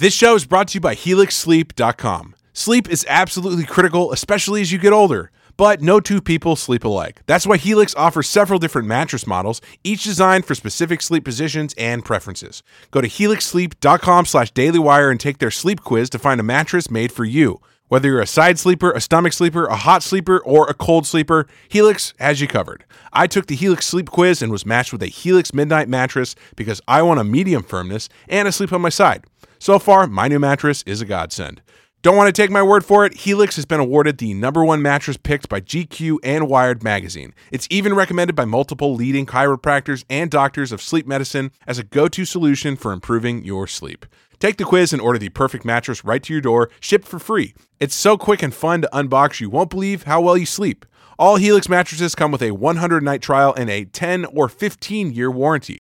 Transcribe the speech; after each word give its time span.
This 0.00 0.14
show 0.14 0.34
is 0.34 0.46
brought 0.46 0.68
to 0.68 0.76
you 0.76 0.80
by 0.80 0.94
HelixSleep.com. 0.94 2.34
Sleep 2.54 2.88
is 2.88 3.04
absolutely 3.06 3.64
critical, 3.64 4.12
especially 4.12 4.62
as 4.62 4.72
you 4.72 4.78
get 4.78 4.94
older. 4.94 5.30
But 5.58 5.82
no 5.82 6.00
two 6.00 6.22
people 6.22 6.56
sleep 6.56 6.84
alike. 6.84 7.20
That's 7.26 7.46
why 7.46 7.58
Helix 7.58 7.94
offers 7.94 8.26
several 8.26 8.58
different 8.58 8.88
mattress 8.88 9.26
models, 9.26 9.60
each 9.84 10.04
designed 10.04 10.46
for 10.46 10.54
specific 10.54 11.02
sleep 11.02 11.22
positions 11.22 11.74
and 11.76 12.02
preferences. 12.02 12.62
Go 12.90 13.02
to 13.02 13.08
helixsleep.com 13.08 14.24
slash 14.24 14.50
dailywire 14.54 15.10
and 15.10 15.20
take 15.20 15.36
their 15.36 15.50
sleep 15.50 15.82
quiz 15.82 16.08
to 16.08 16.18
find 16.18 16.40
a 16.40 16.44
mattress 16.44 16.90
made 16.90 17.12
for 17.12 17.26
you. 17.26 17.60
Whether 17.88 18.08
you're 18.08 18.22
a 18.22 18.26
side 18.26 18.58
sleeper, 18.58 18.92
a 18.92 19.02
stomach 19.02 19.34
sleeper, 19.34 19.66
a 19.66 19.76
hot 19.76 20.02
sleeper, 20.02 20.38
or 20.38 20.66
a 20.70 20.72
cold 20.72 21.06
sleeper, 21.06 21.46
Helix 21.68 22.14
has 22.18 22.40
you 22.40 22.48
covered. 22.48 22.86
I 23.12 23.26
took 23.26 23.48
the 23.48 23.54
Helix 23.54 23.84
sleep 23.84 24.08
quiz 24.08 24.40
and 24.40 24.50
was 24.50 24.64
matched 24.64 24.92
with 24.94 25.02
a 25.02 25.08
Helix 25.08 25.52
Midnight 25.52 25.90
mattress 25.90 26.36
because 26.56 26.80
I 26.88 27.02
want 27.02 27.20
a 27.20 27.24
medium 27.24 27.62
firmness 27.62 28.08
and 28.30 28.48
a 28.48 28.52
sleep 28.52 28.72
on 28.72 28.80
my 28.80 28.88
side. 28.88 29.26
So 29.62 29.78
far, 29.78 30.06
my 30.06 30.26
new 30.26 30.38
mattress 30.38 30.82
is 30.86 31.02
a 31.02 31.04
godsend. 31.04 31.60
Don't 32.00 32.16
want 32.16 32.34
to 32.34 32.42
take 32.42 32.50
my 32.50 32.62
word 32.62 32.82
for 32.82 33.04
it? 33.04 33.12
Helix 33.12 33.56
has 33.56 33.66
been 33.66 33.78
awarded 33.78 34.16
the 34.16 34.32
number 34.32 34.64
one 34.64 34.80
mattress 34.80 35.18
picked 35.18 35.50
by 35.50 35.60
GQ 35.60 36.16
and 36.24 36.48
Wired 36.48 36.82
magazine. 36.82 37.34
It's 37.52 37.68
even 37.68 37.92
recommended 37.92 38.34
by 38.34 38.46
multiple 38.46 38.94
leading 38.94 39.26
chiropractors 39.26 40.02
and 40.08 40.30
doctors 40.30 40.72
of 40.72 40.80
sleep 40.80 41.06
medicine 41.06 41.50
as 41.66 41.78
a 41.78 41.84
go 41.84 42.08
to 42.08 42.24
solution 42.24 42.74
for 42.74 42.90
improving 42.90 43.44
your 43.44 43.66
sleep. 43.66 44.06
Take 44.38 44.56
the 44.56 44.64
quiz 44.64 44.94
and 44.94 45.02
order 45.02 45.18
the 45.18 45.28
perfect 45.28 45.66
mattress 45.66 46.06
right 46.06 46.22
to 46.22 46.32
your 46.32 46.40
door, 46.40 46.70
shipped 46.80 47.06
for 47.06 47.18
free. 47.18 47.52
It's 47.78 47.94
so 47.94 48.16
quick 48.16 48.42
and 48.42 48.54
fun 48.54 48.80
to 48.80 48.88
unbox, 48.94 49.40
you 49.40 49.50
won't 49.50 49.68
believe 49.68 50.04
how 50.04 50.22
well 50.22 50.38
you 50.38 50.46
sleep. 50.46 50.86
All 51.18 51.36
Helix 51.36 51.68
mattresses 51.68 52.14
come 52.14 52.32
with 52.32 52.40
a 52.40 52.52
100 52.52 53.02
night 53.02 53.20
trial 53.20 53.52
and 53.58 53.68
a 53.68 53.84
10 53.84 54.24
or 54.24 54.48
15 54.48 55.12
year 55.12 55.30
warranty. 55.30 55.80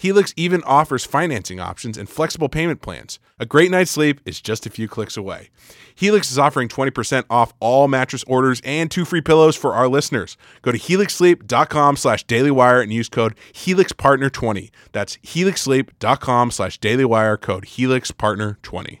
Helix 0.00 0.32
even 0.34 0.62
offers 0.62 1.04
financing 1.04 1.60
options 1.60 1.98
and 1.98 2.08
flexible 2.08 2.48
payment 2.48 2.80
plans. 2.80 3.18
A 3.38 3.44
great 3.44 3.70
night's 3.70 3.90
sleep 3.90 4.18
is 4.24 4.40
just 4.40 4.64
a 4.64 4.70
few 4.70 4.88
clicks 4.88 5.14
away. 5.14 5.50
Helix 5.94 6.30
is 6.30 6.38
offering 6.38 6.68
20% 6.68 7.24
off 7.28 7.52
all 7.60 7.86
mattress 7.86 8.24
orders 8.26 8.62
and 8.64 8.90
two 8.90 9.04
free 9.04 9.20
pillows 9.20 9.56
for 9.56 9.74
our 9.74 9.88
listeners. 9.88 10.38
Go 10.62 10.72
to 10.72 10.78
helixsleep.com 10.78 11.96
slash 11.96 12.24
dailywire 12.24 12.82
and 12.82 12.90
use 12.90 13.10
code 13.10 13.36
HelixPartner20. 13.52 14.70
That's 14.92 15.18
helixsleep.com 15.18 16.50
slash 16.50 16.80
dailywire 16.80 17.38
code 17.38 17.64
HelixPartner20. 17.66 19.00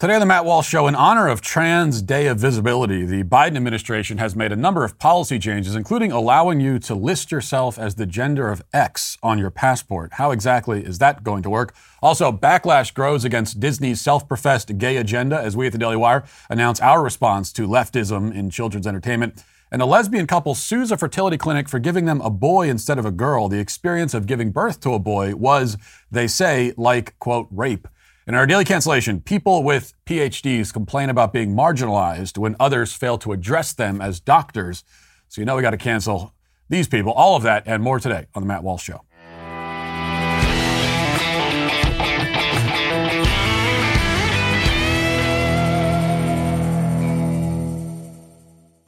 Today 0.00 0.14
on 0.14 0.20
the 0.20 0.26
Matt 0.26 0.46
Walsh 0.46 0.66
Show, 0.66 0.86
in 0.86 0.94
honor 0.94 1.28
of 1.28 1.42
Trans 1.42 2.00
Day 2.00 2.26
of 2.26 2.38
Visibility, 2.38 3.04
the 3.04 3.22
Biden 3.22 3.58
administration 3.58 4.16
has 4.16 4.34
made 4.34 4.50
a 4.50 4.56
number 4.56 4.82
of 4.82 4.98
policy 4.98 5.38
changes, 5.38 5.74
including 5.74 6.10
allowing 6.10 6.58
you 6.58 6.78
to 6.78 6.94
list 6.94 7.30
yourself 7.30 7.78
as 7.78 7.96
the 7.96 8.06
gender 8.06 8.48
of 8.48 8.62
X 8.72 9.18
on 9.22 9.38
your 9.38 9.50
passport. 9.50 10.14
How 10.14 10.30
exactly 10.30 10.82
is 10.82 11.00
that 11.00 11.22
going 11.22 11.42
to 11.42 11.50
work? 11.50 11.74
Also, 12.00 12.32
backlash 12.32 12.94
grows 12.94 13.26
against 13.26 13.60
Disney's 13.60 14.00
self 14.00 14.26
professed 14.26 14.78
gay 14.78 14.96
agenda 14.96 15.38
as 15.38 15.54
we 15.54 15.66
at 15.66 15.72
the 15.72 15.78
Daily 15.78 15.98
Wire 15.98 16.24
announce 16.48 16.80
our 16.80 17.02
response 17.02 17.52
to 17.52 17.68
leftism 17.68 18.34
in 18.34 18.48
children's 18.48 18.86
entertainment. 18.86 19.44
And 19.70 19.82
a 19.82 19.86
lesbian 19.86 20.26
couple 20.26 20.54
sues 20.54 20.90
a 20.90 20.96
fertility 20.96 21.36
clinic 21.36 21.68
for 21.68 21.78
giving 21.78 22.06
them 22.06 22.22
a 22.22 22.30
boy 22.30 22.70
instead 22.70 22.98
of 22.98 23.04
a 23.04 23.10
girl. 23.10 23.50
The 23.50 23.60
experience 23.60 24.14
of 24.14 24.24
giving 24.24 24.50
birth 24.50 24.80
to 24.80 24.94
a 24.94 24.98
boy 24.98 25.34
was, 25.34 25.76
they 26.10 26.26
say, 26.26 26.72
like, 26.78 27.18
quote, 27.18 27.48
rape. 27.50 27.86
In 28.30 28.36
our 28.36 28.46
daily 28.46 28.64
cancellation, 28.64 29.20
people 29.20 29.64
with 29.64 29.92
PhDs 30.06 30.72
complain 30.72 31.10
about 31.10 31.32
being 31.32 31.52
marginalized 31.52 32.38
when 32.38 32.54
others 32.60 32.92
fail 32.92 33.18
to 33.18 33.32
address 33.32 33.72
them 33.72 34.00
as 34.00 34.20
doctors. 34.20 34.84
So 35.26 35.40
you 35.40 35.44
know 35.44 35.56
we 35.56 35.62
got 35.62 35.72
to 35.72 35.76
cancel 35.76 36.32
these 36.68 36.86
people. 36.86 37.10
All 37.10 37.34
of 37.34 37.42
that 37.42 37.64
and 37.66 37.82
more 37.82 37.98
today 37.98 38.26
on 38.36 38.42
the 38.42 38.46
Matt 38.46 38.62
Walsh 38.62 38.84
Show. 38.84 39.00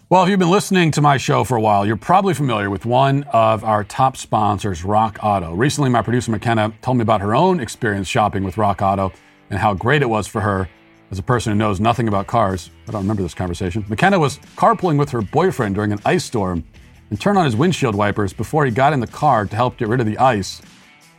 Well, 0.08 0.22
if 0.22 0.28
you've 0.28 0.38
been 0.38 0.50
listening 0.50 0.92
to 0.92 1.00
my 1.00 1.16
show 1.16 1.42
for 1.42 1.56
a 1.56 1.60
while, 1.60 1.84
you're 1.84 1.97
probably 1.97 2.34
familiar 2.34 2.70
with 2.70 2.86
one 2.86 3.25
of 3.32 3.64
our 3.64 3.82
top 3.82 4.16
sponsors, 4.16 4.84
Rock 4.84 5.19
Auto. 5.20 5.52
Recently, 5.52 5.91
my 5.91 6.02
producer 6.02 6.31
McKenna 6.31 6.72
told 6.81 6.98
me 6.98 7.02
about 7.02 7.22
her 7.22 7.34
own 7.34 7.58
experience 7.58 8.06
shopping 8.06 8.44
with 8.44 8.56
Rock 8.56 8.81
Auto 8.82 9.12
and 9.52 9.60
how 9.60 9.74
great 9.74 10.00
it 10.00 10.08
was 10.08 10.26
for 10.26 10.40
her 10.40 10.68
as 11.10 11.18
a 11.18 11.22
person 11.22 11.52
who 11.52 11.58
knows 11.58 11.78
nothing 11.78 12.08
about 12.08 12.26
cars. 12.26 12.70
I 12.88 12.90
don't 12.90 13.02
remember 13.02 13.22
this 13.22 13.34
conversation. 13.34 13.84
McKenna 13.86 14.18
was 14.18 14.38
carpooling 14.56 14.98
with 14.98 15.10
her 15.10 15.20
boyfriend 15.20 15.74
during 15.74 15.92
an 15.92 16.00
ice 16.06 16.24
storm 16.24 16.64
and 17.10 17.20
turned 17.20 17.36
on 17.36 17.44
his 17.44 17.54
windshield 17.54 17.94
wipers 17.94 18.32
before 18.32 18.64
he 18.64 18.70
got 18.70 18.94
in 18.94 19.00
the 19.00 19.06
car 19.06 19.44
to 19.44 19.54
help 19.54 19.76
get 19.76 19.88
rid 19.88 20.00
of 20.00 20.06
the 20.06 20.16
ice. 20.16 20.62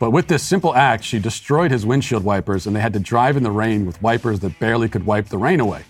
But 0.00 0.10
with 0.10 0.26
this 0.26 0.42
simple 0.42 0.74
act, 0.74 1.04
she 1.04 1.20
destroyed 1.20 1.70
his 1.70 1.86
windshield 1.86 2.24
wipers 2.24 2.66
and 2.66 2.74
they 2.74 2.80
had 2.80 2.92
to 2.94 2.98
drive 2.98 3.36
in 3.36 3.44
the 3.44 3.52
rain 3.52 3.86
with 3.86 4.02
wipers 4.02 4.40
that 4.40 4.58
barely 4.58 4.88
could 4.88 5.06
wipe 5.06 5.28
the 5.28 5.38
rain 5.38 5.60
away. 5.60 5.84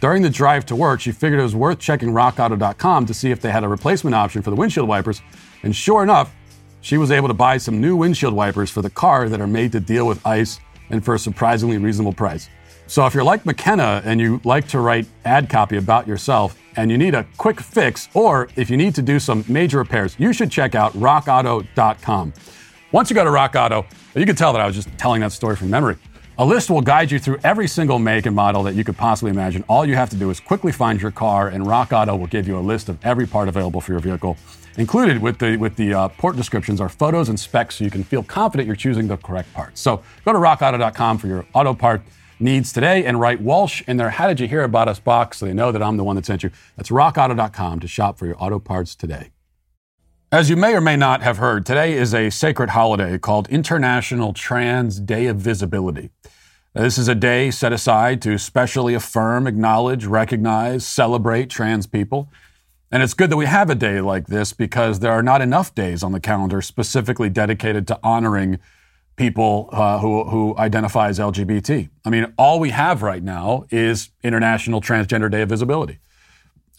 During 0.00 0.22
the 0.22 0.30
drive 0.30 0.64
to 0.66 0.76
work, 0.76 1.02
she 1.02 1.12
figured 1.12 1.38
it 1.38 1.44
was 1.44 1.54
worth 1.54 1.78
checking 1.78 2.10
rockauto.com 2.12 3.04
to 3.04 3.12
see 3.12 3.30
if 3.30 3.42
they 3.42 3.50
had 3.50 3.62
a 3.62 3.68
replacement 3.68 4.14
option 4.14 4.40
for 4.40 4.48
the 4.48 4.56
windshield 4.56 4.88
wipers. 4.88 5.20
And 5.62 5.76
sure 5.76 6.02
enough, 6.02 6.34
she 6.80 6.96
was 6.96 7.10
able 7.10 7.28
to 7.28 7.34
buy 7.34 7.58
some 7.58 7.78
new 7.78 7.94
windshield 7.94 8.32
wipers 8.32 8.70
for 8.70 8.80
the 8.80 8.90
car 8.90 9.28
that 9.28 9.40
are 9.40 9.46
made 9.46 9.72
to 9.72 9.80
deal 9.80 10.06
with 10.06 10.26
ice 10.26 10.60
and 10.90 11.04
for 11.04 11.14
a 11.14 11.18
surprisingly 11.18 11.78
reasonable 11.78 12.12
price. 12.12 12.48
So 12.86 13.06
if 13.06 13.14
you're 13.14 13.24
like 13.24 13.46
McKenna 13.46 14.02
and 14.04 14.20
you 14.20 14.40
like 14.44 14.68
to 14.68 14.80
write 14.80 15.06
ad 15.24 15.48
copy 15.48 15.78
about 15.78 16.06
yourself 16.06 16.58
and 16.76 16.90
you 16.90 16.98
need 16.98 17.14
a 17.14 17.26
quick 17.38 17.60
fix, 17.60 18.08
or 18.14 18.48
if 18.56 18.68
you 18.68 18.76
need 18.76 18.94
to 18.96 19.02
do 19.02 19.18
some 19.18 19.44
major 19.48 19.78
repairs, 19.78 20.16
you 20.18 20.32
should 20.32 20.50
check 20.50 20.74
out 20.74 20.92
rockauto.com. 20.92 22.32
Once 22.92 23.10
you 23.10 23.14
go 23.14 23.24
to 23.24 23.30
Rock 23.30 23.54
Auto, 23.56 23.86
you 24.14 24.26
can 24.26 24.36
tell 24.36 24.52
that 24.52 24.60
I 24.60 24.66
was 24.66 24.76
just 24.76 24.88
telling 24.98 25.20
that 25.22 25.32
story 25.32 25.56
from 25.56 25.70
memory. 25.70 25.96
A 26.36 26.44
list 26.44 26.68
will 26.68 26.80
guide 26.80 27.12
you 27.12 27.20
through 27.20 27.38
every 27.44 27.68
single 27.68 28.00
make 28.00 28.26
and 28.26 28.34
model 28.34 28.64
that 28.64 28.74
you 28.74 28.82
could 28.82 28.96
possibly 28.96 29.30
imagine. 29.30 29.64
All 29.68 29.86
you 29.86 29.94
have 29.94 30.10
to 30.10 30.16
do 30.16 30.30
is 30.30 30.40
quickly 30.40 30.72
find 30.72 31.00
your 31.00 31.12
car, 31.12 31.46
and 31.46 31.64
Rock 31.64 31.92
Auto 31.92 32.16
will 32.16 32.26
give 32.26 32.48
you 32.48 32.58
a 32.58 32.60
list 32.60 32.88
of 32.88 32.98
every 33.04 33.24
part 33.24 33.46
available 33.46 33.80
for 33.80 33.92
your 33.92 34.00
vehicle. 34.00 34.36
Included 34.76 35.22
with 35.22 35.38
the 35.38 35.56
with 35.56 35.76
the 35.76 35.94
uh, 35.94 36.08
port 36.08 36.34
descriptions 36.34 36.80
are 36.80 36.88
photos 36.88 37.28
and 37.28 37.38
specs, 37.38 37.76
so 37.76 37.84
you 37.84 37.90
can 37.90 38.02
feel 38.02 38.24
confident 38.24 38.66
you're 38.66 38.74
choosing 38.74 39.06
the 39.06 39.16
correct 39.16 39.54
parts. 39.54 39.80
So 39.80 40.02
go 40.24 40.32
to 40.32 40.38
RockAuto.com 40.40 41.18
for 41.18 41.28
your 41.28 41.46
auto 41.54 41.72
part 41.72 42.02
needs 42.40 42.72
today, 42.72 43.04
and 43.04 43.20
write 43.20 43.40
Walsh 43.40 43.84
in 43.86 43.96
their 43.96 44.10
"How 44.10 44.26
did 44.26 44.40
you 44.40 44.48
hear 44.48 44.64
about 44.64 44.88
us?" 44.88 44.98
box, 44.98 45.38
so 45.38 45.46
they 45.46 45.54
know 45.54 45.70
that 45.70 45.84
I'm 45.84 45.96
the 45.96 46.02
one 46.02 46.16
that 46.16 46.26
sent 46.26 46.42
you. 46.42 46.50
That's 46.76 46.90
RockAuto.com 46.90 47.78
to 47.78 47.86
shop 47.86 48.18
for 48.18 48.26
your 48.26 48.42
auto 48.42 48.58
parts 48.58 48.96
today. 48.96 49.30
As 50.34 50.50
you 50.50 50.56
may 50.56 50.74
or 50.74 50.80
may 50.80 50.96
not 50.96 51.22
have 51.22 51.36
heard, 51.36 51.64
today 51.64 51.92
is 51.92 52.12
a 52.12 52.28
sacred 52.28 52.70
holiday 52.70 53.18
called 53.18 53.48
International 53.50 54.32
Trans 54.32 54.98
Day 54.98 55.26
of 55.26 55.36
Visibility. 55.36 56.10
This 56.72 56.98
is 56.98 57.06
a 57.06 57.14
day 57.14 57.52
set 57.52 57.72
aside 57.72 58.20
to 58.22 58.36
specially 58.36 58.94
affirm, 58.94 59.46
acknowledge, 59.46 60.06
recognize, 60.06 60.84
celebrate 60.84 61.50
trans 61.50 61.86
people. 61.86 62.32
And 62.90 63.00
it's 63.00 63.14
good 63.14 63.30
that 63.30 63.36
we 63.36 63.46
have 63.46 63.70
a 63.70 63.76
day 63.76 64.00
like 64.00 64.26
this 64.26 64.52
because 64.52 64.98
there 64.98 65.12
are 65.12 65.22
not 65.22 65.40
enough 65.40 65.72
days 65.72 66.02
on 66.02 66.10
the 66.10 66.18
calendar 66.18 66.60
specifically 66.60 67.30
dedicated 67.30 67.86
to 67.86 68.00
honoring 68.02 68.58
people 69.14 69.68
uh, 69.70 70.00
who, 70.00 70.24
who 70.24 70.56
identify 70.58 71.10
as 71.10 71.20
LGBT. 71.20 71.88
I 72.04 72.10
mean, 72.10 72.34
all 72.36 72.58
we 72.58 72.70
have 72.70 73.02
right 73.02 73.22
now 73.22 73.66
is 73.70 74.10
International 74.24 74.80
Transgender 74.80 75.30
Day 75.30 75.42
of 75.42 75.48
Visibility 75.48 76.00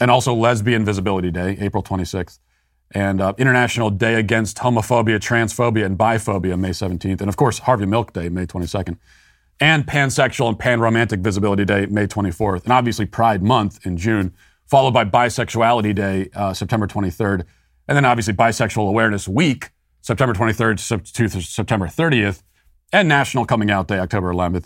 and 0.02 0.12
also 0.12 0.34
Lesbian 0.34 0.84
Visibility 0.84 1.32
Day, 1.32 1.56
April 1.62 1.82
26th 1.82 2.40
and 2.96 3.20
uh, 3.20 3.34
International 3.38 3.90
Day 3.90 4.16
Against 4.16 4.58
Homophobia, 4.58 5.20
Transphobia, 5.20 5.86
and 5.86 5.98
Biphobia, 5.98 6.58
May 6.58 6.70
17th, 6.70 7.20
and 7.20 7.28
of 7.28 7.36
course, 7.36 7.60
Harvey 7.60 7.86
Milk 7.86 8.14
Day, 8.14 8.30
May 8.30 8.46
22nd, 8.48 8.98
and 9.60 9.86
Pansexual 9.86 10.48
and 10.48 10.58
Panromantic 10.58 11.20
Visibility 11.20 11.66
Day, 11.66 11.86
May 11.88 12.08
24th, 12.08 12.64
and 12.64 12.72
obviously 12.72 13.06
Pride 13.06 13.44
Month 13.44 13.86
in 13.86 13.98
June, 13.98 14.34
followed 14.66 14.92
by 14.92 15.04
Bisexuality 15.04 15.94
Day, 15.94 16.30
uh, 16.34 16.54
September 16.54 16.88
23rd, 16.88 17.44
and 17.90 17.98
then 17.98 18.06
obviously 18.06 18.34
Bisexual 18.34 18.88
Awareness 18.88 19.28
Week, 19.28 19.72
September 20.02 20.34
23rd 20.34 21.14
to 21.14 21.42
September 21.42 21.88
30th, 21.88 22.44
and 22.94 23.10
National 23.10 23.46
Coming 23.46 23.70
Out 23.70 23.90
Day, 23.90 24.00
October 24.00 24.32
11th, 24.32 24.66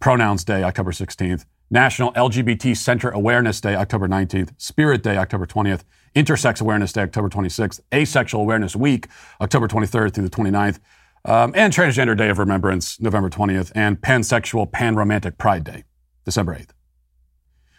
Pronouns 0.00 0.44
Day, 0.44 0.62
October 0.62 0.92
16th, 0.92 1.46
National 1.70 2.12
LGBT 2.14 2.76
Center 2.76 3.10
Awareness 3.10 3.60
Day, 3.60 3.76
October 3.76 4.08
19th, 4.08 4.52
Spirit 4.56 5.04
Day, 5.04 5.16
October 5.16 5.46
20th, 5.46 5.84
Intersex 6.16 6.60
Awareness 6.60 6.92
Day, 6.92 7.02
October 7.02 7.28
26th, 7.28 7.80
Asexual 7.94 8.40
Awareness 8.40 8.74
Week, 8.74 9.06
October 9.40 9.68
23rd 9.68 10.12
through 10.12 10.24
the 10.24 10.30
29th, 10.30 10.80
um, 11.24 11.52
and 11.54 11.72
Transgender 11.72 12.16
Day 12.16 12.28
of 12.28 12.38
Remembrance, 12.38 13.00
November 13.00 13.30
20th, 13.30 13.70
and 13.76 14.00
Pansexual 14.00 14.70
Panromantic 14.72 15.38
Pride 15.38 15.62
Day, 15.62 15.84
December 16.24 16.56
8th. 16.56 16.70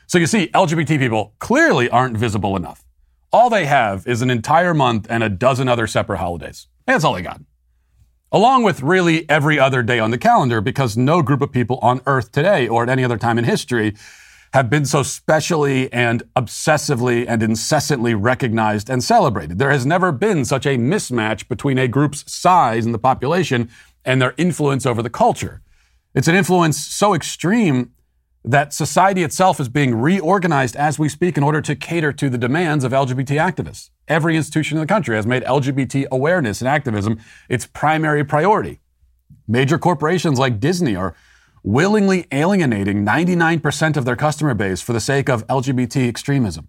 So 0.08 0.18
you 0.18 0.28
see, 0.28 0.48
LGBT 0.48 0.98
people 0.98 1.34
clearly 1.40 1.90
aren't 1.90 2.16
visible 2.16 2.56
enough. 2.56 2.86
All 3.34 3.50
they 3.50 3.66
have 3.66 4.08
is 4.08 4.22
an 4.22 4.30
entire 4.30 4.74
month 4.74 5.08
and 5.10 5.24
a 5.24 5.30
dozen 5.30 5.68
other 5.68 5.88
separate 5.88 6.18
holidays. 6.18 6.68
That's 6.86 7.04
all 7.04 7.14
they 7.14 7.22
got. 7.22 7.42
Along 8.34 8.64
with 8.64 8.82
really 8.82 9.30
every 9.30 9.60
other 9.60 9.84
day 9.84 10.00
on 10.00 10.12
the 10.12 10.18
calendar, 10.18 10.62
because 10.62 10.96
no 10.96 11.22
group 11.22 11.42
of 11.42 11.52
people 11.52 11.80
on 11.82 12.00
Earth 12.06 12.32
today 12.32 12.66
or 12.66 12.82
at 12.84 12.88
any 12.88 13.04
other 13.04 13.18
time 13.18 13.38
in 13.38 13.44
history 13.44 13.94
have 14.54 14.70
been 14.70 14.86
so 14.86 15.04
specially 15.04 15.92
and 15.92 16.24
obsessively 16.38 17.26
and 17.28 17.44
incessantly 17.44 18.16
recognized 18.16 18.90
and 18.90 19.04
celebrated. 19.04 19.60
There 19.60 19.72
has 19.72 19.86
never 19.86 20.14
been 20.14 20.46
such 20.46 20.66
a 20.66 20.78
mismatch 20.78 21.50
between 21.50 21.78
a 21.78 21.90
group's 21.90 22.24
size 22.32 22.86
in 22.86 22.94
the 22.94 23.00
population 23.00 23.70
and 24.06 24.22
their 24.22 24.34
influence 24.38 24.86
over 24.86 25.04
the 25.04 25.10
culture. 25.10 25.62
It's 26.16 26.30
an 26.30 26.36
influence 26.36 26.78
so 26.78 27.14
extreme 27.14 27.92
that 28.44 28.74
society 28.74 29.24
itself 29.24 29.60
is 29.60 29.70
being 29.70 29.94
reorganized 29.94 30.76
as 30.76 30.98
we 30.98 31.08
speak 31.08 31.38
in 31.38 31.44
order 31.44 31.62
to 31.62 31.76
cater 31.76 32.12
to 32.14 32.30
the 32.30 32.38
demands 32.38 32.84
of 32.84 32.92
LGBT 32.92 33.38
activists. 33.38 33.92
Every 34.08 34.36
institution 34.36 34.78
in 34.78 34.82
the 34.82 34.88
country 34.88 35.16
has 35.16 35.28
made 35.28 35.44
LGBT 35.44 36.08
awareness 36.12 36.60
and 36.60 36.68
activism 36.68 37.20
its 37.50 37.68
primary 37.68 38.24
priority. 38.24 38.80
Major 39.48 39.78
corporations 39.78 40.40
like 40.40 40.60
Disney 40.60 40.96
are 40.96 41.16
willingly 41.64 42.26
alienating 42.32 43.06
99% 43.06 43.96
of 43.96 44.06
their 44.06 44.16
customer 44.16 44.56
base 44.56 44.82
for 44.82 44.94
the 44.94 45.00
sake 45.00 45.30
of 45.30 45.46
LGBT 45.48 46.08
extremism. 46.08 46.68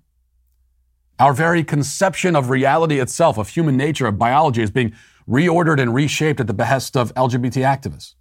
Our 1.19 1.33
very 1.33 1.65
conception 1.65 2.37
of 2.37 2.51
reality 2.51 2.99
itself, 2.99 3.39
of 3.39 3.49
human 3.49 3.77
nature, 3.77 4.07
of 4.07 4.19
biology, 4.19 4.63
is 4.63 4.71
being 4.71 4.95
reordered 5.29 5.81
and 5.81 5.95
reshaped 5.95 6.41
at 6.41 6.47
the 6.47 6.55
behest 6.55 6.97
of 6.97 7.15
LGBT 7.15 7.63
activists. 7.63 8.15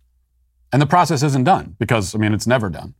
And 0.71 0.81
the 0.81 0.85
process 0.85 1.23
isn't 1.23 1.43
done 1.43 1.75
because, 1.79 2.15
I 2.15 2.17
mean, 2.17 2.33
it's 2.33 2.47
never 2.47 2.69
done. 2.69 2.93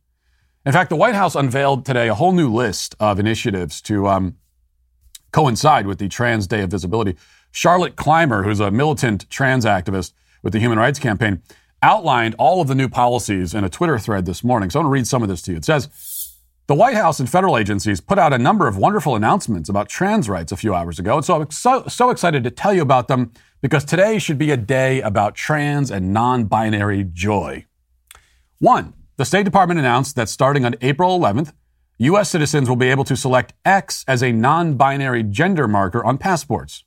In 0.64 0.72
fact, 0.72 0.90
the 0.90 0.96
White 0.96 1.16
House 1.16 1.34
unveiled 1.34 1.84
today 1.84 2.08
a 2.08 2.14
whole 2.14 2.32
new 2.32 2.52
list 2.52 2.94
of 3.00 3.18
initiatives 3.18 3.80
to 3.82 4.06
um, 4.06 4.36
coincide 5.32 5.88
with 5.88 5.98
the 5.98 6.08
Trans 6.08 6.46
Day 6.46 6.62
of 6.62 6.70
Visibility. 6.70 7.16
Charlotte 7.50 7.96
Clymer, 7.96 8.44
who's 8.44 8.60
a 8.60 8.70
militant 8.70 9.28
trans 9.28 9.64
activist 9.64 10.12
with 10.42 10.52
the 10.52 10.60
Human 10.60 10.78
Rights 10.78 11.00
Campaign, 11.00 11.42
outlined 11.82 12.36
all 12.38 12.60
of 12.60 12.68
the 12.68 12.76
new 12.76 12.88
policies 12.88 13.54
in 13.54 13.64
a 13.64 13.68
Twitter 13.68 13.98
thread 13.98 14.24
this 14.24 14.44
morning. 14.44 14.70
So 14.70 14.78
I 14.78 14.82
want 14.82 14.90
to 14.90 14.92
read 14.92 15.06
some 15.08 15.22
of 15.22 15.28
this 15.28 15.42
to 15.42 15.50
you. 15.50 15.56
It 15.56 15.64
says, 15.64 15.88
the 16.68 16.76
White 16.76 16.94
House 16.94 17.18
and 17.18 17.28
federal 17.28 17.58
agencies 17.58 18.00
put 18.00 18.20
out 18.20 18.32
a 18.32 18.38
number 18.38 18.68
of 18.68 18.76
wonderful 18.76 19.16
announcements 19.16 19.68
about 19.68 19.88
trans 19.88 20.28
rights 20.28 20.52
a 20.52 20.56
few 20.56 20.74
hours 20.74 21.00
ago. 21.00 21.16
And 21.16 21.24
so 21.24 21.42
I'm 21.42 21.50
so, 21.50 21.84
so 21.88 22.10
excited 22.10 22.44
to 22.44 22.52
tell 22.52 22.72
you 22.72 22.82
about 22.82 23.08
them 23.08 23.32
because 23.60 23.84
today 23.84 24.20
should 24.20 24.38
be 24.38 24.52
a 24.52 24.56
day 24.56 25.00
about 25.00 25.34
trans 25.34 25.90
and 25.90 26.12
non 26.12 26.44
binary 26.44 27.02
joy. 27.02 27.66
One, 28.60 28.94
the 29.22 29.26
State 29.26 29.44
Department 29.44 29.78
announced 29.78 30.16
that 30.16 30.28
starting 30.28 30.64
on 30.64 30.74
April 30.80 31.16
11th, 31.16 31.52
U.S. 31.98 32.28
citizens 32.28 32.68
will 32.68 32.74
be 32.74 32.88
able 32.88 33.04
to 33.04 33.14
select 33.14 33.52
X 33.64 34.04
as 34.08 34.20
a 34.20 34.32
non 34.32 34.74
binary 34.74 35.22
gender 35.22 35.68
marker 35.68 36.04
on 36.04 36.18
passports. 36.18 36.82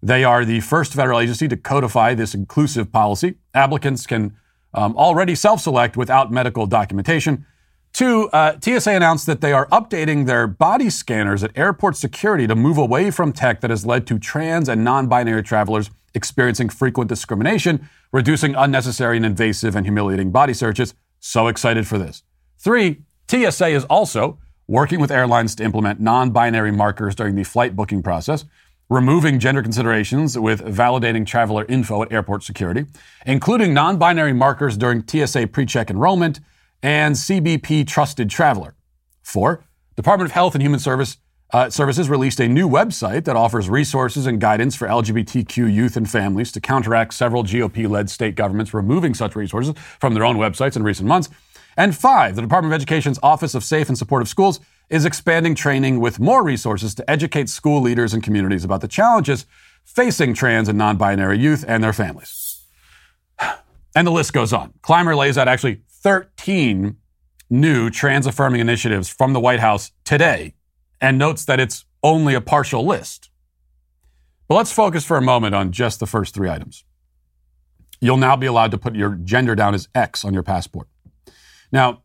They 0.00 0.22
are 0.22 0.44
the 0.44 0.60
first 0.60 0.94
federal 0.94 1.18
agency 1.18 1.48
to 1.48 1.56
codify 1.56 2.14
this 2.14 2.32
inclusive 2.32 2.92
policy. 2.92 3.38
Applicants 3.54 4.06
can 4.06 4.36
um, 4.72 4.96
already 4.96 5.34
self 5.34 5.60
select 5.60 5.96
without 5.96 6.30
medical 6.30 6.64
documentation. 6.64 7.44
Two, 7.92 8.28
uh, 8.28 8.56
TSA 8.60 8.92
announced 8.92 9.26
that 9.26 9.40
they 9.40 9.52
are 9.52 9.66
updating 9.70 10.26
their 10.26 10.46
body 10.46 10.88
scanners 10.88 11.42
at 11.42 11.50
airport 11.58 11.96
security 11.96 12.46
to 12.46 12.54
move 12.54 12.78
away 12.78 13.10
from 13.10 13.32
tech 13.32 13.62
that 13.62 13.70
has 13.70 13.84
led 13.84 14.06
to 14.06 14.20
trans 14.20 14.68
and 14.68 14.84
non 14.84 15.08
binary 15.08 15.42
travelers 15.42 15.90
experiencing 16.14 16.68
frequent 16.68 17.08
discrimination, 17.08 17.88
reducing 18.12 18.54
unnecessary 18.54 19.16
and 19.16 19.26
invasive 19.26 19.74
and 19.74 19.84
humiliating 19.84 20.30
body 20.30 20.54
searches. 20.54 20.94
So 21.28 21.48
excited 21.48 21.86
for 21.86 21.98
this. 21.98 22.22
Three, 22.56 23.02
TSA 23.30 23.66
is 23.66 23.84
also 23.84 24.38
working 24.66 24.98
with 24.98 25.10
airlines 25.10 25.54
to 25.56 25.62
implement 25.62 26.00
non 26.00 26.30
binary 26.30 26.72
markers 26.72 27.14
during 27.14 27.34
the 27.34 27.44
flight 27.44 27.76
booking 27.76 28.02
process 28.02 28.46
removing 28.88 29.38
gender 29.38 29.62
considerations 29.62 30.38
with 30.38 30.62
validating 30.62 31.26
traveler 31.26 31.66
info 31.66 32.02
at 32.02 32.10
airport 32.10 32.42
security, 32.44 32.86
including 33.26 33.74
non 33.74 33.98
binary 33.98 34.32
markers 34.32 34.78
during 34.78 35.06
TSA 35.06 35.48
pre 35.48 35.66
check 35.66 35.90
enrollment 35.90 36.40
and 36.82 37.14
CBP 37.14 37.86
trusted 37.86 38.30
traveler. 38.30 38.74
Four, 39.22 39.66
Department 39.96 40.30
of 40.30 40.32
Health 40.32 40.54
and 40.54 40.62
Human 40.62 40.80
Service, 40.80 41.18
uh, 41.50 41.70
Services 41.70 42.10
released 42.10 42.40
a 42.40 42.48
new 42.48 42.68
website 42.68 43.24
that 43.24 43.36
offers 43.36 43.70
resources 43.70 44.26
and 44.26 44.38
guidance 44.38 44.76
for 44.76 44.86
LGBTQ 44.86 45.72
youth 45.72 45.96
and 45.96 46.08
families 46.08 46.52
to 46.52 46.60
counteract 46.60 47.14
several 47.14 47.42
GOP 47.42 47.88
led 47.88 48.10
state 48.10 48.34
governments 48.34 48.74
removing 48.74 49.14
such 49.14 49.34
resources 49.34 49.74
from 49.98 50.12
their 50.12 50.24
own 50.24 50.36
websites 50.36 50.76
in 50.76 50.82
recent 50.82 51.08
months. 51.08 51.30
And 51.76 51.96
five, 51.96 52.36
the 52.36 52.42
Department 52.42 52.74
of 52.74 52.76
Education's 52.76 53.18
Office 53.22 53.54
of 53.54 53.64
Safe 53.64 53.88
and 53.88 53.96
Supportive 53.96 54.28
Schools 54.28 54.60
is 54.90 55.06
expanding 55.06 55.54
training 55.54 56.00
with 56.00 56.20
more 56.20 56.42
resources 56.42 56.94
to 56.96 57.10
educate 57.10 57.48
school 57.48 57.80
leaders 57.80 58.12
and 58.12 58.22
communities 58.22 58.64
about 58.64 58.82
the 58.82 58.88
challenges 58.88 59.46
facing 59.84 60.34
trans 60.34 60.68
and 60.68 60.76
non 60.76 60.98
binary 60.98 61.38
youth 61.38 61.64
and 61.66 61.82
their 61.82 61.92
families. 61.92 62.64
And 63.94 64.06
the 64.06 64.12
list 64.12 64.32
goes 64.32 64.52
on. 64.52 64.74
Clymer 64.82 65.16
lays 65.16 65.36
out 65.36 65.48
actually 65.48 65.80
13 65.88 66.98
new 67.50 67.90
trans 67.90 68.26
affirming 68.26 68.60
initiatives 68.60 69.08
from 69.08 69.32
the 69.32 69.40
White 69.40 69.58
House 69.58 69.90
today 70.04 70.54
and 71.00 71.18
notes 71.18 71.44
that 71.44 71.60
it's 71.60 71.84
only 72.02 72.34
a 72.34 72.40
partial 72.40 72.84
list. 72.84 73.30
But 74.48 74.56
let's 74.56 74.72
focus 74.72 75.04
for 75.04 75.16
a 75.16 75.22
moment 75.22 75.54
on 75.54 75.72
just 75.72 76.00
the 76.00 76.06
first 76.06 76.34
three 76.34 76.48
items. 76.48 76.84
You'll 78.00 78.16
now 78.16 78.36
be 78.36 78.46
allowed 78.46 78.70
to 78.70 78.78
put 78.78 78.94
your 78.94 79.14
gender 79.16 79.54
down 79.54 79.74
as 79.74 79.88
X 79.94 80.24
on 80.24 80.32
your 80.32 80.42
passport. 80.42 80.88
Now, 81.72 82.02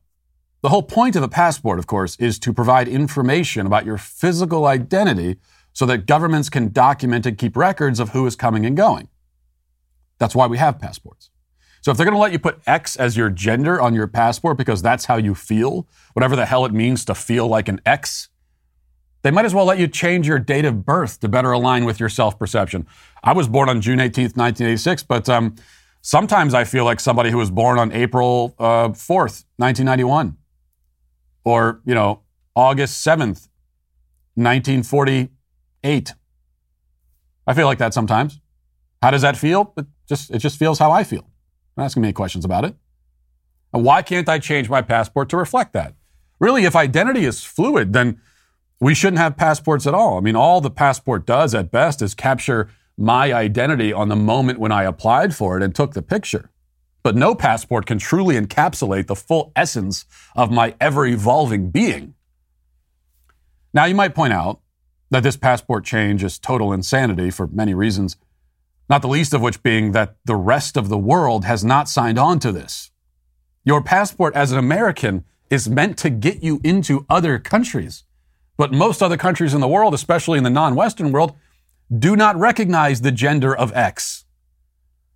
the 0.61 0.69
whole 0.69 0.83
point 0.83 1.15
of 1.15 1.23
a 1.23 1.27
passport, 1.27 1.77
of 1.77 1.87
course, 1.87 2.15
is 2.17 2.39
to 2.39 2.53
provide 2.53 2.87
information 2.87 3.65
about 3.65 3.85
your 3.85 3.97
physical 3.97 4.65
identity 4.65 5.37
so 5.73 5.85
that 5.85 6.05
governments 6.05 6.49
can 6.49 6.71
document 6.71 7.25
and 7.25 7.37
keep 7.37 7.57
records 7.57 7.99
of 7.99 8.09
who 8.09 8.25
is 8.25 8.35
coming 8.35 8.65
and 8.65 8.77
going. 8.77 9.09
That's 10.19 10.35
why 10.35 10.47
we 10.47 10.57
have 10.57 10.79
passports. 10.79 11.29
So 11.81 11.91
if 11.91 11.97
they're 11.97 12.05
going 12.05 12.15
to 12.15 12.21
let 12.21 12.31
you 12.31 12.39
put 12.39 12.61
X 12.65 12.95
as 12.95 13.17
your 13.17 13.29
gender 13.29 13.81
on 13.81 13.93
your 13.93 14.07
passport 14.07 14.57
because 14.57 14.81
that's 14.81 15.05
how 15.05 15.17
you 15.17 15.35
feel, 15.35 15.85
whatever 16.13 16.35
the 16.35 16.45
hell 16.45 16.65
it 16.65 16.71
means 16.71 17.03
to 17.05 17.15
feel 17.15 17.47
like 17.47 17.67
an 17.67 17.81
X, 17.85 18.29
they 19.23 19.31
might 19.31 19.45
as 19.45 19.53
well 19.53 19.65
let 19.65 19.79
you 19.79 19.87
change 19.87 20.27
your 20.27 20.39
date 20.39 20.65
of 20.65 20.85
birth 20.85 21.19
to 21.21 21.27
better 21.27 21.51
align 21.51 21.85
with 21.85 21.99
your 21.99 22.09
self 22.09 22.37
perception. 22.37 22.85
I 23.23 23.33
was 23.33 23.47
born 23.47 23.69
on 23.69 23.81
June 23.81 23.99
18th, 23.99 24.37
1986, 24.37 25.03
but 25.03 25.27
um, 25.29 25.55
Sometimes 26.05 26.53
I 26.53 26.65
feel 26.65 26.83
like 26.83 26.99
somebody 26.99 27.31
who 27.31 27.37
was 27.37 27.49
born 27.49 27.79
on 27.79 27.93
April 27.93 28.53
uh, 28.59 28.89
4th, 28.89 29.45
1991, 29.55 30.35
or, 31.45 31.81
you 31.85 31.95
know, 31.95 32.23
August 32.57 33.07
7th, 33.07 33.47
1948. 34.35 36.13
I 37.47 37.53
feel 37.53 37.65
like 37.65 37.77
that 37.77 37.93
sometimes. 37.93 38.41
How 39.01 39.11
does 39.11 39.21
that 39.21 39.37
feel? 39.37 39.73
It 39.77 39.85
just, 40.05 40.29
it 40.29 40.39
just 40.39 40.59
feels 40.59 40.77
how 40.77 40.91
I 40.91 41.05
feel. 41.05 41.25
Don't 41.77 41.85
ask 41.85 41.95
me 41.95 42.03
any 42.03 42.13
questions 42.13 42.43
about 42.43 42.65
it. 42.65 42.75
And 43.73 43.85
why 43.85 44.01
can't 44.01 44.27
I 44.27 44.39
change 44.39 44.69
my 44.69 44.81
passport 44.81 45.29
to 45.29 45.37
reflect 45.37 45.71
that? 45.71 45.95
Really, 46.37 46.65
if 46.65 46.75
identity 46.75 47.23
is 47.23 47.45
fluid, 47.45 47.93
then 47.93 48.19
we 48.83 48.93
shouldn't 48.93 49.19
have 49.19 49.37
passports 49.37 49.87
at 49.87 49.93
all. 49.93 50.17
I 50.17 50.19
mean, 50.19 50.35
all 50.35 50.59
the 50.59 50.69
passport 50.69 51.25
does 51.25 51.55
at 51.55 51.71
best 51.71 52.01
is 52.01 52.13
capture 52.13 52.69
my 52.97 53.33
identity 53.33 53.93
on 53.93 54.09
the 54.09 54.15
moment 54.17 54.59
when 54.59 54.73
I 54.73 54.83
applied 54.83 55.33
for 55.33 55.55
it 55.55 55.63
and 55.63 55.73
took 55.73 55.93
the 55.93 56.01
picture. 56.01 56.49
But 57.01 57.15
no 57.15 57.33
passport 57.33 57.85
can 57.85 57.97
truly 57.97 58.35
encapsulate 58.35 59.07
the 59.07 59.15
full 59.15 59.53
essence 59.55 60.03
of 60.35 60.51
my 60.51 60.75
ever 60.81 61.05
evolving 61.05 61.69
being. 61.69 62.15
Now, 63.73 63.85
you 63.85 63.95
might 63.95 64.13
point 64.13 64.33
out 64.33 64.59
that 65.11 65.23
this 65.23 65.37
passport 65.37 65.85
change 65.85 66.21
is 66.21 66.37
total 66.37 66.73
insanity 66.73 67.31
for 67.31 67.47
many 67.47 67.73
reasons, 67.73 68.17
not 68.89 69.01
the 69.01 69.07
least 69.07 69.33
of 69.33 69.41
which 69.41 69.63
being 69.63 69.93
that 69.93 70.17
the 70.25 70.35
rest 70.35 70.75
of 70.75 70.89
the 70.89 70.97
world 70.97 71.45
has 71.45 71.63
not 71.63 71.87
signed 71.87 72.19
on 72.19 72.37
to 72.39 72.51
this. 72.51 72.91
Your 73.63 73.81
passport 73.81 74.35
as 74.35 74.51
an 74.51 74.59
American 74.59 75.23
is 75.49 75.69
meant 75.69 75.97
to 75.99 76.09
get 76.09 76.43
you 76.43 76.59
into 76.65 77.05
other 77.09 77.39
countries. 77.39 78.03
But 78.57 78.71
most 78.71 79.01
other 79.01 79.17
countries 79.17 79.53
in 79.53 79.61
the 79.61 79.67
world, 79.67 79.93
especially 79.93 80.37
in 80.37 80.43
the 80.43 80.49
non 80.49 80.75
Western 80.75 81.11
world, 81.11 81.35
do 81.97 82.15
not 82.15 82.35
recognize 82.35 83.01
the 83.01 83.11
gender 83.11 83.55
of 83.55 83.73
X. 83.73 84.25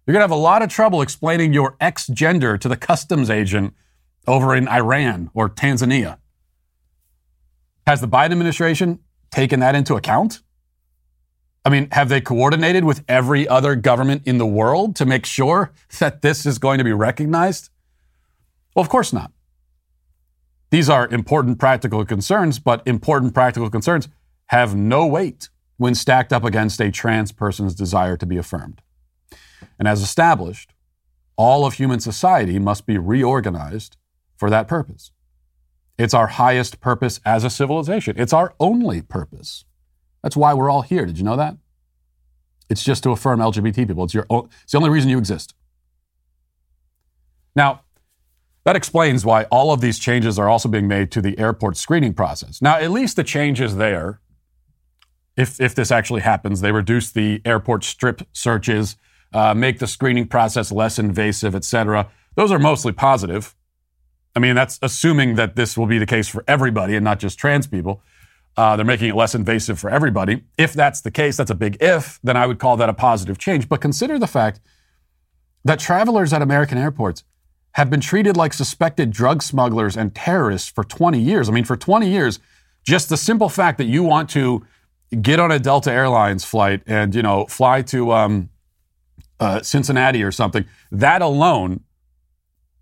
You're 0.06 0.14
going 0.14 0.22
to 0.22 0.24
have 0.24 0.32
a 0.32 0.36
lot 0.36 0.62
of 0.62 0.70
trouble 0.70 1.02
explaining 1.02 1.54
your 1.54 1.76
X 1.80 2.08
gender 2.08 2.58
to 2.58 2.68
the 2.68 2.78
customs 2.78 3.30
agent 3.30 3.74
over 4.26 4.56
in 4.56 4.68
Iran 4.68 5.30
or 5.34 5.50
Tanzania. 5.50 6.18
Has 7.86 8.02
the 8.02 8.08
Biden 8.08 8.32
administration 8.32 9.00
taken 9.32 9.60
that 9.60 9.76
into 9.76 9.96
account? 9.96 10.42
I 11.64 11.70
mean, 11.70 11.90
have 11.92 12.08
they 12.08 12.22
coordinated 12.22 12.86
with 12.86 13.04
every 13.10 13.48
other 13.48 13.76
government 13.76 14.24
in 14.26 14.38
the 14.38 14.46
world 14.46 14.96
to 14.98 15.06
make 15.06 15.26
sure 15.26 15.74
that 16.00 16.22
this 16.22 16.46
is 16.46 16.58
going 16.58 16.78
to 16.78 16.84
be 16.84 16.94
recognized? 16.94 17.70
Well, 18.76 18.84
of 18.84 18.90
course 18.90 19.12
not. 19.12 19.32
These 20.70 20.90
are 20.90 21.08
important 21.08 21.60
practical 21.60 22.06
concerns, 22.06 22.60
but 22.60 22.86
important 22.86 23.34
practical 23.34 23.70
concerns 23.70 24.10
have 24.48 24.76
no 24.76 25.06
weight 25.06 25.50
when 25.78 25.96
stacked 25.96 26.34
up 26.34 26.44
against 26.44 26.82
a 26.82 26.92
trans 26.92 27.32
person's 27.32 27.76
desire 27.76 28.18
to 28.18 28.26
be 28.26 28.38
affirmed. 28.38 28.82
And 29.80 29.88
as 29.88 30.02
established, 30.02 30.74
all 31.36 31.66
of 31.66 31.76
human 31.76 32.00
society 32.00 32.60
must 32.60 32.86
be 32.86 32.98
reorganized 32.98 33.96
for 34.36 34.50
that 34.50 34.68
purpose. 34.68 35.12
It's 35.98 36.14
our 36.14 36.28
highest 36.28 36.80
purpose 36.80 37.20
as 37.26 37.44
a 37.44 37.50
civilization. 37.50 38.16
It's 38.20 38.34
our 38.34 38.54
only 38.60 39.02
purpose. 39.02 39.66
That's 40.22 40.36
why 40.36 40.54
we're 40.54 40.70
all 40.70 40.82
here. 40.82 41.06
Did 41.06 41.18
you 41.18 41.24
know 41.24 41.38
that? 41.38 41.58
It's 42.70 42.84
just 42.84 43.04
to 43.04 43.12
affirm 43.12 43.40
LGBT 43.40 43.88
people. 43.88 44.04
It's, 44.04 44.14
your, 44.14 44.28
it's 44.30 44.72
the 44.72 44.78
only 44.78 44.90
reason 44.90 45.10
you 45.10 45.18
exist. 45.18 45.56
Now, 47.56 47.82
that 48.68 48.76
explains 48.76 49.26
why 49.26 49.46
all 49.46 49.72
of 49.72 49.80
these 49.80 49.98
changes 49.98 50.38
are 50.38 50.50
also 50.50 50.68
being 50.68 50.90
made 50.90 51.10
to 51.10 51.22
the 51.22 51.40
airport 51.40 51.78
screening 51.78 52.14
process. 52.14 52.62
Now, 52.62 52.76
at 52.76 52.92
least 52.92 53.16
the 53.16 53.24
changes 53.24 53.78
there, 53.78 54.20
if, 55.38 55.62
if 55.62 55.74
this 55.74 55.90
actually 55.90 56.20
happens, 56.20 56.60
they 56.60 56.74
reduce 56.74 57.10
the 57.10 57.42
airport 57.46 57.86
strip 57.86 58.28
searches, 58.34 58.98
uh, 59.32 59.54
make 59.54 59.80
the 59.80 59.88
screening 59.88 60.28
process 60.28 60.70
less 60.70 61.00
invasive, 61.00 61.56
etc. 61.56 62.10
Those 62.36 62.52
are 62.52 62.60
mostly 62.60 62.92
positive. 62.92 63.56
I 64.36 64.40
mean, 64.40 64.56
that's 64.56 64.80
assuming 64.82 65.36
that 65.36 65.56
this 65.56 65.78
will 65.78 65.88
be 65.88 65.98
the 65.98 66.06
case 66.06 66.28
for 66.28 66.44
everybody 66.46 66.98
and 66.98 67.06
not 67.06 67.20
just 67.20 67.40
trans 67.40 67.68
people. 67.68 68.02
Uh, 68.58 68.76
they're 68.76 68.86
making 68.86 69.08
it 69.08 69.16
less 69.16 69.34
invasive 69.34 69.80
for 69.80 69.90
everybody. 69.90 70.44
If 70.58 70.74
that's 70.74 71.00
the 71.00 71.12
case, 71.12 71.38
that's 71.38 71.52
a 71.52 71.56
big 71.56 71.78
if, 71.80 72.20
then 72.22 72.36
I 72.36 72.46
would 72.46 72.60
call 72.60 72.76
that 72.76 72.90
a 72.90 72.94
positive 72.94 73.38
change. 73.38 73.70
But 73.70 73.80
consider 73.80 74.20
the 74.20 74.28
fact 74.28 74.60
that 75.64 75.80
travelers 75.80 76.34
at 76.34 76.42
American 76.42 76.78
airports 76.78 77.24
have 77.78 77.92
been 77.92 78.02
treated 78.02 78.36
like 78.36 78.54
suspected 78.54 79.12
drug 79.12 79.44
smugglers 79.44 79.96
and 79.96 80.16
terrorists 80.16 80.68
for 80.68 80.84
20 80.84 81.20
years. 81.20 81.48
I 81.48 81.52
mean, 81.52 81.64
for 81.64 81.78
20 81.78 82.10
years, 82.10 82.40
just 82.84 83.08
the 83.08 83.18
simple 83.18 83.50
fact 83.50 83.78
that 83.78 83.86
you 83.86 84.02
want 84.02 84.32
to 84.32 84.66
get 85.22 85.40
on 85.40 85.52
a 85.52 85.60
Delta 85.60 85.92
Airlines 85.92 86.44
flight 86.44 86.82
and, 86.88 87.14
you 87.14 87.22
know, 87.22 87.46
fly 87.46 87.84
to 87.84 88.14
um, 88.14 88.50
uh, 89.40 89.62
Cincinnati 89.62 90.24
or 90.24 90.32
something, 90.32 90.66
that 90.92 91.22
alone 91.22 91.82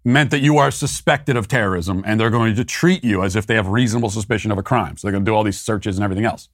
meant 0.06 0.32
that 0.32 0.40
you 0.40 0.58
are 0.58 0.72
suspected 0.72 1.36
of 1.36 1.50
terrorism 1.50 2.02
and 2.08 2.18
they're 2.18 2.30
going 2.30 2.56
to 2.56 2.64
treat 2.64 3.04
you 3.04 3.22
as 3.22 3.36
if 3.36 3.46
they 3.46 3.56
have 3.56 3.68
reasonable 3.68 4.10
suspicion 4.10 4.50
of 4.50 4.58
a 4.58 4.64
crime. 4.64 4.96
So 4.96 5.08
they're 5.08 5.12
going 5.12 5.26
to 5.26 5.30
do 5.30 5.36
all 5.36 5.44
these 5.44 5.60
searches 5.60 5.98
and 5.98 6.06
everything 6.06 6.24
else. 6.24 6.48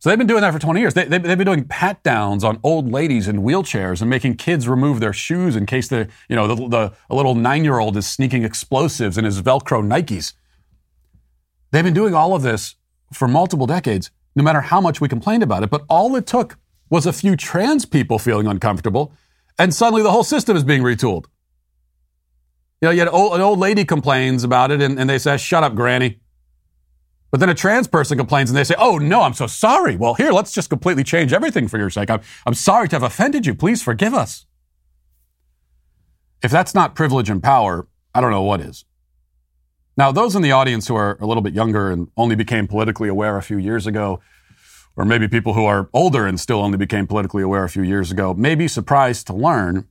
So 0.00 0.08
they've 0.08 0.18
been 0.18 0.26
doing 0.26 0.40
that 0.40 0.54
for 0.54 0.58
20 0.58 0.80
years. 0.80 0.94
They, 0.94 1.02
have 1.02 1.22
been 1.22 1.44
doing 1.44 1.64
pat 1.64 2.02
downs 2.02 2.42
on 2.42 2.58
old 2.64 2.90
ladies 2.90 3.28
in 3.28 3.42
wheelchairs 3.42 4.00
and 4.00 4.08
making 4.08 4.36
kids 4.36 4.66
remove 4.66 4.98
their 4.98 5.12
shoes 5.12 5.56
in 5.56 5.66
case 5.66 5.88
the, 5.88 6.08
you 6.26 6.34
know, 6.34 6.48
the, 6.48 6.68
the 6.68 6.92
a 7.10 7.14
little 7.14 7.34
nine 7.34 7.64
year 7.64 7.78
old 7.78 7.98
is 7.98 8.06
sneaking 8.06 8.42
explosives 8.42 9.18
in 9.18 9.26
his 9.26 9.42
Velcro 9.42 9.86
Nikes. 9.86 10.32
They've 11.70 11.84
been 11.84 11.92
doing 11.92 12.14
all 12.14 12.34
of 12.34 12.40
this 12.40 12.76
for 13.12 13.28
multiple 13.28 13.66
decades, 13.66 14.10
no 14.34 14.42
matter 14.42 14.62
how 14.62 14.80
much 14.80 15.02
we 15.02 15.08
complained 15.08 15.42
about 15.42 15.62
it. 15.64 15.70
But 15.70 15.84
all 15.90 16.16
it 16.16 16.26
took 16.26 16.56
was 16.88 17.04
a 17.04 17.12
few 17.12 17.36
trans 17.36 17.84
people 17.84 18.18
feeling 18.18 18.46
uncomfortable, 18.46 19.12
and 19.58 19.74
suddenly 19.74 20.02
the 20.02 20.10
whole 20.10 20.24
system 20.24 20.56
is 20.56 20.64
being 20.64 20.82
retooled. 20.82 21.26
You 22.80 22.88
know, 22.88 22.90
you 22.90 23.02
an 23.02 23.40
old 23.42 23.58
lady 23.58 23.84
complains 23.84 24.44
about 24.44 24.70
it, 24.70 24.80
and, 24.80 24.98
and 24.98 25.10
they 25.10 25.18
say, 25.18 25.36
"Shut 25.36 25.62
up, 25.62 25.74
Granny." 25.74 26.19
But 27.30 27.40
then 27.40 27.48
a 27.48 27.54
trans 27.54 27.86
person 27.86 28.18
complains 28.18 28.50
and 28.50 28.56
they 28.56 28.64
say, 28.64 28.74
Oh, 28.78 28.98
no, 28.98 29.22
I'm 29.22 29.34
so 29.34 29.46
sorry. 29.46 29.96
Well, 29.96 30.14
here, 30.14 30.32
let's 30.32 30.52
just 30.52 30.68
completely 30.68 31.04
change 31.04 31.32
everything 31.32 31.68
for 31.68 31.78
your 31.78 31.90
sake. 31.90 32.10
I'm, 32.10 32.20
I'm 32.44 32.54
sorry 32.54 32.88
to 32.88 32.96
have 32.96 33.02
offended 33.02 33.46
you. 33.46 33.54
Please 33.54 33.82
forgive 33.82 34.14
us. 34.14 34.46
If 36.42 36.50
that's 36.50 36.74
not 36.74 36.94
privilege 36.94 37.30
and 37.30 37.42
power, 37.42 37.86
I 38.14 38.20
don't 38.20 38.30
know 38.30 38.42
what 38.42 38.60
is. 38.60 38.84
Now, 39.96 40.10
those 40.10 40.34
in 40.34 40.42
the 40.42 40.52
audience 40.52 40.88
who 40.88 40.94
are 40.94 41.18
a 41.20 41.26
little 41.26 41.42
bit 41.42 41.52
younger 41.52 41.90
and 41.90 42.08
only 42.16 42.34
became 42.34 42.66
politically 42.66 43.08
aware 43.08 43.36
a 43.36 43.42
few 43.42 43.58
years 43.58 43.86
ago, 43.86 44.20
or 44.96 45.04
maybe 45.04 45.28
people 45.28 45.52
who 45.52 45.66
are 45.66 45.90
older 45.92 46.26
and 46.26 46.40
still 46.40 46.60
only 46.60 46.78
became 46.78 47.06
politically 47.06 47.42
aware 47.42 47.64
a 47.64 47.68
few 47.68 47.82
years 47.82 48.10
ago, 48.10 48.32
may 48.34 48.54
be 48.54 48.66
surprised 48.66 49.26
to 49.26 49.34
learn 49.34 49.86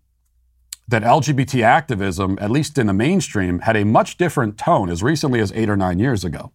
that 0.88 1.04
LGBT 1.04 1.62
activism, 1.62 2.38
at 2.42 2.50
least 2.50 2.80
in 2.80 2.88
the 2.88 2.94
mainstream, 2.94 3.60
had 3.60 3.78
a 3.78 3.86
much 3.86 4.18
different 4.18 4.58
tone 4.58 4.90
as 4.90 5.04
recently 5.04 5.40
as 5.40 5.52
eight 5.52 5.70
or 5.70 5.78
nine 5.78 6.00
years 6.00 6.26
ago. 6.26 6.52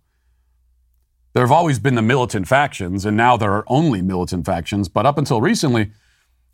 There 1.35 1.43
have 1.43 1.53
always 1.53 1.81
been 1.81 1.97
the 1.97 2.03
militant 2.03 2.47
factions, 2.47 3.05
and 3.05 3.17
now 3.17 3.37
there 3.37 3.53
are 3.53 3.65
only 3.67 4.01
militant 4.01 4.47
factions. 4.47 4.89
But 4.89 5.05
up 5.05 5.19
until 5.19 5.41
recently, 5.41 5.91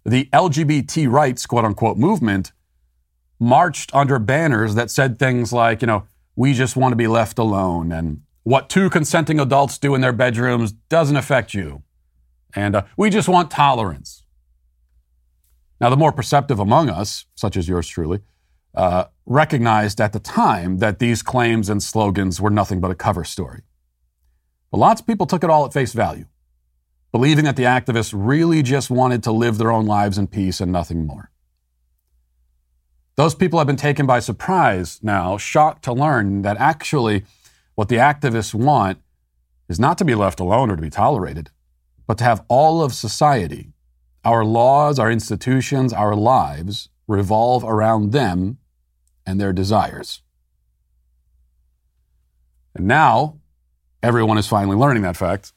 the 0.05 0.25
LGBT 0.33 1.11
rights, 1.11 1.45
quote 1.45 1.67
unquote, 1.67 1.99
movement 1.99 2.53
marched 3.39 3.95
under 3.95 4.19
banners 4.19 4.75
that 4.75 4.91
said 4.91 5.19
things 5.19 5.53
like, 5.53 5.83
you 5.83 5.87
know, 5.87 6.07
we 6.35 6.55
just 6.55 6.77
want 6.77 6.93
to 6.93 6.97
be 6.97 7.07
left 7.07 7.39
alone, 7.39 7.93
and 7.93 8.23
what 8.43 8.71
two 8.71 8.89
consenting 8.89 9.39
adults 9.39 9.77
do 9.77 9.95
in 9.95 10.01
their 10.01 10.13
bedrooms 10.13 10.73
doesn't 10.73 11.17
affect 11.17 11.53
you, 11.53 11.83
and 12.55 12.75
uh, 12.75 12.83
we 12.97 13.11
just 13.11 13.29
want 13.29 13.51
tolerance. 13.51 14.23
Now, 15.79 15.91
the 15.91 15.97
more 15.97 16.13
perceptive 16.13 16.59
among 16.59 16.89
us, 16.89 17.27
such 17.35 17.57
as 17.57 17.69
yours 17.69 17.87
truly, 17.87 18.21
uh, 18.75 19.05
recognized 19.27 20.01
at 20.01 20.13
the 20.13 20.21
time 20.21 20.79
that 20.79 20.99
these 20.99 21.23
claims 21.23 21.69
and 21.69 21.83
slogans 21.83 22.41
were 22.41 22.51
nothing 22.51 22.81
but 22.81 22.91
a 22.91 22.95
cover 22.95 23.25
story. 23.25 23.63
But 24.71 24.79
lots 24.79 25.01
of 25.01 25.07
people 25.07 25.27
took 25.27 25.43
it 25.43 25.51
all 25.51 25.65
at 25.65 25.73
face 25.73 25.93
value, 25.93 26.27
believing 27.13 27.45
that 27.45 27.57
the 27.57 27.65
activists 27.65 28.15
really 28.17 28.63
just 28.63 28.91
wanted 28.91 29.23
to 29.25 29.33
live 29.33 29.59
their 29.59 29.73
own 29.73 29.87
lives 29.87 30.19
in 30.19 30.29
peace 30.29 30.61
and 30.61 30.71
nothing 30.71 31.07
more. 31.07 31.31
Those 33.17 33.35
people 33.35 33.59
have 33.59 33.67
been 33.67 33.77
taken 33.77 34.07
by 34.07 34.21
surprise 34.21 35.01
now, 35.03 35.37
shocked 35.37 35.85
to 35.85 35.93
learn 35.93 36.43
that 36.43 36.57
actually 36.59 37.25
what 37.75 37.89
the 37.89 37.97
activists 37.97 38.55
want 38.55 38.99
is 39.69 39.81
not 39.81 39.99
to 39.99 40.05
be 40.05 40.15
left 40.15 40.41
alone 40.41 40.71
or 40.71 40.77
to 40.77 40.83
be 40.83 40.91
tolerated, 40.91 41.51
but 42.07 42.19
to 42.19 42.25
have 42.25 42.45
all 42.49 42.83
of 42.83 42.95
society, 42.95 43.73
our 44.25 44.45
laws, 44.45 44.99
our 44.99 45.11
institutions, 45.11 45.93
our 45.93 46.15
lives 46.15 46.89
revolve 47.07 47.65
around 47.65 48.13
them 48.13 48.59
and 49.27 49.41
their 49.41 49.53
desires. 49.53 50.23
And 52.75 52.87
now, 52.87 53.40
Everyone 54.03 54.39
is 54.39 54.47
finally 54.47 54.77
learning 54.77 55.03
that 55.03 55.17
fact, 55.17 55.53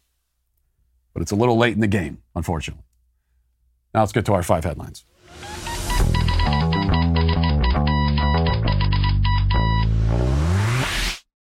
but 1.14 1.22
it's 1.22 1.32
a 1.32 1.36
little 1.36 1.58
late 1.58 1.76
in 1.76 1.80
the 1.80 1.88
game, 1.88 2.22
unfortunately. 2.36 2.84
Now 3.94 4.02
let's 4.02 4.12
get 4.12 4.26
to 4.26 4.34
our 4.34 4.44
five 4.44 4.66
headlines. 4.66 5.06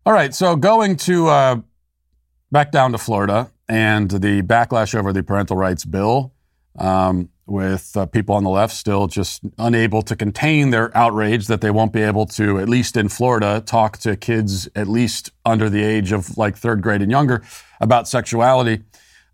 All 0.04 0.12
right, 0.12 0.32
so 0.32 0.54
going 0.54 0.96
to 0.96 1.28
uh, 1.28 1.56
back 2.52 2.70
down 2.70 2.92
to 2.92 2.98
Florida 2.98 3.50
and 3.68 4.08
the 4.08 4.42
backlash 4.42 4.94
over 4.94 5.12
the 5.12 5.24
parental 5.24 5.56
rights 5.56 5.84
bill. 5.84 6.32
Um, 6.78 7.30
with 7.52 7.94
uh, 7.96 8.06
people 8.06 8.34
on 8.34 8.44
the 8.44 8.50
left 8.50 8.74
still 8.74 9.06
just 9.06 9.42
unable 9.58 10.00
to 10.00 10.16
contain 10.16 10.70
their 10.70 10.96
outrage 10.96 11.46
that 11.48 11.60
they 11.60 11.70
won't 11.70 11.92
be 11.92 12.00
able 12.00 12.24
to, 12.24 12.58
at 12.58 12.68
least 12.68 12.96
in 12.96 13.08
Florida, 13.08 13.62
talk 13.64 13.98
to 13.98 14.16
kids 14.16 14.68
at 14.74 14.88
least 14.88 15.30
under 15.44 15.68
the 15.68 15.84
age 15.84 16.12
of 16.12 16.38
like 16.38 16.56
third 16.56 16.82
grade 16.82 17.02
and 17.02 17.10
younger 17.10 17.42
about 17.80 18.08
sexuality. 18.08 18.82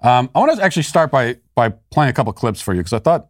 Um, 0.03 0.29
I 0.35 0.41
want 0.41 0.57
to 0.59 0.63
actually 0.63 0.83
start 0.83 1.11
by 1.13 1.37
by 1.55 1.71
playing 1.91 2.11
a 2.11 2.13
couple 2.13 2.33
clips 2.33 2.61
for 2.61 2.75
you 2.75 2.81
because 2.81 2.93
I 2.93 2.99
thought 2.99 3.29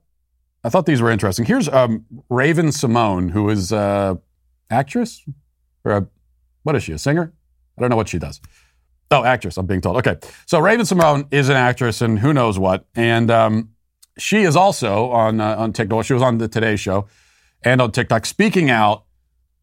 I 0.64 0.70
thought 0.70 0.86
these 0.86 1.02
were 1.02 1.10
interesting. 1.10 1.44
Here's 1.44 1.68
um, 1.68 2.04
Raven-Symoné, 2.30 3.30
who 3.30 3.50
is 3.50 3.70
a 3.72 4.18
actress 4.70 5.22
or 5.84 5.92
a 5.92 6.06
what 6.62 6.76
is 6.76 6.82
she? 6.82 6.92
A 6.92 6.98
singer? 6.98 7.32
I 7.76 7.80
don't 7.80 7.90
know 7.90 7.96
what 7.96 8.08
she 8.08 8.18
does. 8.18 8.40
Oh, 9.10 9.24
actress. 9.24 9.56
I'm 9.58 9.66
being 9.66 9.80
told. 9.80 9.96
Okay, 9.98 10.16
so 10.46 10.58
Raven-Symoné 10.58 11.28
is 11.30 11.50
an 11.50 11.56
actress 11.56 12.00
and 12.00 12.18
who 12.18 12.32
knows 12.32 12.58
what, 12.58 12.86
and 12.94 13.30
um, 13.30 13.70
she 14.18 14.42
is 14.42 14.56
also 14.56 15.10
on 15.10 15.40
uh, 15.40 15.56
on 15.56 15.72
TikTok. 15.72 16.04
She 16.04 16.12
was 16.12 16.22
on 16.22 16.38
the 16.38 16.48
Today 16.48 16.76
Show 16.76 17.06
and 17.62 17.80
on 17.80 17.92
TikTok 17.92 18.26
speaking 18.26 18.70
out 18.70 19.04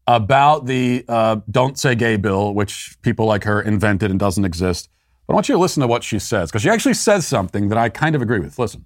about 0.06 0.66
the 0.66 1.04
uh, 1.08 1.40
"Don't 1.50 1.78
Say 1.78 1.94
Gay" 1.94 2.16
bill, 2.16 2.54
which 2.54 2.96
people 3.02 3.26
like 3.26 3.44
her 3.44 3.60
invented 3.60 4.10
and 4.10 4.18
doesn't 4.18 4.44
exist. 4.44 4.88
But 5.26 5.34
I 5.34 5.36
want 5.36 5.48
you 5.48 5.54
to 5.54 5.60
listen 5.60 5.80
to 5.80 5.86
what 5.86 6.04
she 6.04 6.18
says 6.18 6.50
because 6.50 6.62
she 6.62 6.70
actually 6.70 6.94
says 6.94 7.26
something 7.26 7.68
that 7.68 7.78
I 7.78 7.88
kind 7.88 8.14
of 8.14 8.22
agree 8.22 8.40
with. 8.40 8.58
Listen. 8.58 8.84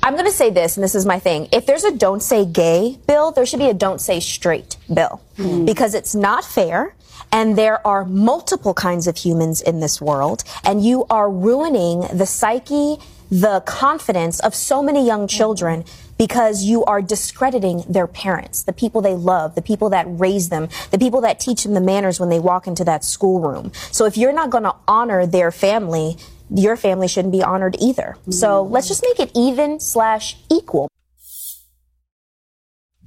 I'm 0.00 0.14
going 0.14 0.26
to 0.26 0.32
say 0.32 0.50
this, 0.50 0.76
and 0.76 0.84
this 0.84 0.94
is 0.94 1.04
my 1.04 1.18
thing. 1.18 1.48
If 1.50 1.66
there's 1.66 1.82
a 1.82 1.90
don't 1.90 2.22
say 2.22 2.44
gay 2.44 3.00
bill, 3.08 3.32
there 3.32 3.44
should 3.44 3.58
be 3.58 3.68
a 3.68 3.74
don't 3.74 4.00
say 4.00 4.20
straight 4.20 4.76
bill 4.92 5.20
mm-hmm. 5.36 5.64
because 5.64 5.92
it's 5.94 6.14
not 6.14 6.44
fair. 6.44 6.94
And 7.32 7.58
there 7.58 7.84
are 7.86 8.04
multiple 8.04 8.72
kinds 8.72 9.06
of 9.06 9.16
humans 9.16 9.60
in 9.60 9.80
this 9.80 10.00
world, 10.00 10.44
and 10.64 10.82
you 10.82 11.04
are 11.10 11.30
ruining 11.30 12.00
the 12.16 12.24
psyche 12.24 12.98
the 13.30 13.60
confidence 13.66 14.40
of 14.40 14.54
so 14.54 14.82
many 14.82 15.06
young 15.06 15.26
children 15.26 15.84
because 16.18 16.64
you 16.64 16.84
are 16.84 17.00
discrediting 17.00 17.84
their 17.88 18.06
parents, 18.06 18.62
the 18.62 18.72
people 18.72 19.00
they 19.00 19.14
love, 19.14 19.54
the 19.54 19.62
people 19.62 19.90
that 19.90 20.06
raise 20.08 20.48
them, 20.48 20.68
the 20.90 20.98
people 20.98 21.20
that 21.20 21.38
teach 21.38 21.62
them 21.62 21.74
the 21.74 21.80
manners 21.80 22.18
when 22.18 22.28
they 22.28 22.40
walk 22.40 22.66
into 22.66 22.84
that 22.84 23.04
schoolroom. 23.04 23.70
So 23.92 24.04
if 24.04 24.16
you're 24.16 24.32
not 24.32 24.50
going 24.50 24.64
to 24.64 24.74
honor 24.88 25.26
their 25.26 25.52
family, 25.52 26.16
your 26.50 26.76
family 26.76 27.08
shouldn't 27.08 27.32
be 27.32 27.42
honored 27.42 27.76
either. 27.80 28.16
So 28.30 28.62
let's 28.62 28.88
just 28.88 29.02
make 29.02 29.20
it 29.20 29.30
even 29.34 29.78
slash 29.78 30.36
equal. 30.50 30.88